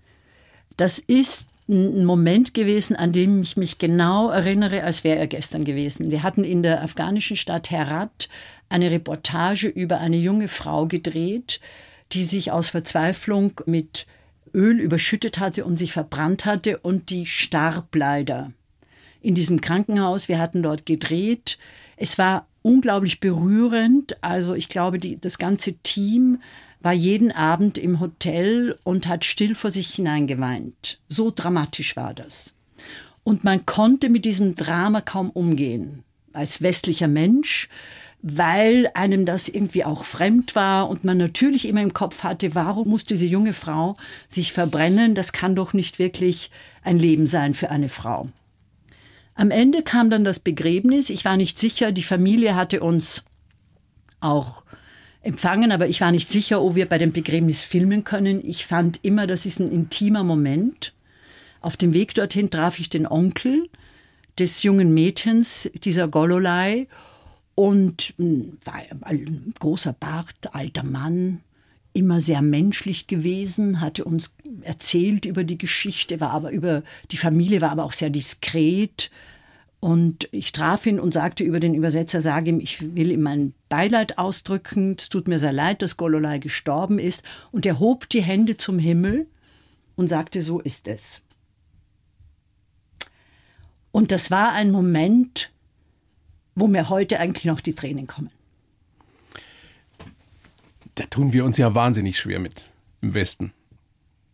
Das 0.78 1.00
ist 1.00 1.51
ein 1.72 2.06
Moment 2.06 2.54
gewesen, 2.54 2.96
an 2.96 3.14
dem 3.14 3.42
ich 3.42 3.56
mich 3.56 3.78
genau 3.78 4.30
erinnere, 4.30 4.84
als 4.84 5.04
wäre 5.04 5.20
er 5.20 5.28
gestern 5.28 5.64
gewesen. 5.64 6.12
Wir 6.12 6.22
hatten 6.22 6.44
in 6.44 6.64
der 6.64 6.84
afghanischen 6.84 7.38
Stadt 7.38 7.72
Herat 7.72 8.28
eine 8.70 8.92
Reportage 8.92 9.68
über 9.68 10.00
eine 10.00 10.18
junge 10.18 10.50
Frau 10.50 10.86
gedreht, 10.86 11.62
die 12.12 12.26
sich 12.26 12.52
aus 12.52 12.70
Verzweiflung 12.70 13.54
mit 13.66 14.06
Öl 14.54 14.80
überschüttet 14.80 15.40
hatte 15.40 15.64
und 15.64 15.78
sich 15.78 15.94
verbrannt 15.94 16.46
hatte 16.46 16.78
und 16.80 17.10
die 17.10 17.26
starb 17.26 17.96
leider 17.96 18.52
in 19.22 19.34
diesem 19.34 19.62
Krankenhaus. 19.62 20.28
Wir 20.28 20.40
hatten 20.40 20.64
dort 20.64 20.86
gedreht. 20.86 21.58
Es 21.96 22.18
war 22.18 22.48
unglaublich 22.64 23.20
berührend. 23.20 24.18
Also 24.22 24.56
ich 24.56 24.68
glaube, 24.68 24.98
die, 24.98 25.20
das 25.20 25.38
ganze 25.38 25.74
Team 25.74 26.42
war 26.82 26.94
jeden 26.94 27.32
Abend 27.32 27.78
im 27.78 28.00
Hotel 28.00 28.78
und 28.84 29.08
hat 29.08 29.26
still 29.26 29.56
vor 29.56 29.72
sich 29.72 29.94
hineingeweint. 29.94 31.00
So 31.08 31.32
dramatisch 31.34 31.96
war 31.96 32.14
das. 32.14 32.54
Und 33.24 33.44
man 33.44 33.66
konnte 33.66 34.10
mit 34.10 34.26
diesem 34.26 34.56
Drama 34.56 35.02
kaum 35.02 35.30
umgehen. 35.30 36.04
Als 36.34 36.62
westlicher 36.62 37.08
Mensch 37.08 37.70
weil 38.22 38.90
einem 38.94 39.26
das 39.26 39.50
irgendwie 39.50 39.84
auch 39.84 40.06
fremd 40.06 40.56
war 40.56 40.90
und 40.90 41.04
man 41.04 41.18
natürlich 41.18 41.68
immer 41.68 41.82
im 41.82 41.94
Kopf 41.94 42.24
hatte, 42.24 42.54
warum 42.54 42.90
muss 42.90 43.04
diese 43.04 43.26
junge 43.26 43.54
Frau 43.54 43.98
sich 44.30 44.54
verbrennen? 44.54 45.16
Das 45.16 45.34
kann 45.34 45.56
doch 45.56 45.74
nicht 45.74 45.98
wirklich 45.98 46.52
ein 46.84 47.00
Leben 47.00 47.26
sein 47.26 47.54
für 47.54 47.72
eine 47.72 47.90
Frau. 47.90 48.30
Am 49.34 49.50
Ende 49.50 49.82
kam 49.82 50.10
dann 50.10 50.24
das 50.24 50.40
Begräbnis. 50.40 51.10
Ich 51.10 51.26
war 51.26 51.36
nicht 51.36 51.58
sicher, 51.58 51.92
die 51.92 52.04
Familie 52.04 52.56
hatte 52.56 52.82
uns 52.82 53.24
auch 54.20 54.64
empfangen, 55.22 55.72
aber 55.72 55.88
ich 55.88 56.02
war 56.02 56.12
nicht 56.12 56.30
sicher, 56.30 56.62
ob 56.62 56.76
wir 56.76 56.88
bei 56.88 56.98
dem 56.98 57.12
Begräbnis 57.12 57.62
filmen 57.62 58.04
können. 58.04 58.42
Ich 58.44 58.66
fand 58.66 59.00
immer, 59.04 59.28
das 59.28 59.46
ist 59.46 59.60
ein 59.60 59.72
intimer 59.72 60.24
Moment. 60.24 60.94
Auf 61.62 61.78
dem 61.78 61.94
Weg 61.94 62.16
dorthin 62.16 62.50
traf 62.50 62.80
ich 62.80 62.90
den 62.90 63.06
Onkel 63.08 63.70
des 64.40 64.64
jungen 64.64 64.94
Mädchens, 64.94 65.70
dieser 65.84 66.08
Gololai, 66.08 66.88
und 67.54 68.14
hm, 68.18 68.58
war 68.64 68.82
ein 69.02 69.54
großer 69.60 69.94
Bart, 69.94 70.36
alter 70.54 70.84
Mann, 70.84 71.42
immer 71.94 72.22
sehr 72.22 72.42
menschlich 72.42 73.08
gewesen, 73.08 73.82
hatte 73.82 74.06
uns 74.06 74.34
erzählt 74.62 75.26
über 75.26 75.44
die 75.44 75.58
Geschichte, 75.58 76.20
war 76.20 76.32
aber 76.32 76.52
über 76.52 76.84
die 77.12 77.18
Familie, 77.18 77.62
war 77.62 77.72
aber 77.72 77.84
auch 77.84 77.94
sehr 77.94 78.10
diskret. 78.10 79.12
Und 79.82 80.30
ich 80.32 80.52
traf 80.52 80.86
ihn 80.86 81.00
und 81.00 81.12
sagte 81.12 81.44
über 81.44 81.60
den 81.60 81.74
Übersetzer, 81.74 82.22
sage 82.22 82.52
ihm, 82.52 82.60
ich 82.60 82.96
will 82.96 83.12
ihm 83.12 83.24
mein 83.24 83.54
Beileid 83.68 84.20
ausdrücken. 84.20 84.96
Es 84.98 85.10
tut 85.10 85.28
mir 85.28 85.40
sehr 85.40 85.52
leid, 85.52 85.82
dass 85.82 85.98
Gololai 85.98 86.38
gestorben 86.38 87.00
ist. 87.00 87.24
Und 87.52 87.66
er 87.66 87.80
hob 87.80 88.08
die 88.08 88.22
Hände 88.22 88.58
zum 88.58 88.78
Himmel 88.78 89.26
und 89.96 90.08
sagte, 90.08 90.42
so 90.42 90.60
ist 90.60 90.88
es. 90.88 91.22
Und 93.92 94.12
das 94.12 94.30
war 94.30 94.52
ein 94.52 94.70
Moment, 94.70 95.50
wo 96.54 96.68
mir 96.68 96.90
heute 96.90 97.20
eigentlich 97.20 97.46
noch 97.46 97.60
die 97.60 97.74
Tränen 97.74 98.06
kommen. 98.06 98.30
Da 100.94 101.06
tun 101.06 101.34
wir 101.34 101.44
uns 101.44 101.58
ja 101.58 101.74
wahnsinnig 101.74 102.20
schwer 102.20 102.40
mit 102.40 102.70
im 103.02 103.16
Westen. 103.16 103.52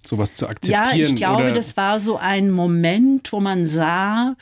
Sowas 0.06 0.36
zu 0.36 0.48
akzeptieren. 0.48 1.00
Ja, 1.00 1.06
ich 1.06 1.16
glaube, 1.16 1.54
das 1.54 1.76
war 1.76 2.00
so 2.00 2.18
ein 2.18 2.52
Moment, 2.52 3.32
wo 3.34 3.40
man 3.40 3.66
sah, 3.68 4.36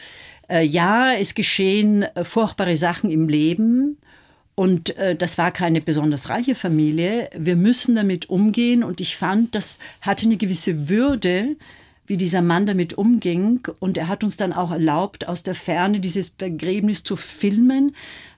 ja, 0.50 1.14
es 1.14 1.36
geschehen 1.36 2.04
äh, 2.04 2.24
furchtbare 2.24 2.78
Sachen 2.78 3.12
im 3.12 3.28
Leben. 3.28 3.98
Und 4.56 4.96
äh, 4.98 5.16
das 5.16 5.38
war 5.38 5.52
keine 5.52 5.82
besonders 5.82 6.30
reiche 6.30 6.56
Familie. 6.56 7.30
Wir 7.36 7.56
müssen 7.56 7.96
damit 7.96 8.30
umgehen. 8.30 8.84
Und 8.84 9.02
ich 9.02 9.18
fand, 9.18 9.56
das 9.56 9.80
hatte 10.02 10.26
eine 10.26 10.38
gewisse 10.38 10.88
Würde, 10.88 11.56
wie 12.08 12.18
dieser 12.18 12.42
Mann 12.42 12.66
damit 12.66 12.94
umging. 12.98 13.68
Und 13.80 13.98
er 13.98 14.08
hat 14.08 14.24
uns 14.24 14.38
dann 14.38 14.54
auch 14.54 14.72
erlaubt, 14.72 15.28
aus 15.28 15.44
der 15.44 15.56
Ferne 15.56 16.00
dieses 16.00 16.30
Begräbnis 16.30 17.04
zu 17.04 17.16
filmen. 17.16 17.96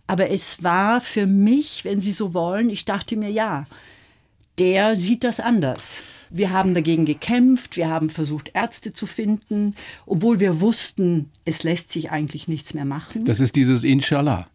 Aber 0.08 0.30
es 0.30 0.64
war 0.64 1.02
für 1.02 1.28
mich, 1.28 1.84
wenn 1.84 2.02
Sie 2.02 2.14
so 2.14 2.34
wollen, 2.34 2.70
ich 2.70 2.86
dachte 2.86 3.18
mir, 3.18 3.30
ja, 3.30 3.66
der 4.60 4.96
sieht 4.96 5.24
das 5.24 5.40
anders. 5.40 6.04
Wir 6.30 6.52
haben 6.52 6.74
dagegen 6.74 7.06
gekämpft, 7.06 7.78
wir 7.78 7.90
haben 7.90 8.10
versucht, 8.10 8.52
Ärzte 8.54 8.94
zu 8.94 9.06
finden, 9.06 9.76
obwohl 10.06 10.40
wir 10.40 10.60
wussten, 10.60 11.30
es 11.46 11.64
lässt 11.64 11.92
sich 11.92 12.12
eigentlich 12.12 12.48
nichts 12.48 12.74
mehr 12.74 12.86
machen. 12.86 13.26
Das 13.26 13.40
ist 13.40 13.56
dieses 13.56 13.84
Inshallah. 13.84 14.48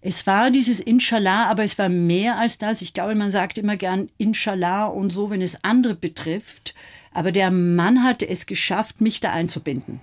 Es 0.00 0.26
war 0.26 0.50
dieses 0.50 0.80
Inshallah, 0.80 1.48
aber 1.48 1.62
es 1.62 1.78
war 1.78 1.88
mehr 1.88 2.38
als 2.38 2.58
das. 2.58 2.82
Ich 2.82 2.92
glaube, 2.92 3.14
man 3.14 3.30
sagt 3.30 3.56
immer 3.56 3.76
gern 3.76 4.08
Inshallah 4.18 4.86
und 4.86 5.10
so, 5.10 5.30
wenn 5.30 5.40
es 5.40 5.62
andere 5.64 5.94
betrifft. 5.94 6.74
Aber 7.12 7.30
der 7.30 7.50
Mann 7.50 8.02
hatte 8.02 8.28
es 8.28 8.46
geschafft, 8.46 9.00
mich 9.00 9.20
da 9.20 9.32
einzubinden. 9.32 10.00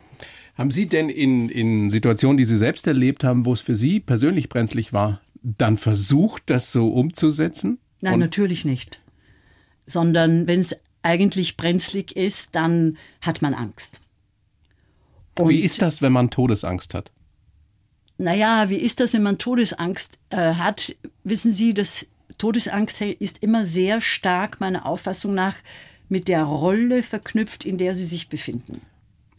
Haben 0.56 0.72
Sie 0.72 0.88
denn 0.88 1.10
in, 1.10 1.50
in 1.50 1.89
Situationen, 1.89 2.38
die 2.38 2.46
Sie 2.46 2.58
selbst 2.58 2.88
erlebt 2.88 3.24
haben, 3.24 3.46
wo 3.46 3.54
es 3.54 3.62
für 3.62 3.76
Sie 3.76 4.00
persönlich 4.00 4.50
brenzlig 4.50 4.94
war, 4.94 5.22
dann 5.42 5.78
versucht, 5.78 6.44
das 6.48 6.72
so 6.72 6.89
umzusetzen? 6.89 7.80
Nein, 8.02 8.15
Und 8.15 8.20
natürlich 8.20 8.65
nicht. 8.65 9.02
Sondern 9.89 10.47
wenn 10.47 10.60
es 10.60 10.75
eigentlich 11.02 11.58
brenzlig 11.58 12.15
ist, 12.15 12.56
dann 12.56 12.97
hat 13.21 13.41
man 13.41 13.54
Angst. 13.54 13.99
Und 15.38 15.49
wie 15.49 15.62
ist 15.62 15.82
das, 15.82 16.02
wenn 16.02 16.12
man 16.12 16.30
Todesangst 16.30 16.93
hat? 16.93 17.12
Naja, 18.17 18.69
wie 18.69 18.75
ist 18.75 18.99
das, 18.99 19.13
wenn 19.13 19.23
man 19.23 19.38
Todesangst 19.38 20.17
äh, 20.30 20.56
hat? 20.56 20.95
Wissen 21.23 21.54
Sie, 21.54 21.73
dass 21.73 22.06
Todesangst 22.38 23.02
ist 23.02 23.41
immer 23.41 23.65
sehr 23.65 24.02
stark, 24.02 24.60
meiner 24.60 24.86
Auffassung 24.86 25.34
nach, 25.34 25.56
mit 26.10 26.28
der 26.28 26.43
Rolle 26.43 27.04
verknüpft, 27.04 27.65
in 27.65 27.78
der 27.78 27.95
sie 27.95 28.06
sich 28.06 28.30
befinden. 28.30 28.82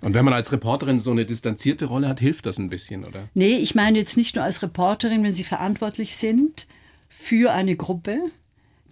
Und 0.00 0.14
wenn 0.14 0.24
man 0.24 0.34
als 0.34 0.52
Reporterin 0.52 0.98
so 0.98 1.10
eine 1.10 1.26
distanzierte 1.26 1.86
Rolle 1.86 2.08
hat, 2.08 2.20
hilft 2.20 2.46
das 2.46 2.58
ein 2.58 2.70
bisschen, 2.70 3.04
oder? 3.04 3.28
Nee, 3.34 3.56
ich 3.56 3.74
meine 3.74 3.98
jetzt 3.98 4.16
nicht 4.16 4.36
nur 4.36 4.44
als 4.44 4.62
Reporterin, 4.62 5.22
wenn 5.22 5.34
Sie 5.34 5.44
verantwortlich 5.44 6.16
sind 6.16 6.66
für 7.08 7.52
eine 7.52 7.76
Gruppe, 7.76 8.18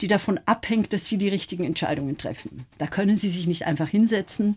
die 0.03 0.09
davon 0.09 0.39
abhängt, 0.47 0.93
dass 0.93 1.07
Sie 1.07 1.19
die 1.19 1.29
richtigen 1.29 1.65
Entscheidungen 1.65 2.19
treffen. 2.19 2.67
Da 2.79 2.87
können 2.87 3.17
Sie 3.17 3.29
sich 3.29 3.47
nicht 3.47 3.67
einfach 3.67 3.89
hinsetzen, 3.89 4.57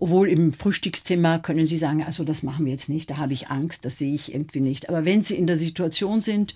obwohl 0.00 0.28
im 0.28 0.52
Frühstückszimmer 0.52 1.40
können 1.40 1.66
Sie 1.66 1.76
sagen, 1.76 2.04
also 2.04 2.24
das 2.24 2.42
machen 2.42 2.64
wir 2.64 2.72
jetzt 2.72 2.88
nicht, 2.88 3.10
da 3.10 3.16
habe 3.16 3.32
ich 3.32 3.48
Angst, 3.48 3.84
das 3.84 3.98
sehe 3.98 4.14
ich 4.14 4.32
irgendwie 4.32 4.60
nicht. 4.60 4.88
Aber 4.88 5.04
wenn 5.04 5.22
Sie 5.22 5.36
in 5.36 5.46
der 5.46 5.58
Situation 5.58 6.20
sind, 6.20 6.54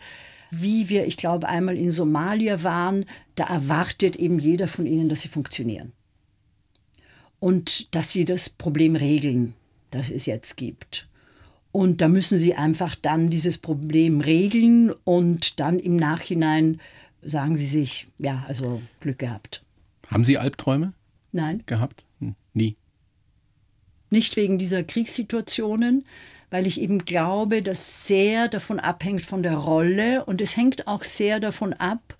wie 0.52 0.90
wir, 0.90 1.06
ich 1.06 1.16
glaube, 1.16 1.48
einmal 1.48 1.78
in 1.78 1.90
Somalia 1.90 2.62
waren, 2.62 3.06
da 3.36 3.44
erwartet 3.44 4.16
eben 4.16 4.38
jeder 4.38 4.68
von 4.68 4.84
ihnen, 4.84 5.08
dass 5.08 5.22
sie 5.22 5.28
funktionieren. 5.28 5.92
Und 7.40 7.92
dass 7.94 8.12
sie 8.12 8.26
das 8.26 8.50
Problem 8.50 8.94
regeln, 8.94 9.54
das 9.90 10.10
es 10.10 10.26
jetzt 10.26 10.58
gibt. 10.58 11.08
Und 11.72 12.02
da 12.02 12.08
müssen 12.08 12.38
sie 12.38 12.54
einfach 12.54 12.94
dann 12.94 13.30
dieses 13.30 13.56
Problem 13.56 14.20
regeln 14.20 14.92
und 15.04 15.58
dann 15.58 15.78
im 15.78 15.96
Nachhinein 15.96 16.80
sagen 17.22 17.56
sie 17.56 17.66
sich, 17.66 18.08
ja, 18.18 18.44
also 18.48 18.82
Glück 19.00 19.18
gehabt. 19.18 19.64
Haben 20.08 20.24
Sie 20.24 20.38
Albträume? 20.38 20.92
Nein. 21.32 21.62
Gehabt? 21.66 22.04
Hm, 22.20 22.34
nie. 22.52 22.74
Nicht 24.10 24.36
wegen 24.36 24.58
dieser 24.58 24.82
Kriegssituationen, 24.82 26.04
weil 26.50 26.66
ich 26.66 26.80
eben 26.80 27.04
glaube, 27.04 27.62
dass 27.62 28.06
sehr 28.06 28.48
davon 28.48 28.78
abhängt 28.78 29.22
von 29.22 29.42
der 29.42 29.56
Rolle 29.56 30.24
und 30.24 30.40
es 30.40 30.56
hängt 30.56 30.86
auch 30.86 31.04
sehr 31.04 31.40
davon 31.40 31.72
ab, 31.72 32.16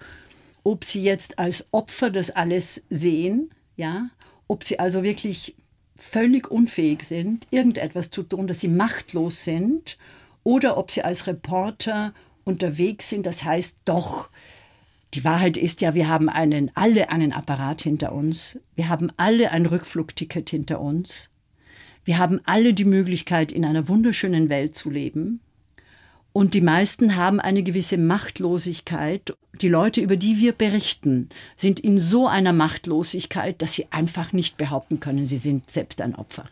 ob 0.62 0.84
Sie 0.84 1.02
jetzt 1.02 1.38
als 1.38 1.66
Opfer 1.72 2.10
das 2.10 2.30
alles 2.30 2.84
sehen, 2.88 3.50
ja, 3.76 4.08
ob 4.52 4.64
sie 4.64 4.78
also 4.78 5.02
wirklich 5.02 5.56
völlig 5.96 6.50
unfähig 6.50 7.04
sind, 7.04 7.46
irgendetwas 7.50 8.10
zu 8.10 8.22
tun, 8.22 8.46
dass 8.46 8.60
sie 8.60 8.68
machtlos 8.68 9.44
sind, 9.44 9.96
oder 10.44 10.76
ob 10.76 10.90
sie 10.90 11.02
als 11.02 11.26
Reporter 11.26 12.12
unterwegs 12.44 13.08
sind. 13.08 13.24
Das 13.24 13.44
heißt 13.44 13.76
doch, 13.84 14.28
die 15.14 15.24
Wahrheit 15.24 15.56
ist 15.56 15.80
ja, 15.82 15.94
wir 15.94 16.08
haben 16.08 16.28
einen, 16.28 16.70
alle 16.74 17.10
einen 17.10 17.32
Apparat 17.32 17.82
hinter 17.82 18.12
uns. 18.12 18.58
Wir 18.74 18.88
haben 18.88 19.12
alle 19.18 19.50
ein 19.50 19.66
Rückflugticket 19.66 20.48
hinter 20.48 20.80
uns. 20.80 21.30
Wir 22.04 22.18
haben 22.18 22.40
alle 22.44 22.72
die 22.72 22.86
Möglichkeit, 22.86 23.52
in 23.52 23.64
einer 23.64 23.88
wunderschönen 23.88 24.48
Welt 24.48 24.74
zu 24.74 24.90
leben. 24.90 25.40
Und 26.32 26.54
die 26.54 26.62
meisten 26.62 27.16
haben 27.16 27.40
eine 27.40 27.62
gewisse 27.62 27.98
Machtlosigkeit. 27.98 29.36
Die 29.60 29.68
Leute, 29.68 30.00
über 30.00 30.16
die 30.16 30.38
wir 30.38 30.52
berichten, 30.52 31.28
sind 31.56 31.78
in 31.78 32.00
so 32.00 32.26
einer 32.26 32.54
Machtlosigkeit, 32.54 33.60
dass 33.60 33.74
sie 33.74 33.88
einfach 33.90 34.32
nicht 34.32 34.56
behaupten 34.56 34.98
können, 34.98 35.26
sie 35.26 35.36
sind 35.36 35.70
selbst 35.70 36.00
ein 36.00 36.14
Opfer. 36.14 36.46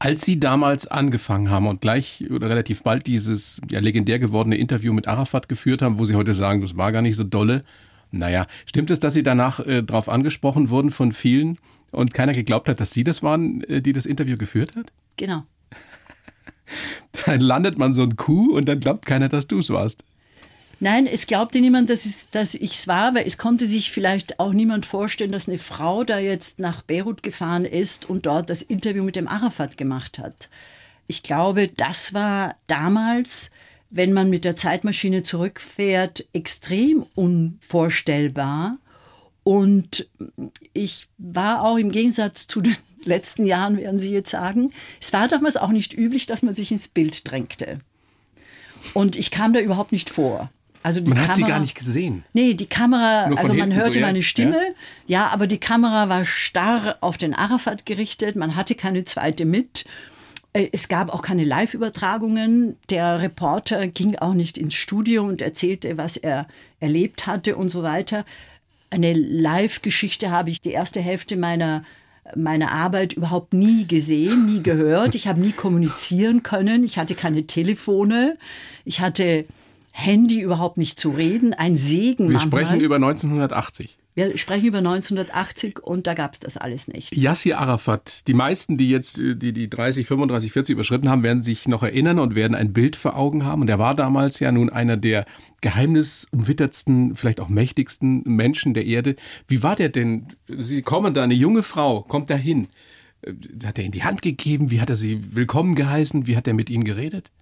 Als 0.00 0.24
Sie 0.24 0.38
damals 0.38 0.86
angefangen 0.86 1.50
haben 1.50 1.66
und 1.66 1.80
gleich 1.80 2.24
oder 2.30 2.48
relativ 2.48 2.82
bald 2.82 3.06
dieses 3.06 3.60
ja, 3.68 3.80
legendär 3.80 4.18
gewordene 4.18 4.56
Interview 4.56 4.92
mit 4.92 5.08
Arafat 5.08 5.48
geführt 5.48 5.82
haben, 5.82 5.98
wo 5.98 6.04
Sie 6.04 6.14
heute 6.14 6.34
sagen, 6.34 6.60
das 6.60 6.76
war 6.76 6.92
gar 6.92 7.02
nicht 7.02 7.16
so 7.16 7.24
dolle. 7.24 7.62
Naja, 8.10 8.46
stimmt 8.64 8.90
es, 8.90 9.00
dass 9.00 9.14
Sie 9.14 9.22
danach 9.22 9.60
äh, 9.60 9.82
darauf 9.82 10.08
angesprochen 10.08 10.70
wurden 10.70 10.90
von 10.90 11.12
vielen 11.12 11.56
und 11.90 12.14
keiner 12.14 12.32
geglaubt 12.32 12.68
hat, 12.68 12.80
dass 12.80 12.92
Sie 12.92 13.02
das 13.02 13.22
waren, 13.22 13.62
äh, 13.64 13.82
die 13.82 13.92
das 13.92 14.06
Interview 14.06 14.36
geführt 14.36 14.76
hat? 14.76 14.92
Genau. 15.16 15.42
dann 17.26 17.40
landet 17.40 17.76
man 17.76 17.92
so 17.92 18.02
ein 18.02 18.16
Kuh 18.16 18.56
und 18.56 18.66
dann 18.66 18.80
glaubt 18.80 19.04
keiner, 19.04 19.28
dass 19.28 19.48
du 19.48 19.58
es 19.58 19.70
warst. 19.70 20.04
Nein, 20.80 21.08
es 21.08 21.26
glaubte 21.26 21.60
niemand, 21.60 21.90
dass, 21.90 22.06
es, 22.06 22.30
dass 22.30 22.54
ich 22.54 22.74
es 22.74 22.86
war, 22.86 23.14
weil 23.14 23.26
es 23.26 23.36
konnte 23.36 23.66
sich 23.66 23.90
vielleicht 23.90 24.38
auch 24.38 24.52
niemand 24.52 24.86
vorstellen, 24.86 25.32
dass 25.32 25.48
eine 25.48 25.58
Frau 25.58 26.04
da 26.04 26.20
jetzt 26.20 26.60
nach 26.60 26.82
Beirut 26.82 27.24
gefahren 27.24 27.64
ist 27.64 28.08
und 28.08 28.26
dort 28.26 28.48
das 28.48 28.62
Interview 28.62 29.02
mit 29.02 29.16
dem 29.16 29.26
Arafat 29.26 29.76
gemacht 29.76 30.20
hat. 30.20 30.48
Ich 31.08 31.24
glaube, 31.24 31.68
das 31.68 32.14
war 32.14 32.54
damals, 32.68 33.50
wenn 33.90 34.12
man 34.12 34.30
mit 34.30 34.44
der 34.44 34.54
Zeitmaschine 34.54 35.24
zurückfährt, 35.24 36.26
extrem 36.32 37.04
unvorstellbar. 37.16 38.78
Und 39.42 40.08
ich 40.74 41.08
war 41.16 41.64
auch 41.64 41.76
im 41.76 41.90
Gegensatz 41.90 42.46
zu 42.46 42.60
den 42.60 42.76
letzten 43.04 43.46
Jahren, 43.46 43.78
werden 43.78 43.98
Sie 43.98 44.12
jetzt 44.12 44.30
sagen, 44.30 44.72
es 45.00 45.12
war 45.12 45.26
damals 45.26 45.56
auch 45.56 45.70
nicht 45.70 45.92
üblich, 45.92 46.26
dass 46.26 46.42
man 46.42 46.54
sich 46.54 46.70
ins 46.70 46.86
Bild 46.86 47.28
drängte. 47.28 47.80
Und 48.94 49.16
ich 49.16 49.32
kam 49.32 49.52
da 49.52 49.60
überhaupt 49.60 49.90
nicht 49.90 50.10
vor. 50.10 50.50
Also 50.88 51.02
man 51.02 51.10
Kamera, 51.10 51.28
hat 51.28 51.36
sie 51.36 51.42
gar 51.42 51.60
nicht 51.60 51.74
gesehen. 51.74 52.24
Nee, 52.32 52.54
die 52.54 52.64
Kamera, 52.64 53.24
also 53.24 53.52
man 53.52 53.74
hörte 53.74 53.92
so, 53.92 53.98
ja? 53.98 54.06
meine 54.06 54.22
Stimme, 54.22 54.56
ja? 55.06 55.24
ja, 55.24 55.28
aber 55.28 55.46
die 55.46 55.58
Kamera 55.58 56.08
war 56.08 56.24
starr 56.24 56.96
auf 57.02 57.18
den 57.18 57.34
Arafat 57.34 57.84
gerichtet, 57.84 58.36
man 58.36 58.56
hatte 58.56 58.74
keine 58.74 59.04
zweite 59.04 59.44
mit. 59.44 59.84
Äh, 60.54 60.68
es 60.72 60.88
gab 60.88 61.12
auch 61.12 61.20
keine 61.20 61.44
Live-Übertragungen. 61.44 62.76
Der 62.88 63.20
Reporter 63.20 63.86
ging 63.88 64.16
auch 64.16 64.32
nicht 64.32 64.56
ins 64.56 64.72
Studio 64.72 65.24
und 65.24 65.42
erzählte, 65.42 65.98
was 65.98 66.16
er 66.16 66.46
erlebt 66.80 67.26
hatte 67.26 67.56
und 67.56 67.68
so 67.68 67.82
weiter. 67.82 68.24
Eine 68.88 69.12
Live-Geschichte 69.12 70.30
habe 70.30 70.48
ich 70.48 70.62
die 70.62 70.72
erste 70.72 71.00
Hälfte 71.02 71.36
meiner 71.36 71.84
meiner 72.34 72.72
Arbeit 72.72 73.14
überhaupt 73.14 73.54
nie 73.54 73.86
gesehen, 73.86 74.46
nie 74.46 74.62
gehört. 74.62 75.14
Ich 75.14 75.28
habe 75.28 75.40
nie 75.40 75.52
kommunizieren 75.52 76.42
können. 76.42 76.84
Ich 76.84 76.98
hatte 76.98 77.14
keine 77.14 77.46
Telefone. 77.46 78.36
Ich 78.84 79.00
hatte 79.00 79.46
Handy 79.98 80.40
überhaupt 80.40 80.78
nicht 80.78 81.00
zu 81.00 81.10
reden, 81.10 81.54
ein 81.54 81.74
Segen. 81.74 82.28
Wir 82.28 82.38
manchmal. 82.38 82.62
sprechen 82.62 82.80
über 82.80 82.94
1980. 82.94 83.98
Wir 84.14 84.38
sprechen 84.38 84.66
über 84.66 84.78
1980 84.78 85.80
und 85.80 86.06
da 86.06 86.14
gab 86.14 86.34
es 86.34 86.40
das 86.40 86.56
alles 86.56 86.86
nicht. 86.86 87.16
Yassir 87.16 87.58
Arafat, 87.58 88.28
die 88.28 88.34
meisten, 88.34 88.76
die 88.76 88.90
jetzt 88.90 89.18
äh, 89.18 89.34
die, 89.34 89.52
die 89.52 89.68
30, 89.68 90.06
35, 90.06 90.52
40 90.52 90.72
überschritten 90.74 91.08
haben, 91.08 91.24
werden 91.24 91.42
sich 91.42 91.66
noch 91.66 91.82
erinnern 91.82 92.20
und 92.20 92.36
werden 92.36 92.54
ein 92.54 92.72
Bild 92.72 92.94
vor 92.94 93.16
Augen 93.16 93.44
haben. 93.44 93.62
Und 93.62 93.70
er 93.70 93.80
war 93.80 93.96
damals 93.96 94.38
ja 94.38 94.52
nun 94.52 94.70
einer 94.70 94.96
der 94.96 95.24
geheimnisumwittertsten, 95.62 97.16
vielleicht 97.16 97.40
auch 97.40 97.48
mächtigsten 97.48 98.22
Menschen 98.24 98.74
der 98.74 98.86
Erde. 98.86 99.16
Wie 99.48 99.64
war 99.64 99.74
der 99.74 99.88
denn? 99.88 100.28
Sie 100.46 100.82
kommen 100.82 101.12
da, 101.12 101.24
eine 101.24 101.34
junge 101.34 101.64
Frau 101.64 102.02
kommt 102.02 102.30
dahin. 102.30 102.68
Äh, 103.22 103.32
hat 103.64 103.78
er 103.78 103.84
in 103.84 103.92
die 103.92 104.04
Hand 104.04 104.22
gegeben? 104.22 104.70
Wie 104.70 104.80
hat 104.80 104.90
er 104.90 104.96
sie 104.96 105.34
willkommen 105.34 105.74
geheißen? 105.74 106.28
Wie 106.28 106.36
hat 106.36 106.46
er 106.46 106.54
mit 106.54 106.70
ihnen 106.70 106.84
geredet? 106.84 107.32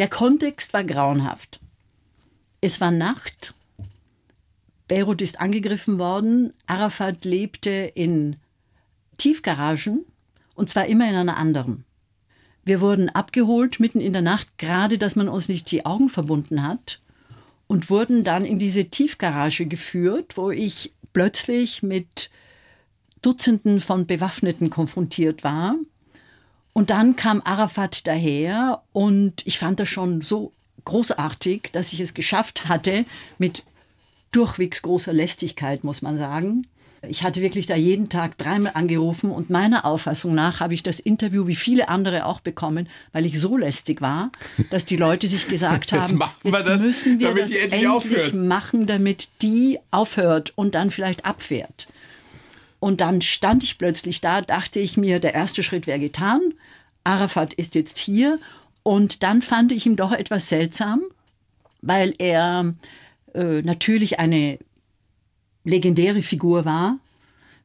Der 0.00 0.08
Kontext 0.08 0.72
war 0.72 0.82
grauenhaft. 0.82 1.60
Es 2.62 2.80
war 2.80 2.90
Nacht. 2.90 3.52
Beirut 4.88 5.20
ist 5.20 5.38
angegriffen 5.42 5.98
worden. 5.98 6.54
Arafat 6.66 7.26
lebte 7.26 7.92
in 7.94 8.36
Tiefgaragen 9.18 10.06
und 10.54 10.70
zwar 10.70 10.86
immer 10.86 11.06
in 11.06 11.16
einer 11.16 11.36
anderen. 11.36 11.84
Wir 12.64 12.80
wurden 12.80 13.10
abgeholt 13.10 13.78
mitten 13.78 14.00
in 14.00 14.14
der 14.14 14.22
Nacht, 14.22 14.56
gerade 14.56 14.96
dass 14.96 15.16
man 15.16 15.28
uns 15.28 15.50
nicht 15.50 15.70
die 15.70 15.84
Augen 15.84 16.08
verbunden 16.08 16.62
hat 16.62 17.02
und 17.66 17.90
wurden 17.90 18.24
dann 18.24 18.46
in 18.46 18.58
diese 18.58 18.86
Tiefgarage 18.86 19.66
geführt, 19.66 20.38
wo 20.38 20.50
ich 20.50 20.94
plötzlich 21.12 21.82
mit 21.82 22.30
Dutzenden 23.20 23.82
von 23.82 24.06
Bewaffneten 24.06 24.70
konfrontiert 24.70 25.44
war 25.44 25.76
und 26.72 26.90
dann 26.90 27.16
kam 27.16 27.42
Arafat 27.44 28.06
daher 28.06 28.82
und 28.92 29.46
ich 29.46 29.58
fand 29.58 29.80
das 29.80 29.88
schon 29.88 30.22
so 30.22 30.52
großartig, 30.84 31.70
dass 31.72 31.92
ich 31.92 32.00
es 32.00 32.14
geschafft 32.14 32.68
hatte, 32.68 33.04
mit 33.38 33.64
durchwegs 34.32 34.82
großer 34.82 35.12
Lästigkeit, 35.12 35.84
muss 35.84 36.02
man 36.02 36.16
sagen. 36.16 36.66
Ich 37.08 37.22
hatte 37.22 37.40
wirklich 37.40 37.64
da 37.64 37.76
jeden 37.76 38.10
Tag 38.10 38.36
dreimal 38.36 38.72
angerufen 38.74 39.30
und 39.30 39.48
meiner 39.48 39.86
Auffassung 39.86 40.34
nach 40.34 40.60
habe 40.60 40.74
ich 40.74 40.82
das 40.82 41.00
Interview 41.00 41.46
wie 41.46 41.56
viele 41.56 41.88
andere 41.88 42.26
auch 42.26 42.40
bekommen, 42.40 42.88
weil 43.12 43.24
ich 43.24 43.40
so 43.40 43.56
lästig 43.56 44.02
war, 44.02 44.30
dass 44.70 44.84
die 44.84 44.96
Leute 44.96 45.26
sich 45.26 45.48
gesagt 45.48 45.92
haben, 45.92 46.20
jetzt 46.44 46.66
das, 46.66 46.82
müssen 46.82 47.18
wir 47.18 47.34
das 47.34 47.52
endlich, 47.52 47.82
endlich 47.82 48.34
machen, 48.34 48.86
damit 48.86 49.30
die 49.40 49.78
aufhört 49.90 50.52
und 50.56 50.74
dann 50.74 50.90
vielleicht 50.90 51.24
abfährt. 51.24 51.88
Und 52.80 53.02
dann 53.02 53.20
stand 53.20 53.62
ich 53.62 53.78
plötzlich 53.78 54.20
da, 54.20 54.40
dachte 54.40 54.80
ich 54.80 54.96
mir, 54.96 55.20
der 55.20 55.34
erste 55.34 55.62
Schritt 55.62 55.86
wäre 55.86 56.00
getan. 56.00 56.40
Arafat 57.04 57.52
ist 57.54 57.74
jetzt 57.74 57.98
hier. 57.98 58.38
Und 58.82 59.22
dann 59.22 59.42
fand 59.42 59.72
ich 59.72 59.86
ihn 59.86 59.96
doch 59.96 60.12
etwas 60.12 60.48
seltsam, 60.48 61.02
weil 61.82 62.14
er 62.18 62.74
äh, 63.34 63.60
natürlich 63.62 64.18
eine 64.18 64.58
legendäre 65.64 66.22
Figur 66.22 66.64
war. 66.64 66.98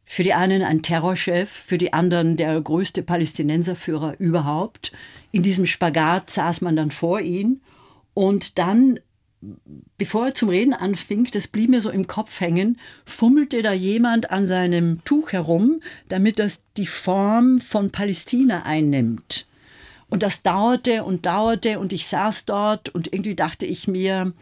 Für 0.05 0.23
die 0.23 0.33
einen 0.33 0.61
ein 0.61 0.83
Terrorchef, 0.83 1.49
für 1.49 1.79
die 1.79 1.93
anderen 1.93 2.37
der 2.37 2.59
größte 2.61 3.01
Palästinenserführer 3.01 4.19
überhaupt. 4.19 4.91
In 5.31 5.41
diesem 5.41 5.65
Spagat 5.65 6.29
saß 6.29 6.61
man 6.61 6.75
dann 6.75 6.91
vor 6.91 7.21
ihm. 7.21 7.61
Und 8.13 8.59
dann 8.59 8.99
bevor 9.97 10.27
er 10.27 10.35
zum 10.35 10.49
Reden 10.49 10.73
anfing, 10.73 11.25
das 11.31 11.47
blieb 11.47 11.69
mir 11.69 11.81
so 11.81 11.89
im 11.89 12.07
Kopf 12.07 12.39
hängen, 12.39 12.79
fummelte 13.05 13.61
da 13.61 13.73
jemand 13.73 14.31
an 14.31 14.47
seinem 14.47 15.03
Tuch 15.05 15.31
herum, 15.31 15.81
damit 16.09 16.39
das 16.39 16.61
die 16.77 16.87
Form 16.87 17.59
von 17.59 17.91
Palästina 17.91 18.63
einnimmt. 18.63 19.45
Und 20.09 20.23
das 20.23 20.43
dauerte 20.43 21.03
und 21.03 21.25
dauerte 21.25 21.79
und 21.79 21.93
ich 21.93 22.07
saß 22.07 22.45
dort 22.45 22.89
und 22.89 23.11
irgendwie 23.13 23.35
dachte 23.35 23.65
ich 23.65 23.87
mir, 23.87 24.33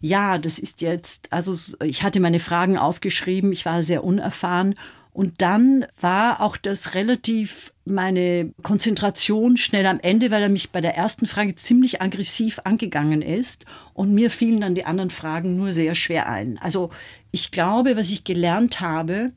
ja, 0.00 0.38
das 0.38 0.58
ist 0.58 0.80
jetzt, 0.80 1.32
also 1.32 1.76
ich 1.82 2.02
hatte 2.02 2.20
meine 2.20 2.40
Fragen 2.40 2.78
aufgeschrieben, 2.78 3.52
ich 3.52 3.64
war 3.64 3.82
sehr 3.82 4.04
unerfahren 4.04 4.76
und 5.12 5.40
dann 5.42 5.86
war 6.00 6.40
auch 6.40 6.56
das 6.56 6.94
relativ 6.94 7.72
meine 7.84 8.52
Konzentration 8.62 9.56
schnell 9.56 9.86
am 9.86 9.98
Ende, 10.00 10.30
weil 10.30 10.42
er 10.42 10.48
mich 10.48 10.70
bei 10.70 10.80
der 10.80 10.96
ersten 10.96 11.26
Frage 11.26 11.54
ziemlich 11.56 12.00
aggressiv 12.00 12.60
angegangen 12.64 13.22
ist 13.22 13.64
und 13.94 14.14
mir 14.14 14.30
fielen 14.30 14.60
dann 14.60 14.74
die 14.74 14.84
anderen 14.84 15.10
Fragen 15.10 15.56
nur 15.56 15.72
sehr 15.72 15.94
schwer 15.94 16.28
ein. 16.28 16.58
Also 16.58 16.90
ich 17.30 17.50
glaube, 17.50 17.96
was 17.96 18.10
ich 18.10 18.24
gelernt 18.24 18.80
habe, 18.80 19.32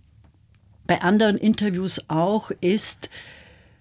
bei 0.86 1.02
anderen 1.02 1.38
Interviews 1.38 2.02
auch, 2.10 2.52
ist, 2.60 3.10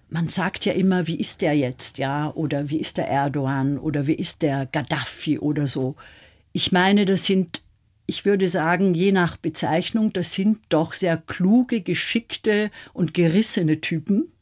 man 0.09 0.27
sagt 0.27 0.65
ja 0.65 0.73
immer, 0.73 1.07
wie 1.07 1.19
ist 1.19 1.41
der 1.41 1.53
jetzt, 1.53 1.97
ja, 1.97 2.31
oder 2.31 2.69
wie 2.69 2.79
ist 2.79 2.97
der 2.97 3.09
Erdogan 3.09 3.77
oder 3.77 4.07
wie 4.07 4.13
ist 4.13 4.41
der 4.41 4.65
Gaddafi 4.65 5.39
oder 5.39 5.67
so. 5.67 5.95
Ich 6.53 6.71
meine, 6.71 7.05
das 7.05 7.25
sind 7.25 7.61
ich 8.11 8.25
würde 8.25 8.47
sagen, 8.47 8.93
je 8.93 9.13
nach 9.13 9.37
Bezeichnung, 9.37 10.11
das 10.11 10.33
sind 10.33 10.59
doch 10.67 10.91
sehr 10.91 11.15
kluge, 11.15 11.79
geschickte 11.79 12.69
und 12.91 13.13
gerissene 13.13 13.79
Typen, 13.79 14.33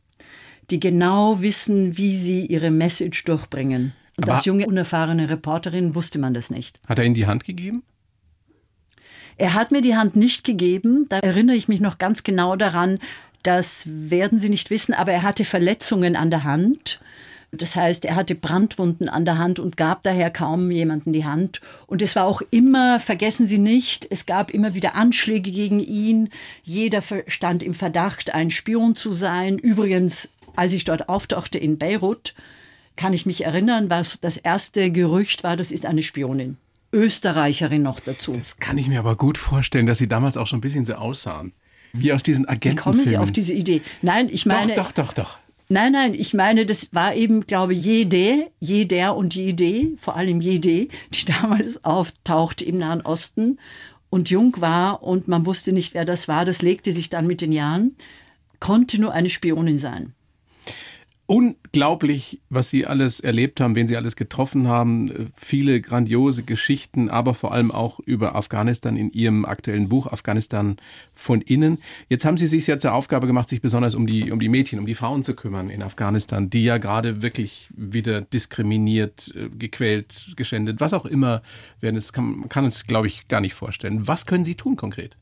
die 0.71 0.79
genau 0.79 1.43
wissen, 1.43 1.95
wie 1.95 2.15
sie 2.15 2.47
ihre 2.47 2.71
Message 2.71 3.25
durchbringen. 3.25 3.93
Und 4.17 4.23
Aber 4.23 4.37
als 4.37 4.45
junge, 4.45 4.65
unerfahrene 4.65 5.29
Reporterin 5.29 5.93
wusste 5.93 6.17
man 6.17 6.33
das 6.33 6.49
nicht. 6.49 6.81
Hat 6.87 6.97
er 6.97 7.05
Ihnen 7.05 7.13
die 7.13 7.27
Hand 7.27 7.43
gegeben? 7.43 7.83
Er 9.37 9.53
hat 9.53 9.71
mir 9.71 9.81
die 9.81 9.95
Hand 9.95 10.15
nicht 10.15 10.43
gegeben. 10.43 11.05
Da 11.07 11.19
erinnere 11.19 11.55
ich 11.55 11.67
mich 11.67 11.79
noch 11.79 11.99
ganz 11.99 12.23
genau 12.23 12.55
daran. 12.55 12.97
Das 13.43 13.83
werden 13.85 14.39
Sie 14.39 14.49
nicht 14.49 14.71
wissen, 14.71 14.95
aber 14.95 15.11
er 15.11 15.21
hatte 15.21 15.45
Verletzungen 15.45 16.15
an 16.15 16.31
der 16.31 16.43
Hand 16.43 17.01
Das 17.51 17.75
heißt, 17.75 18.05
er 18.05 18.15
hatte 18.15 18.35
Brandwunden 18.35 19.09
an 19.09 19.25
der 19.25 19.37
Hand 19.37 19.59
und 19.59 19.75
gab 19.75 20.03
daher 20.03 20.29
kaum 20.29 20.69
jemanden 20.69 21.13
die 21.13 21.25
Hand. 21.25 21.61
Und 21.87 22.01
es 22.01 22.15
war 22.15 22.25
auch 22.25 22.41
immer, 22.51 22.99
vergessen 22.99 23.47
Sie 23.47 23.57
nicht, 23.57 24.07
es 24.09 24.25
gab 24.25 24.51
immer 24.51 24.75
wieder 24.75 24.95
Anschläge 24.95 25.51
gegen 25.51 25.79
ihn. 25.79 26.29
Jeder 26.63 27.01
stand 27.27 27.63
im 27.63 27.73
Verdacht, 27.73 28.33
ein 28.33 28.51
Spion 28.51 28.95
zu 28.95 29.13
sein. 29.13 29.57
Übrigens, 29.57 30.29
als 30.55 30.73
ich 30.73 30.85
dort 30.85 31.09
auftauchte 31.09 31.57
in 31.57 31.79
Beirut, 31.79 32.35
kann 32.95 33.13
ich 33.13 33.25
mich 33.25 33.45
erinnern, 33.45 33.89
was 33.89 34.19
das 34.21 34.37
erste 34.37 34.91
Gerücht 34.91 35.43
war, 35.43 35.57
das 35.57 35.71
ist 35.71 35.85
eine 35.85 36.03
Spionin. 36.03 36.57
Österreicherin 36.91 37.81
noch 37.81 37.99
dazu. 37.99 38.33
Das 38.33 38.57
kann 38.57 38.77
ich 38.77 38.87
mir 38.87 38.99
aber 38.99 39.15
gut 39.15 39.37
vorstellen, 39.37 39.85
dass 39.85 39.99
Sie 39.99 40.07
damals 40.07 40.37
auch 40.37 40.47
schon 40.47 40.57
ein 40.59 40.61
bisschen 40.61 40.85
so 40.85 40.95
aussahen. 40.95 41.53
Wie 41.93 42.13
aus 42.13 42.21
diesen 42.21 42.47
Agentenfilmen. 42.47 42.99
Wie 42.99 43.03
kommen 43.03 43.09
Sie 43.09 43.17
auf 43.17 43.31
diese 43.31 43.53
Idee? 43.53 43.81
Nein, 44.01 44.29
ich 44.29 44.45
meine. 44.45 44.75
Doch, 44.75 44.91
doch, 44.91 45.13
doch, 45.13 45.13
doch. 45.13 45.39
Nein, 45.71 45.91
nein, 45.91 46.15
ich 46.15 46.33
meine, 46.33 46.65
das 46.65 46.95
war 46.95 47.13
eben, 47.13 47.45
glaube 47.45 47.75
ich, 47.75 47.85
jede, 47.85 48.49
jeder 48.59 49.15
und 49.15 49.35
jede, 49.35 49.95
vor 49.97 50.15
allem 50.15 50.41
jede, 50.41 50.87
die 51.11 51.25
damals 51.41 51.83
auftauchte 51.85 52.65
im 52.65 52.79
Nahen 52.79 53.01
Osten 53.01 53.59
und 54.09 54.31
jung 54.31 54.59
war 54.61 55.03
und 55.03 55.27
man 55.27 55.45
wusste 55.45 55.71
nicht, 55.71 55.93
wer 55.93 56.05
das 56.05 56.27
war. 56.27 56.43
Das 56.43 56.63
legte 56.63 56.91
sich 56.91 57.09
dann 57.09 57.27
mit 57.27 57.41
den 57.41 57.51
Jahren, 57.51 57.95
konnte 58.59 58.99
nur 58.99 59.13
eine 59.13 59.29
Spionin 59.29 59.77
sein 59.77 60.15
unglaublich, 61.29 62.41
was 62.49 62.71
Sie 62.71 62.87
alles 62.87 63.19
erlebt 63.19 63.61
haben, 63.61 63.75
wen 63.75 63.87
Sie 63.87 63.95
alles 63.95 64.15
getroffen 64.15 64.67
haben. 64.67 65.31
Viele 65.35 65.79
grandiose 65.79 66.41
Geschichten, 66.41 67.07
aber 67.07 67.35
vor 67.35 67.53
allem 67.53 67.69
auch 67.69 67.99
über 67.99 68.35
Afghanistan 68.35 68.97
in 68.97 69.11
Ihrem 69.11 69.45
aktuellen 69.45 69.89
Buch 69.89 70.07
Afghanistan 70.07 70.77
von 71.13 71.41
innen. 71.41 71.77
Jetzt 72.07 72.25
haben 72.25 72.37
Sie 72.37 72.47
sich 72.47 72.65
ja 72.65 72.79
zur 72.79 72.93
Aufgabe 72.93 73.27
gemacht, 73.27 73.47
sich 73.47 73.61
besonders 73.61 73.93
um 73.93 74.07
die, 74.07 74.31
um 74.31 74.39
die 74.39 74.49
Mädchen, 74.49 74.79
um 74.79 74.87
die 74.87 74.95
Frauen 74.95 75.23
zu 75.23 75.35
kümmern 75.35 75.69
in 75.69 75.83
Afghanistan, 75.83 76.49
die 76.49 76.63
ja 76.63 76.79
gerade 76.79 77.21
wirklich 77.21 77.69
wieder 77.77 78.21
diskriminiert, 78.21 79.31
äh, 79.35 79.49
gequält, 79.49 80.33
geschändet, 80.35 80.79
was 80.79 80.93
auch 80.93 81.05
immer 81.05 81.43
werden. 81.79 81.95
Es 81.97 82.11
kann, 82.11 82.39
man 82.39 82.49
kann 82.49 82.65
es, 82.65 82.87
glaube 82.87 83.05
ich, 83.05 83.27
gar 83.27 83.39
nicht 83.39 83.53
vorstellen. 83.53 84.07
Was 84.07 84.25
können 84.25 84.45
Sie 84.45 84.55
tun 84.55 84.77
konkret? 84.77 85.15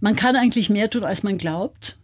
Man 0.00 0.14
kann 0.14 0.36
eigentlich 0.36 0.68
mehr 0.68 0.90
tun, 0.90 1.04
als 1.04 1.22
man 1.22 1.38
glaubt. 1.38 1.96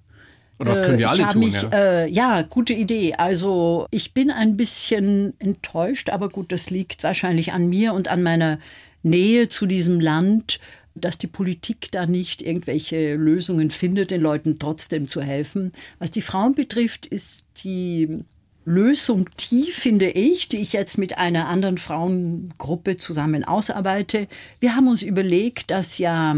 Oder 0.59 0.71
was 0.71 0.83
können 0.83 0.99
wir 0.99 1.11
alle 1.11 1.29
tun? 1.31 1.41
Mich, 1.41 1.61
ja? 1.61 1.69
Äh, 1.73 2.11
ja, 2.11 2.43
gute 2.43 2.73
Idee. 2.73 3.15
Also 3.15 3.87
ich 3.91 4.15
bin 4.15 4.31
ein 4.31 4.57
bisschen 4.57 5.35
enttäuscht, 5.41 6.11
aber 6.11 6.29
gut, 6.29 6.53
das 6.53 6.71
liegt 6.71 7.03
wahrscheinlich 7.03 7.53
an 7.53 7.69
mir 7.69 7.93
und 7.93 8.09
an 8.09 8.23
meiner 8.23 8.59
Nähe 9.03 9.49
zu 9.49 9.67
diesem 9.67 10.01
Land, 10.01 10.61
dass 10.95 11.19
die 11.19 11.27
Politik 11.27 11.91
da 11.91 12.07
nicht 12.07 12.41
irgendwelche 12.41 13.17
Lösungen 13.17 13.71
findet, 13.71 14.13
den 14.13 14.21
Leuten 14.21 14.59
trotzdem 14.61 15.09
zu 15.09 15.21
helfen. 15.21 15.73
Was 15.99 16.13
die 16.13 16.23
Frauen 16.23 16.55
betrifft, 16.55 17.07
ist 17.07 17.47
die 17.65 18.21
Lösung 18.65 19.29
tief, 19.37 19.77
finde 19.77 20.11
ich, 20.11 20.49
die 20.49 20.59
ich 20.59 20.73
jetzt 20.73 20.97
mit 20.97 21.19
einer 21.19 21.49
anderen 21.49 21.79
Frauengruppe 21.79 22.97
zusammen 22.97 23.45
ausarbeite. 23.45 24.29
Wir 24.61 24.75
haben 24.75 24.89
uns 24.89 25.03
überlegt, 25.03 25.71
dass 25.71 25.99
ja 25.99 26.37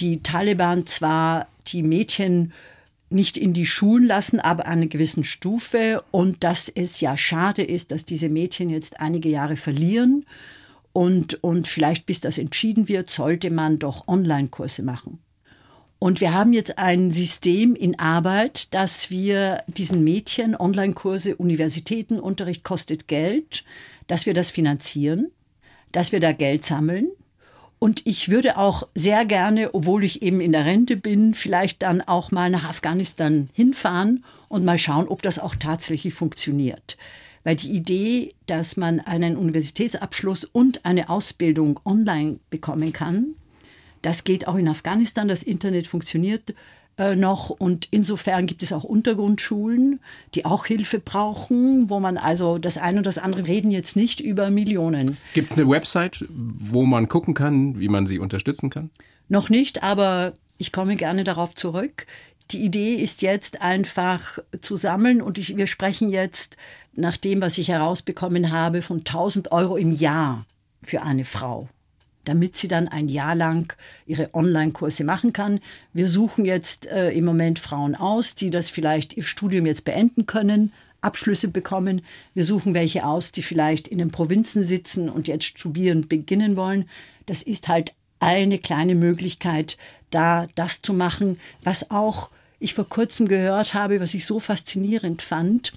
die 0.00 0.22
Taliban 0.22 0.86
zwar 0.86 1.46
die 1.68 1.82
Mädchen 1.82 2.52
nicht 3.10 3.36
in 3.36 3.52
die 3.52 3.66
Schulen 3.66 4.06
lassen, 4.06 4.40
aber 4.40 4.66
an 4.66 4.78
einer 4.78 4.86
gewissen 4.86 5.24
Stufe 5.24 6.02
und 6.10 6.42
dass 6.44 6.68
es 6.68 7.00
ja 7.00 7.16
schade 7.16 7.62
ist, 7.62 7.90
dass 7.90 8.04
diese 8.04 8.28
Mädchen 8.28 8.70
jetzt 8.70 9.00
einige 9.00 9.28
Jahre 9.28 9.56
verlieren 9.56 10.24
und, 10.92 11.42
und 11.42 11.68
vielleicht 11.68 12.06
bis 12.06 12.20
das 12.20 12.38
entschieden 12.38 12.88
wird, 12.88 13.10
sollte 13.10 13.50
man 13.50 13.78
doch 13.78 14.08
Online-Kurse 14.08 14.82
machen. 14.82 15.18
Und 15.98 16.22
wir 16.22 16.32
haben 16.32 16.54
jetzt 16.54 16.78
ein 16.78 17.10
System 17.10 17.74
in 17.74 17.98
Arbeit, 17.98 18.72
dass 18.72 19.10
wir 19.10 19.62
diesen 19.66 20.02
Mädchen 20.02 20.56
Online-Kurse, 20.56 21.36
Universitätenunterricht 21.36 22.64
kostet 22.64 23.06
Geld, 23.06 23.64
dass 24.06 24.24
wir 24.24 24.32
das 24.32 24.50
finanzieren, 24.50 25.30
dass 25.92 26.12
wir 26.12 26.20
da 26.20 26.32
Geld 26.32 26.64
sammeln 26.64 27.10
und 27.80 28.06
ich 28.06 28.28
würde 28.28 28.58
auch 28.58 28.86
sehr 28.94 29.24
gerne, 29.24 29.74
obwohl 29.74 30.04
ich 30.04 30.20
eben 30.20 30.42
in 30.42 30.52
der 30.52 30.66
Rente 30.66 30.98
bin, 30.98 31.32
vielleicht 31.32 31.80
dann 31.80 32.02
auch 32.02 32.30
mal 32.30 32.50
nach 32.50 32.64
Afghanistan 32.64 33.48
hinfahren 33.54 34.22
und 34.48 34.66
mal 34.66 34.78
schauen, 34.78 35.08
ob 35.08 35.22
das 35.22 35.38
auch 35.38 35.54
tatsächlich 35.54 36.12
funktioniert. 36.12 36.98
Weil 37.42 37.56
die 37.56 37.70
Idee, 37.70 38.34
dass 38.46 38.76
man 38.76 39.00
einen 39.00 39.38
Universitätsabschluss 39.38 40.44
und 40.44 40.84
eine 40.84 41.08
Ausbildung 41.08 41.80
online 41.86 42.38
bekommen 42.50 42.92
kann, 42.92 43.34
das 44.02 44.24
geht 44.24 44.46
auch 44.46 44.56
in 44.56 44.68
Afghanistan. 44.68 45.26
Das 45.26 45.42
Internet 45.42 45.86
funktioniert 45.86 46.54
äh, 47.00 47.16
noch. 47.16 47.48
Und 47.48 47.88
insofern 47.90 48.46
gibt 48.46 48.62
es 48.62 48.74
auch 48.74 48.84
Untergrundschulen, 48.84 50.00
die 50.34 50.44
auch 50.44 50.66
Hilfe 50.66 51.00
brauchen, 51.00 51.88
wo 51.88 51.98
man 51.98 52.18
also 52.18 52.58
das 52.58 52.76
eine 52.76 52.98
und 52.98 53.06
das 53.06 53.16
andere 53.16 53.46
reden 53.46 53.70
jetzt 53.70 53.96
nicht 53.96 54.20
über 54.20 54.50
Millionen. 54.50 55.16
Gibt 55.32 55.50
es 55.50 55.56
eine 55.56 55.68
Website, 55.68 56.26
wo 56.28 56.84
man 56.84 57.08
gucken 57.08 57.32
kann, 57.32 57.80
wie 57.80 57.88
man 57.88 58.04
sie 58.04 58.18
unterstützen 58.18 58.68
kann? 58.68 58.90
Noch 59.28 59.48
nicht, 59.48 59.82
aber 59.82 60.34
ich 60.58 60.72
komme 60.72 60.96
gerne 60.96 61.24
darauf 61.24 61.54
zurück. 61.54 62.06
Die 62.50 62.62
Idee 62.62 62.96
ist 62.96 63.22
jetzt 63.22 63.62
einfach 63.62 64.38
zu 64.60 64.76
sammeln 64.76 65.22
und 65.22 65.38
ich, 65.38 65.56
wir 65.56 65.68
sprechen 65.68 66.10
jetzt 66.10 66.58
nach 66.92 67.16
dem, 67.16 67.40
was 67.40 67.56
ich 67.56 67.68
herausbekommen 67.68 68.52
habe, 68.52 68.82
von 68.82 68.98
1000 68.98 69.52
Euro 69.52 69.76
im 69.76 69.92
Jahr 69.92 70.44
für 70.82 71.00
eine 71.00 71.24
Frau 71.24 71.68
damit 72.24 72.56
sie 72.56 72.68
dann 72.68 72.88
ein 72.88 73.08
Jahr 73.08 73.34
lang 73.34 73.74
ihre 74.06 74.34
Online-Kurse 74.34 75.04
machen 75.04 75.32
kann. 75.32 75.60
Wir 75.92 76.08
suchen 76.08 76.44
jetzt 76.44 76.86
äh, 76.86 77.10
im 77.10 77.24
Moment 77.24 77.58
Frauen 77.58 77.94
aus, 77.94 78.34
die 78.34 78.50
das 78.50 78.70
vielleicht 78.70 79.16
ihr 79.16 79.24
Studium 79.24 79.66
jetzt 79.66 79.84
beenden 79.84 80.26
können, 80.26 80.72
Abschlüsse 81.00 81.48
bekommen. 81.48 82.02
Wir 82.34 82.44
suchen 82.44 82.74
welche 82.74 83.04
aus, 83.04 83.32
die 83.32 83.42
vielleicht 83.42 83.88
in 83.88 83.98
den 83.98 84.10
Provinzen 84.10 84.62
sitzen 84.62 85.08
und 85.08 85.28
jetzt 85.28 85.44
studieren 85.44 86.08
beginnen 86.08 86.56
wollen. 86.56 86.88
Das 87.26 87.42
ist 87.42 87.68
halt 87.68 87.94
eine 88.18 88.58
kleine 88.58 88.94
Möglichkeit, 88.94 89.78
da 90.10 90.46
das 90.54 90.82
zu 90.82 90.92
machen, 90.92 91.40
was 91.62 91.90
auch 91.90 92.30
ich 92.58 92.74
vor 92.74 92.88
kurzem 92.88 93.26
gehört 93.26 93.72
habe, 93.74 94.00
was 94.00 94.14
ich 94.14 94.26
so 94.26 94.38
faszinierend 94.38 95.22
fand. 95.22 95.72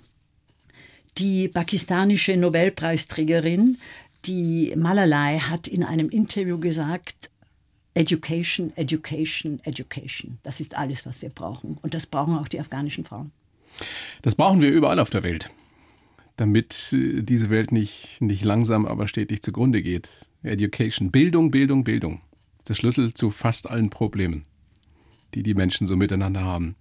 Die 1.18 1.48
pakistanische 1.48 2.36
Nobelpreisträgerin 2.36 3.78
die 4.26 4.74
Malalai 4.76 5.40
hat 5.40 5.68
in 5.68 5.84
einem 5.84 6.10
Interview 6.10 6.60
gesagt, 6.60 7.30
Education, 7.94 8.76
Education, 8.76 9.60
Education. 9.64 10.40
Das 10.44 10.60
ist 10.60 10.76
alles, 10.76 11.06
was 11.06 11.22
wir 11.22 11.30
brauchen. 11.30 11.78
Und 11.82 11.94
das 11.94 12.08
brauchen 12.08 12.38
auch 12.38 12.48
die 12.48 12.60
afghanischen 12.60 13.04
Frauen. 13.04 13.32
Das 14.22 14.36
brauchen 14.36 14.62
wir 14.62 14.72
überall 14.72 15.00
auf 15.00 15.10
der 15.10 15.24
Welt, 15.24 15.50
damit 16.38 16.94
äh, 16.94 17.22
diese 17.22 17.50
Welt 17.50 17.72
nicht, 17.72 18.22
nicht 18.22 18.44
langsam, 18.44 18.86
aber 18.86 19.08
stetig 19.08 19.42
zugrunde 19.42 19.82
geht. 19.82 20.10
Education, 20.44 21.12
Bildung, 21.12 21.52
Bildung, 21.52 21.84
Bildung. 21.84 22.22
Der 22.68 22.76
Schlüssel 22.76 23.14
zu 23.14 23.30
fast 23.30 23.70
allen 23.70 23.90
Problemen, 23.90 24.46
die 25.34 25.44
die 25.44 25.54
Menschen 25.54 25.86
so 25.88 25.96
miteinander 25.96 26.44
haben. 26.44 26.76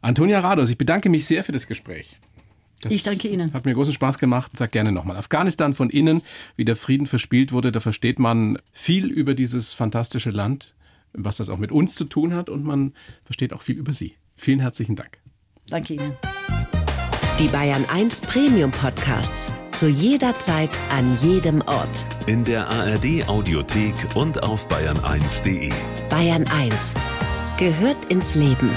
Antonia 0.00 0.40
Rados, 0.40 0.70
ich 0.70 0.78
bedanke 0.78 1.08
mich 1.08 1.26
sehr 1.26 1.44
für 1.44 1.52
das 1.52 1.66
Gespräch. 1.66 2.18
Das 2.82 2.92
ich 2.92 3.04
danke 3.04 3.28
Ihnen. 3.28 3.52
Hat 3.54 3.64
mir 3.64 3.74
großen 3.74 3.94
Spaß 3.94 4.18
gemacht. 4.18 4.50
Sag 4.56 4.72
gerne 4.72 4.92
nochmal. 4.92 5.16
Afghanistan 5.16 5.72
von 5.72 5.88
innen, 5.88 6.20
wie 6.56 6.64
der 6.64 6.76
Frieden 6.76 7.06
verspielt 7.06 7.52
wurde, 7.52 7.72
da 7.72 7.80
versteht 7.80 8.18
man 8.18 8.58
viel 8.72 9.06
über 9.06 9.34
dieses 9.34 9.72
fantastische 9.72 10.30
Land, 10.30 10.74
was 11.12 11.36
das 11.36 11.48
auch 11.48 11.58
mit 11.58 11.70
uns 11.70 11.94
zu 11.94 12.04
tun 12.04 12.34
hat 12.34 12.50
und 12.50 12.64
man 12.64 12.92
versteht 13.24 13.52
auch 13.52 13.62
viel 13.62 13.76
über 13.76 13.92
Sie. 13.92 14.16
Vielen 14.36 14.58
herzlichen 14.58 14.96
Dank. 14.96 15.18
Danke 15.68 15.94
Ihnen. 15.94 16.12
Die 17.38 17.48
Bayern 17.48 17.84
1 17.86 18.22
Premium 18.22 18.72
Podcasts. 18.72 19.52
Zu 19.72 19.88
jeder 19.88 20.38
Zeit, 20.38 20.70
an 20.90 21.16
jedem 21.22 21.62
Ort. 21.62 22.04
In 22.26 22.44
der 22.44 22.68
ARD 22.68 23.28
Audiothek 23.28 23.94
und 24.16 24.42
auf 24.42 24.68
bayern1.de. 24.68 25.72
Bayern 26.08 26.46
1 26.46 26.94
gehört 27.58 28.04
ins 28.10 28.34
Leben. 28.34 28.70